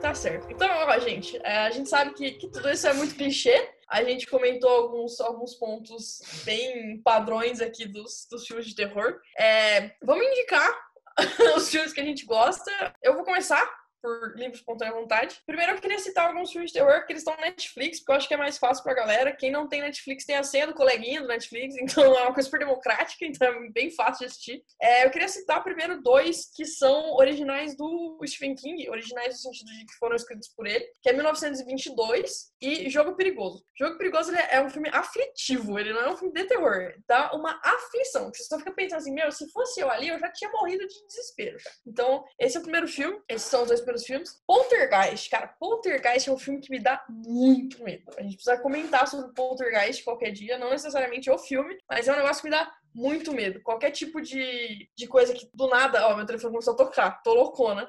Tá 0.00 0.14
certo. 0.14 0.46
Então, 0.50 0.68
ó, 0.68 0.98
gente, 0.98 1.38
é, 1.42 1.58
a 1.58 1.70
gente 1.70 1.88
sabe 1.88 2.12
que, 2.12 2.32
que 2.32 2.48
tudo 2.48 2.68
isso 2.68 2.86
é 2.86 2.92
muito 2.92 3.14
clichê. 3.14 3.70
A 3.88 4.02
gente 4.04 4.26
comentou 4.26 4.68
alguns, 4.68 5.20
alguns 5.20 5.54
pontos 5.54 6.20
bem 6.44 7.00
padrões 7.02 7.60
aqui 7.60 7.86
dos, 7.86 8.26
dos 8.30 8.46
filmes 8.46 8.66
de 8.66 8.74
terror. 8.74 9.20
É, 9.38 9.92
vamos 10.02 10.26
indicar 10.26 10.90
os 11.56 11.70
filmes 11.70 11.92
que 11.92 12.00
a 12.00 12.04
gente 12.04 12.26
gosta. 12.26 12.70
Eu 13.02 13.14
vou 13.14 13.24
começar 13.24 13.81
por 14.02 14.34
livre 14.36 14.56
espontânea 14.56 14.92
vontade. 14.92 15.40
Primeiro, 15.46 15.72
eu 15.72 15.80
queria 15.80 15.98
citar 15.98 16.28
alguns 16.28 16.50
filmes 16.50 16.72
de 16.72 16.78
terror 16.78 17.06
que 17.06 17.12
eles 17.12 17.22
estão 17.22 17.36
na 17.36 17.42
Netflix, 17.42 18.00
porque 18.00 18.12
eu 18.12 18.16
acho 18.16 18.28
que 18.28 18.34
é 18.34 18.36
mais 18.36 18.58
fácil 18.58 18.82
pra 18.82 18.94
galera. 18.94 19.34
Quem 19.34 19.50
não 19.50 19.68
tem 19.68 19.80
Netflix 19.80 20.24
tem 20.26 20.36
a 20.36 20.42
senha 20.42 20.66
do 20.66 20.74
coleguinha 20.74 21.22
do 21.22 21.28
Netflix, 21.28 21.76
então 21.80 22.04
é 22.04 22.22
uma 22.22 22.34
coisa 22.34 22.48
super 22.48 22.58
democrática, 22.58 23.24
então 23.24 23.46
é 23.48 23.70
bem 23.70 23.90
fácil 23.90 24.20
de 24.20 24.32
assistir. 24.32 24.64
É, 24.80 25.06
eu 25.06 25.10
queria 25.10 25.28
citar 25.28 25.62
primeiro 25.62 26.02
dois 26.02 26.50
que 26.54 26.64
são 26.66 27.14
originais 27.14 27.76
do 27.76 28.18
Stephen 28.26 28.54
King, 28.54 28.88
originais 28.90 29.34
no 29.34 29.40
sentido 29.40 29.70
de 29.70 29.86
que 29.86 29.94
foram 29.94 30.16
escritos 30.16 30.48
por 30.48 30.66
ele, 30.66 30.84
que 31.00 31.08
é 31.08 31.12
1922 31.12 32.52
e 32.60 32.90
Jogo 32.90 33.14
Perigoso. 33.14 33.64
Jogo 33.78 33.96
Perigoso 33.96 34.32
é 34.34 34.60
um 34.60 34.70
filme 34.70 34.88
aflitivo, 34.92 35.78
ele 35.78 35.92
não 35.92 36.00
é 36.00 36.10
um 36.10 36.16
filme 36.16 36.34
de 36.34 36.44
terror, 36.44 36.94
dá 37.06 37.32
uma 37.32 37.60
aflição, 37.62 38.30
que 38.30 38.38
você 38.38 38.44
só 38.44 38.58
fica 38.58 38.72
pensando 38.72 38.98
assim, 38.98 39.12
meu, 39.12 39.30
se 39.30 39.48
fosse 39.50 39.80
eu 39.80 39.90
ali, 39.90 40.08
eu 40.08 40.18
já 40.18 40.30
tinha 40.32 40.50
morrido 40.50 40.86
de 40.86 41.06
desespero. 41.06 41.56
Então, 41.86 42.24
esse 42.38 42.56
é 42.56 42.60
o 42.60 42.62
primeiro 42.62 42.88
filme, 42.88 43.20
esses 43.28 43.48
são 43.48 43.62
os 43.62 43.68
dois 43.68 43.80
primeiros 43.92 44.06
filmes. 44.06 44.42
Poltergeist, 44.46 45.30
cara, 45.30 45.48
Poltergeist 45.48 46.28
é 46.28 46.32
um 46.32 46.38
filme 46.38 46.60
que 46.60 46.70
me 46.70 46.80
dá 46.80 47.04
muito 47.08 47.82
medo. 47.82 48.04
A 48.16 48.22
gente 48.22 48.36
precisa 48.36 48.58
comentar 48.58 49.06
sobre 49.06 49.32
Poltergeist 49.34 50.02
qualquer 50.04 50.30
dia, 50.30 50.58
não 50.58 50.70
necessariamente 50.70 51.30
o 51.30 51.38
filme, 51.38 51.78
mas 51.88 52.08
é 52.08 52.12
um 52.12 52.16
negócio 52.16 52.42
que 52.42 52.48
me 52.48 52.56
dá 52.56 52.70
muito 52.94 53.32
medo. 53.32 53.60
Qualquer 53.62 53.90
tipo 53.90 54.20
de, 54.20 54.88
de 54.96 55.06
coisa 55.06 55.32
que 55.32 55.48
do 55.54 55.68
nada, 55.68 56.06
ó, 56.08 56.16
meu 56.16 56.26
telefone 56.26 56.52
começou 56.52 56.74
a 56.74 56.76
tocar, 56.76 57.22
tô 57.22 57.34
loucona. 57.34 57.88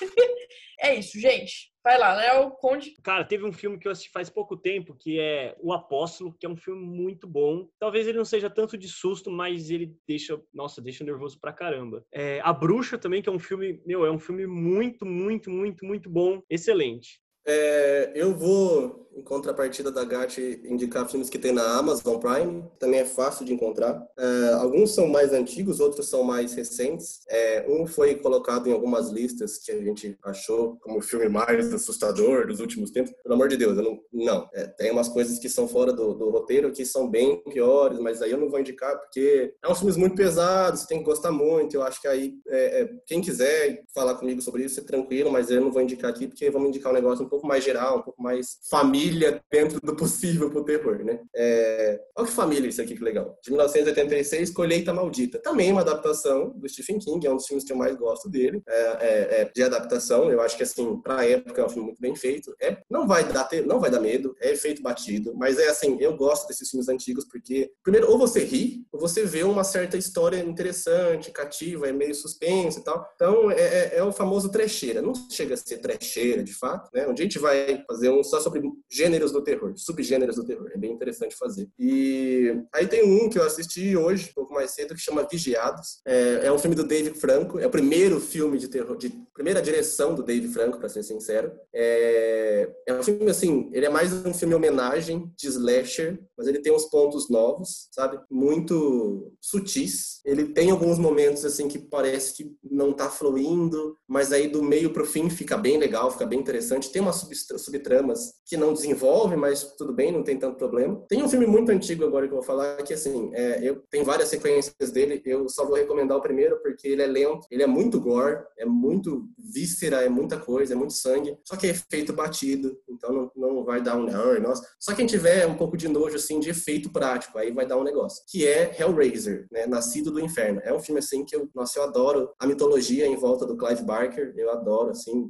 é 0.80 0.94
isso, 0.94 1.18
gente. 1.18 1.70
Vai 1.82 1.98
lá, 1.98 2.14
Léo, 2.14 2.50
Conde. 2.52 2.94
Cara, 3.02 3.24
teve 3.24 3.44
um 3.44 3.52
filme 3.52 3.78
que 3.78 3.88
eu 3.88 3.92
assisti 3.92 4.10
faz 4.10 4.28
pouco 4.28 4.54
tempo, 4.54 4.94
que 4.94 5.18
é 5.18 5.56
O 5.60 5.72
Apóstolo, 5.72 6.34
que 6.38 6.44
é 6.44 6.48
um 6.48 6.56
filme 6.56 6.84
muito 6.84 7.26
bom. 7.26 7.66
Talvez 7.78 8.06
ele 8.06 8.18
não 8.18 8.24
seja 8.24 8.50
tanto 8.50 8.76
de 8.76 8.86
susto, 8.86 9.30
mas 9.30 9.70
ele 9.70 9.96
deixa, 10.06 10.38
nossa, 10.52 10.82
deixa 10.82 11.02
nervoso 11.04 11.40
pra 11.40 11.54
caramba. 11.54 12.04
É, 12.12 12.40
A 12.44 12.52
Bruxa 12.52 12.98
também, 12.98 13.22
que 13.22 13.30
é 13.30 13.32
um 13.32 13.38
filme, 13.38 13.80
meu, 13.86 14.04
é 14.04 14.10
um 14.10 14.18
filme 14.18 14.46
muito, 14.46 15.06
muito, 15.06 15.50
muito, 15.50 15.86
muito 15.86 16.10
bom, 16.10 16.42
excelente. 16.50 17.18
É, 17.46 18.12
eu 18.14 18.34
vou, 18.34 19.08
em 19.16 19.22
contrapartida 19.22 19.90
da 19.90 20.04
Gatti, 20.04 20.60
indicar 20.64 21.08
filmes 21.08 21.30
que 21.30 21.38
tem 21.38 21.52
na 21.52 21.78
Amazon 21.78 22.18
Prime. 22.18 22.64
Também 22.78 23.00
é 23.00 23.04
fácil 23.04 23.44
de 23.44 23.52
encontrar. 23.52 24.06
É, 24.18 24.52
alguns 24.54 24.94
são 24.94 25.06
mais 25.06 25.32
antigos, 25.32 25.80
outros 25.80 26.08
são 26.08 26.22
mais 26.22 26.54
recentes. 26.54 27.20
É, 27.28 27.66
um 27.68 27.86
foi 27.86 28.14
colocado 28.16 28.68
em 28.68 28.72
algumas 28.72 29.10
listas 29.10 29.58
que 29.58 29.72
a 29.72 29.80
gente 29.80 30.16
achou 30.22 30.76
como 30.80 30.98
o 30.98 31.02
filme 31.02 31.28
mais 31.28 31.72
assustador 31.72 32.46
dos 32.46 32.60
últimos 32.60 32.90
tempos. 32.90 33.12
Pelo 33.22 33.34
amor 33.34 33.48
de 33.48 33.56
Deus, 33.56 33.76
eu 33.76 33.84
não. 33.84 34.00
não. 34.12 34.50
É, 34.52 34.66
tem 34.66 34.90
umas 34.90 35.08
coisas 35.08 35.38
que 35.38 35.48
são 35.48 35.66
fora 35.66 35.92
do, 35.92 36.14
do 36.14 36.30
roteiro 36.30 36.72
que 36.72 36.84
são 36.84 37.08
bem 37.08 37.42
piores, 37.44 37.98
mas 37.98 38.22
aí 38.22 38.30
eu 38.30 38.38
não 38.38 38.50
vou 38.50 38.60
indicar 38.60 38.98
porque 38.98 39.54
é 39.62 39.70
uns 39.70 39.78
filmes 39.78 39.96
muito 39.96 40.14
pesados, 40.14 40.80
você 40.80 40.86
tem 40.86 40.98
que 40.98 41.04
gostar 41.04 41.32
muito. 41.32 41.74
Eu 41.74 41.82
acho 41.82 42.00
que 42.00 42.08
aí, 42.08 42.34
é, 42.48 42.82
é, 42.82 42.90
quem 43.06 43.20
quiser 43.20 43.82
falar 43.94 44.14
comigo 44.14 44.40
sobre 44.40 44.64
isso, 44.64 44.80
é 44.80 44.82
tranquilo, 44.82 45.30
mas 45.30 45.50
eu 45.50 45.60
não 45.60 45.72
vou 45.72 45.82
indicar 45.82 46.10
aqui 46.10 46.26
porque 46.26 46.50
vamos 46.50 46.68
indicar 46.68 46.92
um 46.92 46.94
negócio 46.94 47.24
um 47.24 47.28
pouco 47.30 47.46
mais 47.46 47.64
geral, 47.64 47.98
um 47.98 48.02
pouco 48.02 48.22
mais 48.22 48.58
família 48.68 49.42
dentro 49.50 49.80
do 49.80 49.96
possível 49.96 50.50
pro 50.50 50.64
terror, 50.64 51.04
né? 51.04 51.20
É... 51.34 52.00
Olha 52.16 52.26
que 52.26 52.32
família 52.32 52.68
isso 52.68 52.82
aqui, 52.82 52.94
que 52.94 53.02
legal. 53.02 53.38
De 53.42 53.50
1986, 53.50 54.50
Colheita 54.50 54.92
Maldita. 54.92 55.38
Também 55.38 55.72
uma 55.72 55.80
adaptação 55.80 56.50
do 56.50 56.68
Stephen 56.68 56.98
King, 56.98 57.26
é 57.26 57.30
um 57.30 57.36
dos 57.36 57.46
filmes 57.46 57.64
que 57.64 57.72
eu 57.72 57.76
mais 57.76 57.96
gosto 57.96 58.28
dele, 58.28 58.62
é, 58.68 58.80
é, 58.80 59.40
é 59.40 59.50
de 59.54 59.62
adaptação. 59.62 60.30
Eu 60.30 60.40
acho 60.40 60.56
que, 60.56 60.62
assim, 60.62 61.00
pra 61.00 61.24
época 61.24 61.62
é 61.62 61.64
um 61.64 61.68
filme 61.68 61.86
muito 61.86 62.00
bem 62.00 62.14
feito. 62.14 62.54
É, 62.60 62.76
não, 62.90 63.06
vai 63.06 63.24
dar, 63.24 63.44
ter- 63.44 63.66
não 63.66 63.80
vai 63.80 63.90
dar 63.90 64.00
medo, 64.00 64.34
é 64.40 64.52
efeito 64.52 64.82
batido, 64.82 65.32
mas 65.36 65.58
é 65.58 65.68
assim, 65.68 65.96
eu 66.00 66.16
gosto 66.16 66.46
desses 66.48 66.68
filmes 66.68 66.88
antigos 66.88 67.24
porque, 67.24 67.70
primeiro, 67.82 68.10
ou 68.10 68.18
você 68.18 68.44
ri, 68.44 68.84
ou 68.92 69.00
você 69.00 69.24
vê 69.24 69.42
uma 69.42 69.64
certa 69.64 69.96
história 69.96 70.38
interessante, 70.38 71.30
cativa, 71.30 71.88
é 71.88 71.92
meio 71.92 72.14
suspense 72.14 72.80
e 72.80 72.84
tal. 72.84 73.06
Então, 73.14 73.50
é, 73.50 73.60
é, 73.60 73.96
é 73.98 74.02
o 74.02 74.12
famoso 74.12 74.50
trecheira. 74.50 75.00
Não 75.02 75.12
chega 75.30 75.54
a 75.54 75.56
ser 75.56 75.78
trecheira, 75.78 76.42
de 76.42 76.52
fato, 76.54 76.90
né? 76.92 77.06
Gente 77.20 77.38
vai 77.38 77.84
fazer 77.86 78.08
um 78.08 78.24
só 78.24 78.40
sobre 78.40 78.62
gêneros 78.90 79.30
do 79.30 79.44
terror, 79.44 79.74
subgêneros 79.76 80.36
do 80.36 80.44
terror. 80.44 80.70
É 80.72 80.78
bem 80.78 80.90
interessante 80.90 81.36
fazer. 81.36 81.68
E 81.78 82.62
aí 82.72 82.86
tem 82.86 83.04
um 83.04 83.28
que 83.28 83.38
eu 83.38 83.42
assisti 83.42 83.94
hoje, 83.94 84.30
um 84.30 84.34
pouco 84.34 84.54
mais 84.54 84.70
cedo, 84.70 84.94
que 84.94 85.00
chama 85.02 85.28
Vigiados. 85.30 86.00
É, 86.06 86.46
é 86.46 86.52
um 86.52 86.58
filme 86.58 86.74
do 86.74 86.82
Dave 86.82 87.10
Franco. 87.10 87.58
É 87.58 87.66
o 87.66 87.70
primeiro 87.70 88.18
filme 88.18 88.56
de 88.56 88.68
terror, 88.68 88.96
de 88.96 89.12
primeira 89.34 89.60
direção 89.60 90.14
do 90.14 90.22
Dave 90.22 90.48
Franco, 90.48 90.78
para 90.78 90.88
ser 90.88 91.02
sincero. 91.02 91.52
É, 91.74 92.70
é 92.86 92.94
um 92.94 93.02
filme, 93.02 93.30
assim, 93.30 93.68
ele 93.74 93.84
é 93.84 93.90
mais 93.90 94.14
um 94.24 94.32
filme 94.32 94.54
homenagem 94.54 95.30
de 95.36 95.46
slasher, 95.46 96.18
mas 96.38 96.46
ele 96.46 96.60
tem 96.60 96.72
uns 96.72 96.86
pontos 96.86 97.28
novos, 97.28 97.88
sabe? 97.92 98.18
Muito 98.30 99.30
sutis. 99.42 100.20
Ele 100.24 100.46
tem 100.46 100.70
alguns 100.70 100.98
momentos, 100.98 101.44
assim, 101.44 101.68
que 101.68 101.78
parece 101.78 102.34
que 102.34 102.50
não 102.62 102.94
tá 102.94 103.10
fluindo, 103.10 103.94
mas 104.08 104.32
aí 104.32 104.48
do 104.48 104.62
meio 104.62 104.90
pro 104.90 105.04
fim 105.04 105.28
fica 105.28 105.58
bem 105.58 105.76
legal, 105.76 106.10
fica 106.10 106.24
bem 106.24 106.38
interessante. 106.38 106.90
Tem 106.90 107.02
umas 107.10 107.62
subtramas 107.62 108.32
que 108.46 108.56
não 108.56 108.72
desenvolve, 108.72 109.36
mas 109.36 109.74
tudo 109.76 109.92
bem, 109.92 110.12
não 110.12 110.22
tem 110.22 110.38
tanto 110.38 110.56
problema. 110.56 111.04
Tem 111.08 111.22
um 111.22 111.28
filme 111.28 111.46
muito 111.46 111.70
antigo 111.70 112.04
agora 112.04 112.26
que 112.26 112.32
eu 112.32 112.38
vou 112.38 112.46
falar, 112.46 112.76
que 112.82 112.94
assim, 112.94 113.30
é, 113.34 113.60
eu, 113.62 113.82
tem 113.90 114.02
várias 114.02 114.28
sequências 114.28 114.90
dele, 114.90 115.20
eu 115.24 115.48
só 115.48 115.64
vou 115.64 115.76
recomendar 115.76 116.16
o 116.16 116.22
primeiro 116.22 116.60
porque 116.62 116.88
ele 116.88 117.02
é 117.02 117.06
lento, 117.06 117.46
ele 117.50 117.62
é 117.62 117.66
muito 117.66 118.00
gore, 118.00 118.38
é 118.58 118.64
muito 118.64 119.28
víscera, 119.38 120.02
é 120.04 120.08
muita 120.08 120.38
coisa, 120.38 120.72
é 120.72 120.76
muito 120.76 120.92
sangue, 120.92 121.36
só 121.44 121.56
que 121.56 121.66
é 121.66 121.70
efeito 121.70 122.12
batido, 122.12 122.76
então 122.88 123.12
não, 123.12 123.30
não 123.36 123.64
vai 123.64 123.82
dar 123.82 123.96
um, 123.96 124.08
"Ai, 124.08 124.40
nossa. 124.40 124.62
Só 124.78 124.94
quem 124.94 125.06
tiver 125.06 125.46
um 125.46 125.56
pouco 125.56 125.76
de 125.76 125.88
nojo, 125.88 126.16
assim, 126.16 126.40
de 126.40 126.50
efeito 126.50 126.90
prático, 126.92 127.38
aí 127.38 127.50
vai 127.50 127.66
dar 127.66 127.76
um 127.76 127.84
negócio, 127.84 128.22
que 128.28 128.46
é 128.46 128.74
Hellraiser, 128.78 129.46
né, 129.50 129.66
Nascido 129.66 130.10
do 130.10 130.20
Inferno. 130.20 130.60
É 130.64 130.72
um 130.72 130.80
filme, 130.80 130.98
assim, 130.98 131.24
que 131.24 131.34
eu, 131.34 131.48
nossa, 131.54 131.78
eu 131.78 131.84
adoro 131.84 132.30
a 132.38 132.46
mitologia 132.46 133.06
em 133.06 133.16
volta 133.16 133.46
do 133.46 133.56
Clive 133.56 133.82
Barker, 133.84 134.34
eu 134.36 134.50
adoro, 134.50 134.90
assim, 134.90 135.28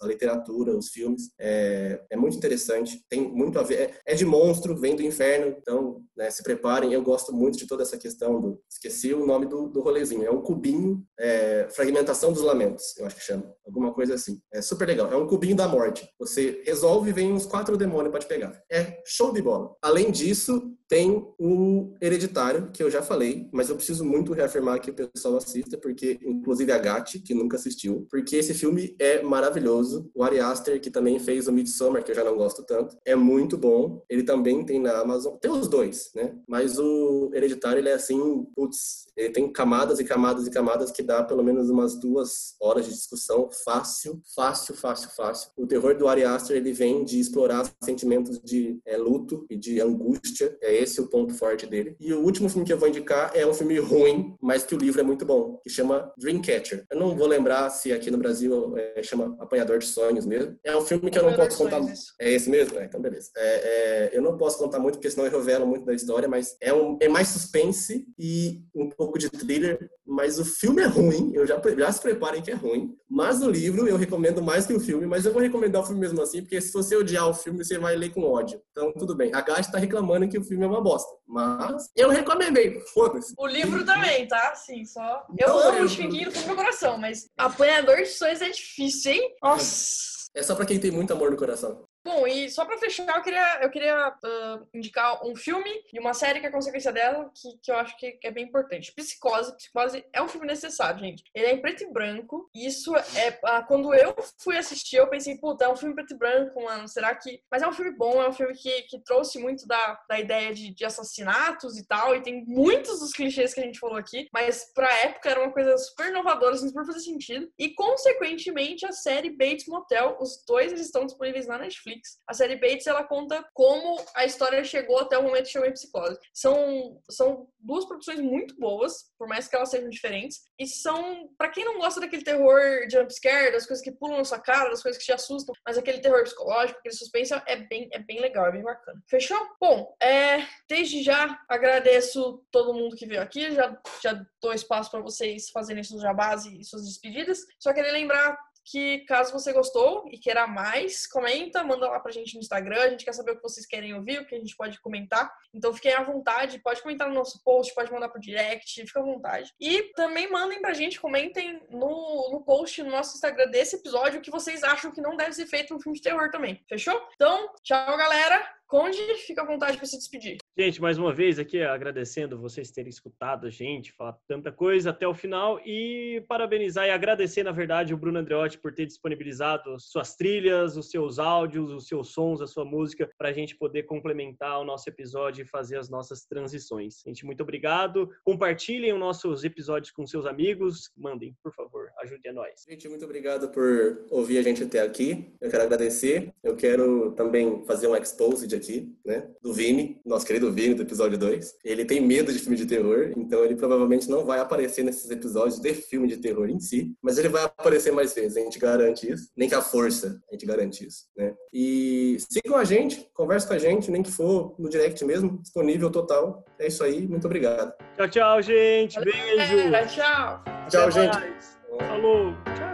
a 0.00 0.06
literatura, 0.06 0.76
os 0.76 0.88
filmes, 0.88 1.17
é, 1.38 2.00
é 2.10 2.16
muito 2.16 2.36
interessante, 2.36 3.04
tem 3.08 3.22
muito 3.22 3.58
a 3.58 3.62
ver, 3.62 3.80
é, 3.80 4.12
é 4.12 4.14
de 4.14 4.24
monstro, 4.24 4.76
vem 4.76 4.96
do 4.96 5.02
inferno, 5.02 5.56
então, 5.58 6.02
né, 6.16 6.30
se 6.30 6.42
preparem, 6.42 6.92
eu 6.92 7.02
gosto 7.02 7.32
muito 7.32 7.58
de 7.58 7.66
toda 7.66 7.82
essa 7.82 7.96
questão 7.96 8.40
do, 8.40 8.60
esqueci 8.70 9.12
o 9.12 9.26
nome 9.26 9.46
do, 9.46 9.68
do 9.68 9.80
rolezinho, 9.80 10.24
é 10.24 10.30
um 10.30 10.42
cubinho, 10.42 11.02
é, 11.18 11.68
fragmentação 11.70 12.32
dos 12.32 12.42
lamentos, 12.42 12.96
eu 12.98 13.06
acho 13.06 13.16
que 13.16 13.22
chama, 13.22 13.52
alguma 13.66 13.92
coisa 13.92 14.14
assim, 14.14 14.40
é 14.52 14.62
super 14.62 14.86
legal, 14.86 15.12
é 15.12 15.16
um 15.16 15.26
cubinho 15.26 15.56
da 15.56 15.68
morte, 15.68 16.08
você 16.18 16.62
resolve 16.64 17.10
e 17.10 17.12
vem 17.12 17.32
uns 17.32 17.46
quatro 17.46 17.76
demônios 17.76 18.10
pra 18.10 18.20
te 18.20 18.26
pegar. 18.26 18.62
É 18.70 19.00
show 19.06 19.32
de 19.32 19.42
bola. 19.42 19.74
Além 19.82 20.10
disso, 20.10 20.74
tem 20.88 21.22
o 21.38 21.94
Hereditário, 22.00 22.70
que 22.72 22.82
eu 22.82 22.90
já 22.90 23.02
falei, 23.02 23.48
mas 23.52 23.68
eu 23.68 23.76
preciso 23.76 24.04
muito 24.04 24.32
reafirmar 24.32 24.80
que 24.80 24.90
o 24.90 24.94
pessoal 24.94 25.36
assista, 25.36 25.76
porque, 25.76 26.18
inclusive 26.22 26.72
a 26.72 26.78
Gatti, 26.78 27.18
que 27.18 27.34
nunca 27.34 27.56
assistiu, 27.56 28.06
porque 28.10 28.36
esse 28.36 28.54
filme 28.54 28.96
é 28.98 29.22
maravilhoso. 29.22 30.10
O 30.14 30.22
Ari 30.22 30.40
Aster, 30.40 30.80
que 30.80 30.90
também 30.90 31.07
fez 31.16 31.46
o 31.46 31.52
Midsommar, 31.52 32.02
que 32.02 32.10
eu 32.10 32.16
já 32.16 32.24
não 32.24 32.36
gosto 32.36 32.64
tanto, 32.64 32.96
é 33.04 33.14
muito 33.14 33.56
bom. 33.56 34.02
Ele 34.10 34.24
também 34.24 34.64
tem 34.64 34.80
na 34.80 34.98
Amazon. 34.98 35.36
Tem 35.36 35.48
os 35.48 35.68
dois, 35.68 36.10
né? 36.12 36.34
Mas 36.48 36.76
o 36.76 37.30
Hereditário, 37.32 37.78
ele 37.78 37.88
é 37.88 37.92
assim, 37.92 38.44
putz, 38.56 39.06
ele 39.16 39.30
tem 39.30 39.52
camadas 39.52 40.00
e 40.00 40.04
camadas 40.04 40.46
e 40.46 40.50
camadas 40.50 40.90
que 40.90 41.02
dá 41.02 41.22
pelo 41.22 41.44
menos 41.44 41.70
umas 41.70 41.94
duas 41.94 42.56
horas 42.60 42.86
de 42.86 42.92
discussão 42.92 43.48
fácil, 43.64 44.20
fácil, 44.34 44.74
fácil, 44.74 45.10
fácil. 45.10 45.50
O 45.56 45.66
terror 45.66 45.96
do 45.96 46.08
Ari 46.08 46.24
Aster, 46.24 46.56
ele 46.56 46.72
vem 46.72 47.04
de 47.04 47.20
explorar 47.20 47.70
sentimentos 47.82 48.40
de 48.40 48.80
é, 48.84 48.96
luto 48.96 49.46
e 49.48 49.56
de 49.56 49.80
angústia. 49.80 50.56
É 50.60 50.74
esse 50.74 51.00
o 51.00 51.08
ponto 51.08 51.34
forte 51.34 51.66
dele. 51.66 51.96
E 52.00 52.12
o 52.12 52.20
último 52.20 52.48
filme 52.48 52.66
que 52.66 52.72
eu 52.72 52.78
vou 52.78 52.88
indicar 52.88 53.30
é 53.34 53.46
um 53.46 53.54
filme 53.54 53.78
ruim, 53.78 54.36
mas 54.40 54.64
que 54.64 54.74
o 54.74 54.78
livro 54.78 55.00
é 55.00 55.04
muito 55.04 55.24
bom, 55.24 55.60
que 55.62 55.70
chama 55.70 56.12
Dreamcatcher. 56.18 56.86
Eu 56.90 56.98
não 56.98 57.16
vou 57.16 57.26
lembrar 57.26 57.70
se 57.70 57.92
aqui 57.92 58.10
no 58.10 58.18
Brasil 58.18 58.74
é, 58.76 59.02
chama 59.02 59.36
Apanhador 59.38 59.78
de 59.78 59.86
Sonhos 59.86 60.26
mesmo. 60.26 60.56
É 60.64 60.76
um 60.76 60.82
filme 60.82 60.97
que 61.00 61.18
eu 61.18 61.22
não 61.24 61.34
posso 61.34 61.58
contar. 61.58 61.80
É 62.20 62.30
esse 62.32 62.48
mesmo? 62.50 62.78
É, 62.78 62.84
então 62.84 63.00
beleza. 63.00 63.30
É, 63.36 63.46
é, 63.46 64.10
eu 64.12 64.22
não 64.22 64.36
posso 64.36 64.58
contar 64.58 64.78
muito, 64.78 64.94
porque 64.96 65.10
senão 65.10 65.26
eu 65.26 65.32
revelo 65.32 65.66
muito 65.66 65.84
da 65.84 65.94
história, 65.94 66.28
mas 66.28 66.56
é, 66.60 66.72
um, 66.72 66.96
é 67.00 67.08
mais 67.08 67.28
suspense 67.28 68.06
e 68.18 68.62
um 68.74 68.88
pouco 68.90 69.18
de 69.18 69.28
thriller, 69.30 69.90
mas 70.06 70.38
o 70.38 70.44
filme 70.44 70.82
é 70.82 70.86
ruim, 70.86 71.32
eu 71.34 71.46
já, 71.46 71.60
já 71.76 71.92
se 71.92 72.00
preparem 72.00 72.42
que 72.42 72.50
é 72.50 72.54
ruim. 72.54 72.94
Mas 73.08 73.42
o 73.42 73.50
livro 73.50 73.86
eu 73.86 73.96
recomendo 73.96 74.42
mais 74.42 74.66
que 74.66 74.72
o 74.74 74.80
filme, 74.80 75.06
mas 75.06 75.24
eu 75.24 75.32
vou 75.32 75.40
recomendar 75.42 75.82
o 75.82 75.84
filme 75.84 76.00
mesmo 76.00 76.20
assim, 76.22 76.40
porque 76.42 76.60
se 76.60 76.72
você 76.72 76.96
odiar 76.96 77.28
o 77.28 77.34
filme, 77.34 77.64
você 77.64 77.78
vai 77.78 77.94
ler 77.96 78.10
com 78.12 78.22
ódio. 78.22 78.60
Então, 78.70 78.92
tudo 78.92 79.14
bem. 79.14 79.32
A 79.34 79.40
Gatti 79.40 79.70
tá 79.70 79.78
reclamando 79.78 80.28
que 80.28 80.38
o 80.38 80.44
filme 80.44 80.64
é 80.64 80.68
uma 80.68 80.80
bosta, 80.82 81.10
mas 81.26 81.88
eu 81.96 82.08
recomendei, 82.10 82.80
foda-se. 82.92 83.34
O 83.38 83.46
livro 83.46 83.84
também, 83.84 84.26
tá? 84.26 84.54
Sim, 84.54 84.84
só. 84.84 85.26
Eu 85.38 85.48
Não, 85.48 85.58
amo 85.58 85.78
eu- 85.78 85.84
o 85.84 85.88
Chiquinho 85.88 86.26
do 86.30 86.32
fundo 86.32 86.42
do 86.42 86.46
meu 86.48 86.56
coração, 86.56 86.98
mas 86.98 87.28
apanhador 87.36 87.96
de 87.98 88.06
sonhos 88.06 88.40
é 88.40 88.50
difícil, 88.50 89.12
hein? 89.12 89.36
Nossa. 89.42 90.17
É 90.34 90.42
só 90.42 90.54
pra 90.54 90.66
quem 90.66 90.80
tem 90.80 90.90
muito 90.90 91.12
amor 91.12 91.30
no 91.30 91.36
coração. 91.36 91.87
Bom, 92.08 92.26
e 92.26 92.50
só 92.50 92.64
pra 92.64 92.78
fechar, 92.78 93.06
eu 93.14 93.22
queria, 93.22 93.60
eu 93.60 93.70
queria 93.70 93.94
ah, 93.94 94.60
indicar 94.72 95.22
um 95.26 95.36
filme 95.36 95.70
e 95.92 96.00
uma 96.00 96.14
série 96.14 96.40
que 96.40 96.46
é 96.46 96.50
consequência 96.50 96.90
dela, 96.90 97.30
que, 97.34 97.58
que 97.62 97.70
eu 97.70 97.76
acho 97.76 97.98
que 97.98 98.18
é 98.24 98.30
bem 98.30 98.46
importante. 98.46 98.94
Psicose. 98.94 99.54
Psicose 99.54 100.02
é 100.10 100.22
um 100.22 100.28
filme 100.28 100.46
necessário, 100.46 101.00
gente. 101.00 101.22
Ele 101.34 101.46
é 101.46 101.52
em 101.52 101.60
preto 101.60 101.84
e 101.84 101.92
branco. 101.92 102.48
E 102.54 102.66
isso 102.66 102.96
é. 102.96 103.38
ah, 103.44 103.62
quando 103.62 103.92
eu 103.92 104.16
fui 104.38 104.56
assistir, 104.56 104.96
eu 104.96 105.06
pensei, 105.10 105.36
puta, 105.36 105.66
é 105.66 105.68
um 105.68 105.76
filme 105.76 105.94
preto 105.94 106.14
e 106.14 106.16
branco, 106.16 106.64
mano. 106.64 106.88
Será 106.88 107.14
que. 107.14 107.42
Mas 107.50 107.60
é 107.60 107.68
um 107.68 107.72
filme 107.74 107.90
bom, 107.94 108.22
é 108.22 108.28
um 108.28 108.32
filme 108.32 108.54
que, 108.54 108.82
que 108.84 109.04
trouxe 109.04 109.38
muito 109.38 109.66
da, 109.66 110.00
da 110.08 110.18
ideia 110.18 110.54
de, 110.54 110.72
de 110.72 110.86
assassinatos 110.86 111.76
e 111.76 111.86
tal. 111.86 112.16
E 112.16 112.22
tem 112.22 112.42
muitos 112.46 113.00
dos 113.00 113.12
clichês 113.12 113.52
que 113.52 113.60
a 113.60 113.64
gente 113.64 113.78
falou 113.78 113.98
aqui. 113.98 114.28
Mas 114.32 114.72
pra 114.72 114.90
época 115.00 115.28
era 115.28 115.42
uma 115.42 115.52
coisa 115.52 115.76
super 115.76 116.08
inovadora, 116.08 116.54
assim, 116.54 116.68
super 116.68 116.86
fazer 116.86 117.00
sentido. 117.00 117.52
E, 117.58 117.74
consequentemente, 117.74 118.86
a 118.86 118.92
série 118.92 119.28
Bates 119.28 119.66
Motel, 119.66 120.16
os 120.18 120.42
dois 120.46 120.72
eles 120.72 120.86
estão 120.86 121.04
disponíveis 121.04 121.46
na 121.46 121.58
Netflix. 121.58 121.97
A 122.26 122.34
série 122.34 122.56
Bates, 122.56 122.86
ela 122.86 123.04
conta 123.04 123.44
como 123.54 124.00
a 124.14 124.24
história 124.24 124.62
chegou 124.64 124.98
até 124.98 125.18
o 125.18 125.22
momento 125.22 125.48
chegou 125.48 125.68
em 125.68 125.72
psicose. 125.72 126.18
São, 126.32 127.00
são 127.10 127.48
duas 127.58 127.84
produções 127.84 128.20
muito 128.20 128.56
boas, 128.58 129.12
por 129.18 129.28
mais 129.28 129.48
que 129.48 129.56
elas 129.56 129.70
sejam 129.70 129.88
diferentes. 129.88 130.42
E 130.58 130.66
são, 130.66 131.28
pra 131.36 131.48
quem 131.48 131.64
não 131.64 131.78
gosta 131.78 132.00
daquele 132.00 132.24
terror 132.24 132.60
jumpscare, 132.90 133.52
das 133.52 133.66
coisas 133.66 133.84
que 133.84 133.92
pulam 133.92 134.18
na 134.18 134.24
sua 134.24 134.38
cara, 134.38 134.70
das 134.70 134.82
coisas 134.82 134.98
que 134.98 135.06
te 135.06 135.12
assustam, 135.12 135.54
mas 135.66 135.78
aquele 135.78 136.00
terror 136.00 136.22
psicológico, 136.22 136.78
aquele 136.78 136.94
suspense, 136.94 137.34
é 137.46 137.56
bem, 137.56 137.88
é 137.92 137.98
bem 137.98 138.20
legal, 138.20 138.46
é 138.46 138.52
bem 138.52 138.62
bacana. 138.62 139.02
Fechou? 139.08 139.38
Bom, 139.60 139.94
é, 140.00 140.46
desde 140.68 141.02
já 141.02 141.40
agradeço 141.48 142.44
todo 142.50 142.74
mundo 142.74 142.96
que 142.96 143.06
veio 143.06 143.22
aqui, 143.22 143.52
já, 143.54 143.80
já 144.02 144.26
dou 144.40 144.52
espaço 144.52 144.90
pra 144.90 145.00
vocês 145.00 145.50
fazerem 145.50 145.82
seus 145.82 146.02
jabás 146.02 146.44
e 146.46 146.62
suas 146.64 146.84
despedidas. 146.84 147.40
Só 147.58 147.72
queria 147.72 147.92
lembrar 147.92 148.38
que 148.70 148.98
caso 149.00 149.32
você 149.32 149.52
gostou 149.52 150.06
e 150.10 150.18
queira 150.18 150.46
mais, 150.46 151.06
comenta, 151.06 151.64
manda 151.64 151.88
lá 151.88 151.98
pra 152.00 152.12
gente 152.12 152.34
no 152.34 152.40
Instagram. 152.40 152.82
A 152.82 152.90
gente 152.90 153.04
quer 153.04 153.14
saber 153.14 153.32
o 153.32 153.36
que 153.36 153.42
vocês 153.42 153.66
querem 153.66 153.94
ouvir, 153.94 154.20
o 154.20 154.26
que 154.26 154.34
a 154.34 154.38
gente 154.38 154.54
pode 154.56 154.78
comentar. 154.80 155.32
Então 155.54 155.72
fiquem 155.72 155.94
à 155.94 156.02
vontade, 156.02 156.58
pode 156.58 156.82
comentar 156.82 157.08
no 157.08 157.14
nosso 157.14 157.42
post, 157.42 157.74
pode 157.74 157.90
mandar 157.90 158.08
pro 158.10 158.20
direct, 158.20 158.84
fica 158.84 159.00
à 159.00 159.02
vontade. 159.02 159.54
E 159.58 159.84
também 159.94 160.30
mandem 160.30 160.60
pra 160.60 160.74
gente, 160.74 161.00
comentem 161.00 161.62
no, 161.70 162.30
no 162.30 162.42
post 162.44 162.82
no 162.82 162.90
nosso 162.90 163.14
Instagram 163.14 163.50
desse 163.50 163.76
episódio 163.76 164.18
o 164.18 164.22
que 164.22 164.30
vocês 164.30 164.62
acham 164.62 164.92
que 164.92 165.00
não 165.00 165.16
deve 165.16 165.32
ser 165.32 165.46
feito 165.46 165.72
no 165.72 165.80
filme 165.80 165.96
de 165.96 166.02
terror 166.02 166.30
também. 166.30 166.62
Fechou? 166.68 167.00
Então, 167.14 167.50
tchau, 167.62 167.96
galera. 167.96 168.58
Conde, 168.66 169.02
fica 169.26 169.40
à 169.40 169.46
vontade 169.46 169.78
pra 169.78 169.86
se 169.86 169.96
despedir. 169.96 170.36
Gente, 170.60 170.82
mais 170.82 170.98
uma 170.98 171.14
vez 171.14 171.38
aqui 171.38 171.62
agradecendo 171.62 172.36
vocês 172.36 172.68
terem 172.72 172.90
escutado 172.90 173.46
a 173.46 173.50
gente, 173.50 173.92
falar 173.92 174.18
tanta 174.26 174.50
coisa 174.50 174.90
até 174.90 175.06
o 175.06 175.14
final 175.14 175.60
e 175.64 176.20
parabenizar 176.26 176.84
e 176.84 176.90
agradecer, 176.90 177.44
na 177.44 177.52
verdade, 177.52 177.94
o 177.94 177.96
Bruno 177.96 178.18
Andreotti 178.18 178.58
por 178.58 178.74
ter 178.74 178.84
disponibilizado 178.84 179.78
suas 179.78 180.16
trilhas, 180.16 180.76
os 180.76 180.90
seus 180.90 181.20
áudios, 181.20 181.70
os 181.70 181.86
seus 181.86 182.08
sons, 182.08 182.40
a 182.40 182.46
sua 182.48 182.64
música, 182.64 183.08
para 183.16 183.28
a 183.28 183.32
gente 183.32 183.54
poder 183.54 183.84
complementar 183.84 184.60
o 184.60 184.64
nosso 184.64 184.88
episódio 184.88 185.42
e 185.42 185.46
fazer 185.46 185.78
as 185.78 185.88
nossas 185.88 186.24
transições. 186.24 187.04
Gente, 187.06 187.24
muito 187.24 187.40
obrigado. 187.44 188.10
Compartilhem 188.24 188.92
os 188.92 188.98
nossos 188.98 189.44
episódios 189.44 189.92
com 189.92 190.04
seus 190.08 190.26
amigos. 190.26 190.90
Mandem, 190.96 191.36
por 191.40 191.54
favor, 191.54 191.86
ajude 192.00 192.28
a 192.30 192.32
nós. 192.32 192.64
Gente, 192.68 192.88
muito 192.88 193.04
obrigado 193.04 193.48
por 193.50 194.06
ouvir 194.10 194.38
a 194.38 194.42
gente 194.42 194.64
até 194.64 194.80
aqui. 194.80 195.32
Eu 195.40 195.50
quero 195.50 195.62
agradecer. 195.62 196.34
Eu 196.42 196.56
quero 196.56 197.12
também 197.12 197.64
fazer 197.64 197.86
um 197.86 197.94
exposed 197.94 198.52
aqui, 198.52 198.92
né? 199.06 199.30
Do 199.40 199.52
Vini, 199.52 200.00
nosso 200.04 200.26
querido 200.26 200.47
Vini, 200.50 200.74
do 200.74 200.82
episódio 200.82 201.18
2. 201.18 201.54
Ele 201.64 201.84
tem 201.84 202.00
medo 202.00 202.32
de 202.32 202.38
filme 202.38 202.56
de 202.56 202.66
terror, 202.66 203.12
então 203.16 203.44
ele 203.44 203.56
provavelmente 203.56 204.08
não 204.08 204.24
vai 204.24 204.40
aparecer 204.40 204.84
nesses 204.84 205.10
episódios 205.10 205.58
de 205.58 205.74
filme 205.74 206.08
de 206.08 206.16
terror 206.16 206.48
em 206.48 206.60
si, 206.60 206.92
mas 207.02 207.18
ele 207.18 207.28
vai 207.28 207.44
aparecer 207.44 207.92
mais 207.92 208.14
vezes, 208.14 208.36
a 208.36 208.40
gente 208.40 208.58
garante 208.58 209.10
isso. 209.10 209.30
Nem 209.36 209.48
que 209.48 209.54
a 209.54 209.62
força, 209.62 210.20
a 210.30 210.34
gente 210.34 210.46
garante 210.46 210.86
isso, 210.86 211.04
né? 211.16 211.34
E 211.52 212.16
sigam 212.30 212.56
a 212.56 212.64
gente, 212.64 213.08
converse 213.14 213.46
com 213.46 213.54
a 213.54 213.58
gente, 213.58 213.90
nem 213.90 214.02
que 214.02 214.10
for 214.10 214.54
no 214.58 214.68
direct 214.68 215.04
mesmo, 215.04 215.38
disponível 215.42 215.90
total. 215.90 216.44
É 216.58 216.66
isso 216.66 216.82
aí, 216.82 217.06
muito 217.06 217.26
obrigado. 217.26 217.72
Tchau, 217.96 218.08
tchau, 218.08 218.42
gente. 218.42 218.98
Beijo. 219.00 219.70
Tchau. 219.94 220.42
Tchau, 220.68 220.82
Até 220.82 220.90
gente. 220.90 221.14
mais. 221.14 221.58
Falou. 221.78 222.32
Tchau. 222.56 222.67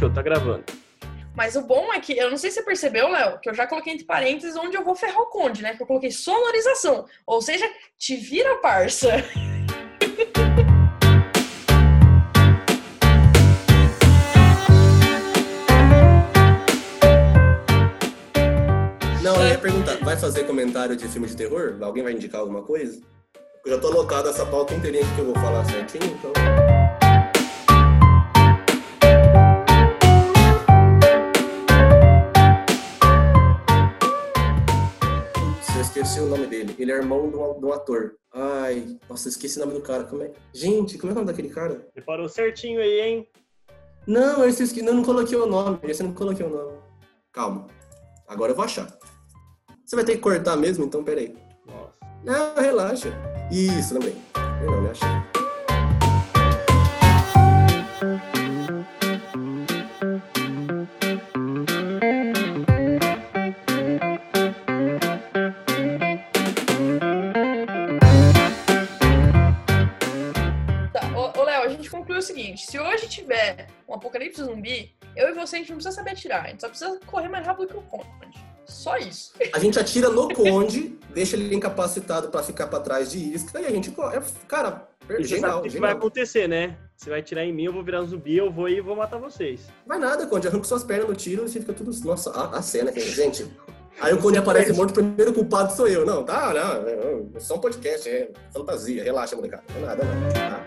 Fechou, 0.00 0.10
tá 0.10 0.22
gravando. 0.22 0.64
Mas 1.36 1.56
o 1.56 1.62
bom 1.62 1.92
é 1.92 2.00
que, 2.00 2.16
eu 2.16 2.30
não 2.30 2.38
sei 2.38 2.50
se 2.50 2.56
você 2.56 2.62
percebeu, 2.62 3.06
Léo, 3.08 3.38
que 3.38 3.50
eu 3.50 3.54
já 3.54 3.66
coloquei 3.66 3.92
entre 3.92 4.06
parênteses 4.06 4.56
onde 4.56 4.74
eu 4.74 4.82
vou 4.82 4.94
ferrar 4.94 5.20
o 5.20 5.26
Conde, 5.26 5.62
né? 5.62 5.74
Que 5.74 5.82
eu 5.82 5.86
coloquei 5.86 6.10
sonorização. 6.10 7.04
Ou 7.26 7.42
seja, 7.42 7.70
te 7.98 8.16
vira, 8.16 8.56
parça. 8.56 9.08
Não, 19.22 19.36
eu 19.42 19.48
ia 19.48 19.58
perguntar, 19.58 19.96
vai 20.02 20.16
fazer 20.16 20.44
comentário 20.44 20.96
de 20.96 21.06
filme 21.08 21.26
de 21.26 21.36
terror? 21.36 21.76
Alguém 21.82 22.02
vai 22.02 22.14
indicar 22.14 22.40
alguma 22.40 22.62
coisa? 22.62 22.98
Eu 23.66 23.72
já 23.72 23.78
tô 23.78 23.88
anotado 23.88 24.30
essa 24.30 24.46
pauta 24.46 24.72
inteirinha 24.72 25.04
que 25.14 25.20
eu 25.20 25.26
vou 25.26 25.34
falar 25.34 25.62
certinho, 25.66 26.06
então. 26.06 26.32
Eu 35.80 35.82
esqueci 35.82 36.20
o 36.20 36.26
nome 36.26 36.46
dele. 36.46 36.76
Ele 36.78 36.92
é 36.92 36.96
irmão 36.96 37.30
de 37.30 37.36
um, 37.36 37.58
de 37.58 37.64
um 37.64 37.72
ator. 37.72 38.14
Ai, 38.34 38.98
nossa, 39.08 39.30
esqueci 39.30 39.56
o 39.58 39.60
nome 39.60 39.72
do 39.72 39.80
cara. 39.80 40.04
Como 40.04 40.22
é? 40.22 40.30
Gente, 40.52 40.98
como 40.98 41.10
é 41.10 41.12
o 41.12 41.14
nome 41.14 41.26
daquele 41.26 41.48
cara? 41.48 41.88
Preparou 41.94 42.28
certinho 42.28 42.80
aí, 42.80 43.00
hein? 43.00 43.28
Não, 44.06 44.42
eu 44.42 44.48
esqueci, 44.50 44.82
não, 44.82 44.92
não 44.92 45.02
coloquei 45.02 45.38
o 45.38 45.46
nome. 45.46 45.78
Esse 45.84 46.02
eu 46.02 46.08
não 46.08 46.14
coloquei 46.14 46.44
o 46.44 46.50
nome. 46.50 46.78
Calma. 47.32 47.66
Agora 48.28 48.52
eu 48.52 48.56
vou 48.56 48.64
achar. 48.66 48.94
Você 49.86 49.96
vai 49.96 50.04
ter 50.04 50.16
que 50.16 50.18
cortar 50.18 50.54
mesmo, 50.54 50.84
então 50.84 51.02
peraí. 51.02 51.34
Nossa. 51.66 51.94
Não, 52.22 52.54
relaxa. 52.62 53.08
Isso, 53.50 53.94
lembrei. 53.94 54.16
Eu 54.62 54.70
não 54.70 54.82
me 54.82 54.90
achei. 54.90 55.19
Apocalipse 74.40 74.44
zumbi, 74.44 74.94
eu 75.16 75.28
e 75.28 75.32
você 75.34 75.56
a 75.56 75.58
gente 75.58 75.70
não 75.70 75.76
precisa 75.76 75.96
saber 75.96 76.10
atirar, 76.10 76.44
a 76.44 76.48
gente 76.48 76.60
só 76.60 76.68
precisa 76.68 76.98
correr 77.06 77.28
mais 77.28 77.46
rápido 77.46 77.68
que 77.68 77.76
o 77.76 77.82
Conde. 77.82 78.06
Só 78.66 78.96
isso. 78.98 79.32
A 79.52 79.58
gente 79.58 79.78
atira 79.80 80.08
no 80.10 80.32
Conde 80.32 80.96
deixa 81.12 81.34
ele 81.36 81.52
incapacitado 81.54 82.28
pra 82.28 82.40
ficar 82.42 82.68
pra 82.68 82.78
trás 82.78 83.10
de 83.10 83.18
isca 83.18 83.60
e 83.60 83.66
a 83.66 83.70
gente. 83.70 83.90
é, 83.90 84.22
Cara, 84.46 84.86
E 85.08 85.14
você 85.14 85.16
sabe 85.16 85.24
genial, 85.24 85.58
o 85.58 85.62
que 85.62 85.78
vai 85.80 85.90
acontecer, 85.92 86.46
né? 86.48 86.76
Você 86.96 87.10
vai 87.10 87.20
tirar 87.22 87.44
em 87.44 87.52
mim, 87.52 87.64
eu 87.64 87.72
vou 87.72 87.82
virar 87.82 88.00
um 88.02 88.06
zumbi, 88.06 88.36
eu 88.36 88.52
vou 88.52 88.68
ir 88.68 88.76
e 88.76 88.80
vou 88.80 88.94
matar 88.94 89.18
vocês. 89.18 89.62
Vai 89.86 89.98
nada, 89.98 90.24
Conde. 90.26 90.46
Arranca 90.46 90.64
suas 90.64 90.84
pernas 90.84 91.08
no 91.08 91.16
tiro 91.16 91.44
e 91.46 91.48
fica 91.48 91.72
tudo. 91.72 91.90
Nossa, 92.04 92.30
a, 92.30 92.58
a 92.58 92.62
cena, 92.62 92.92
que- 92.92 93.00
gente. 93.00 93.50
Aí 94.00 94.14
o 94.14 94.18
Conde 94.18 94.38
aparece 94.38 94.72
morto, 94.72 94.90
o 94.90 94.94
primeiro 94.94 95.32
culpado 95.32 95.74
sou 95.74 95.88
eu. 95.88 96.06
Não, 96.06 96.22
tá, 96.24 96.54
não. 96.54 96.88
É, 96.88 97.22
é 97.34 97.40
só 97.40 97.56
um 97.56 97.58
podcast, 97.58 98.08
é 98.08 98.30
fantasia. 98.52 99.02
Relaxa, 99.02 99.34
molecada. 99.34 99.64
Não 99.74 99.82
é 99.82 99.86
nada, 99.86 100.04
não. 100.04 100.32
Tá? 100.32 100.64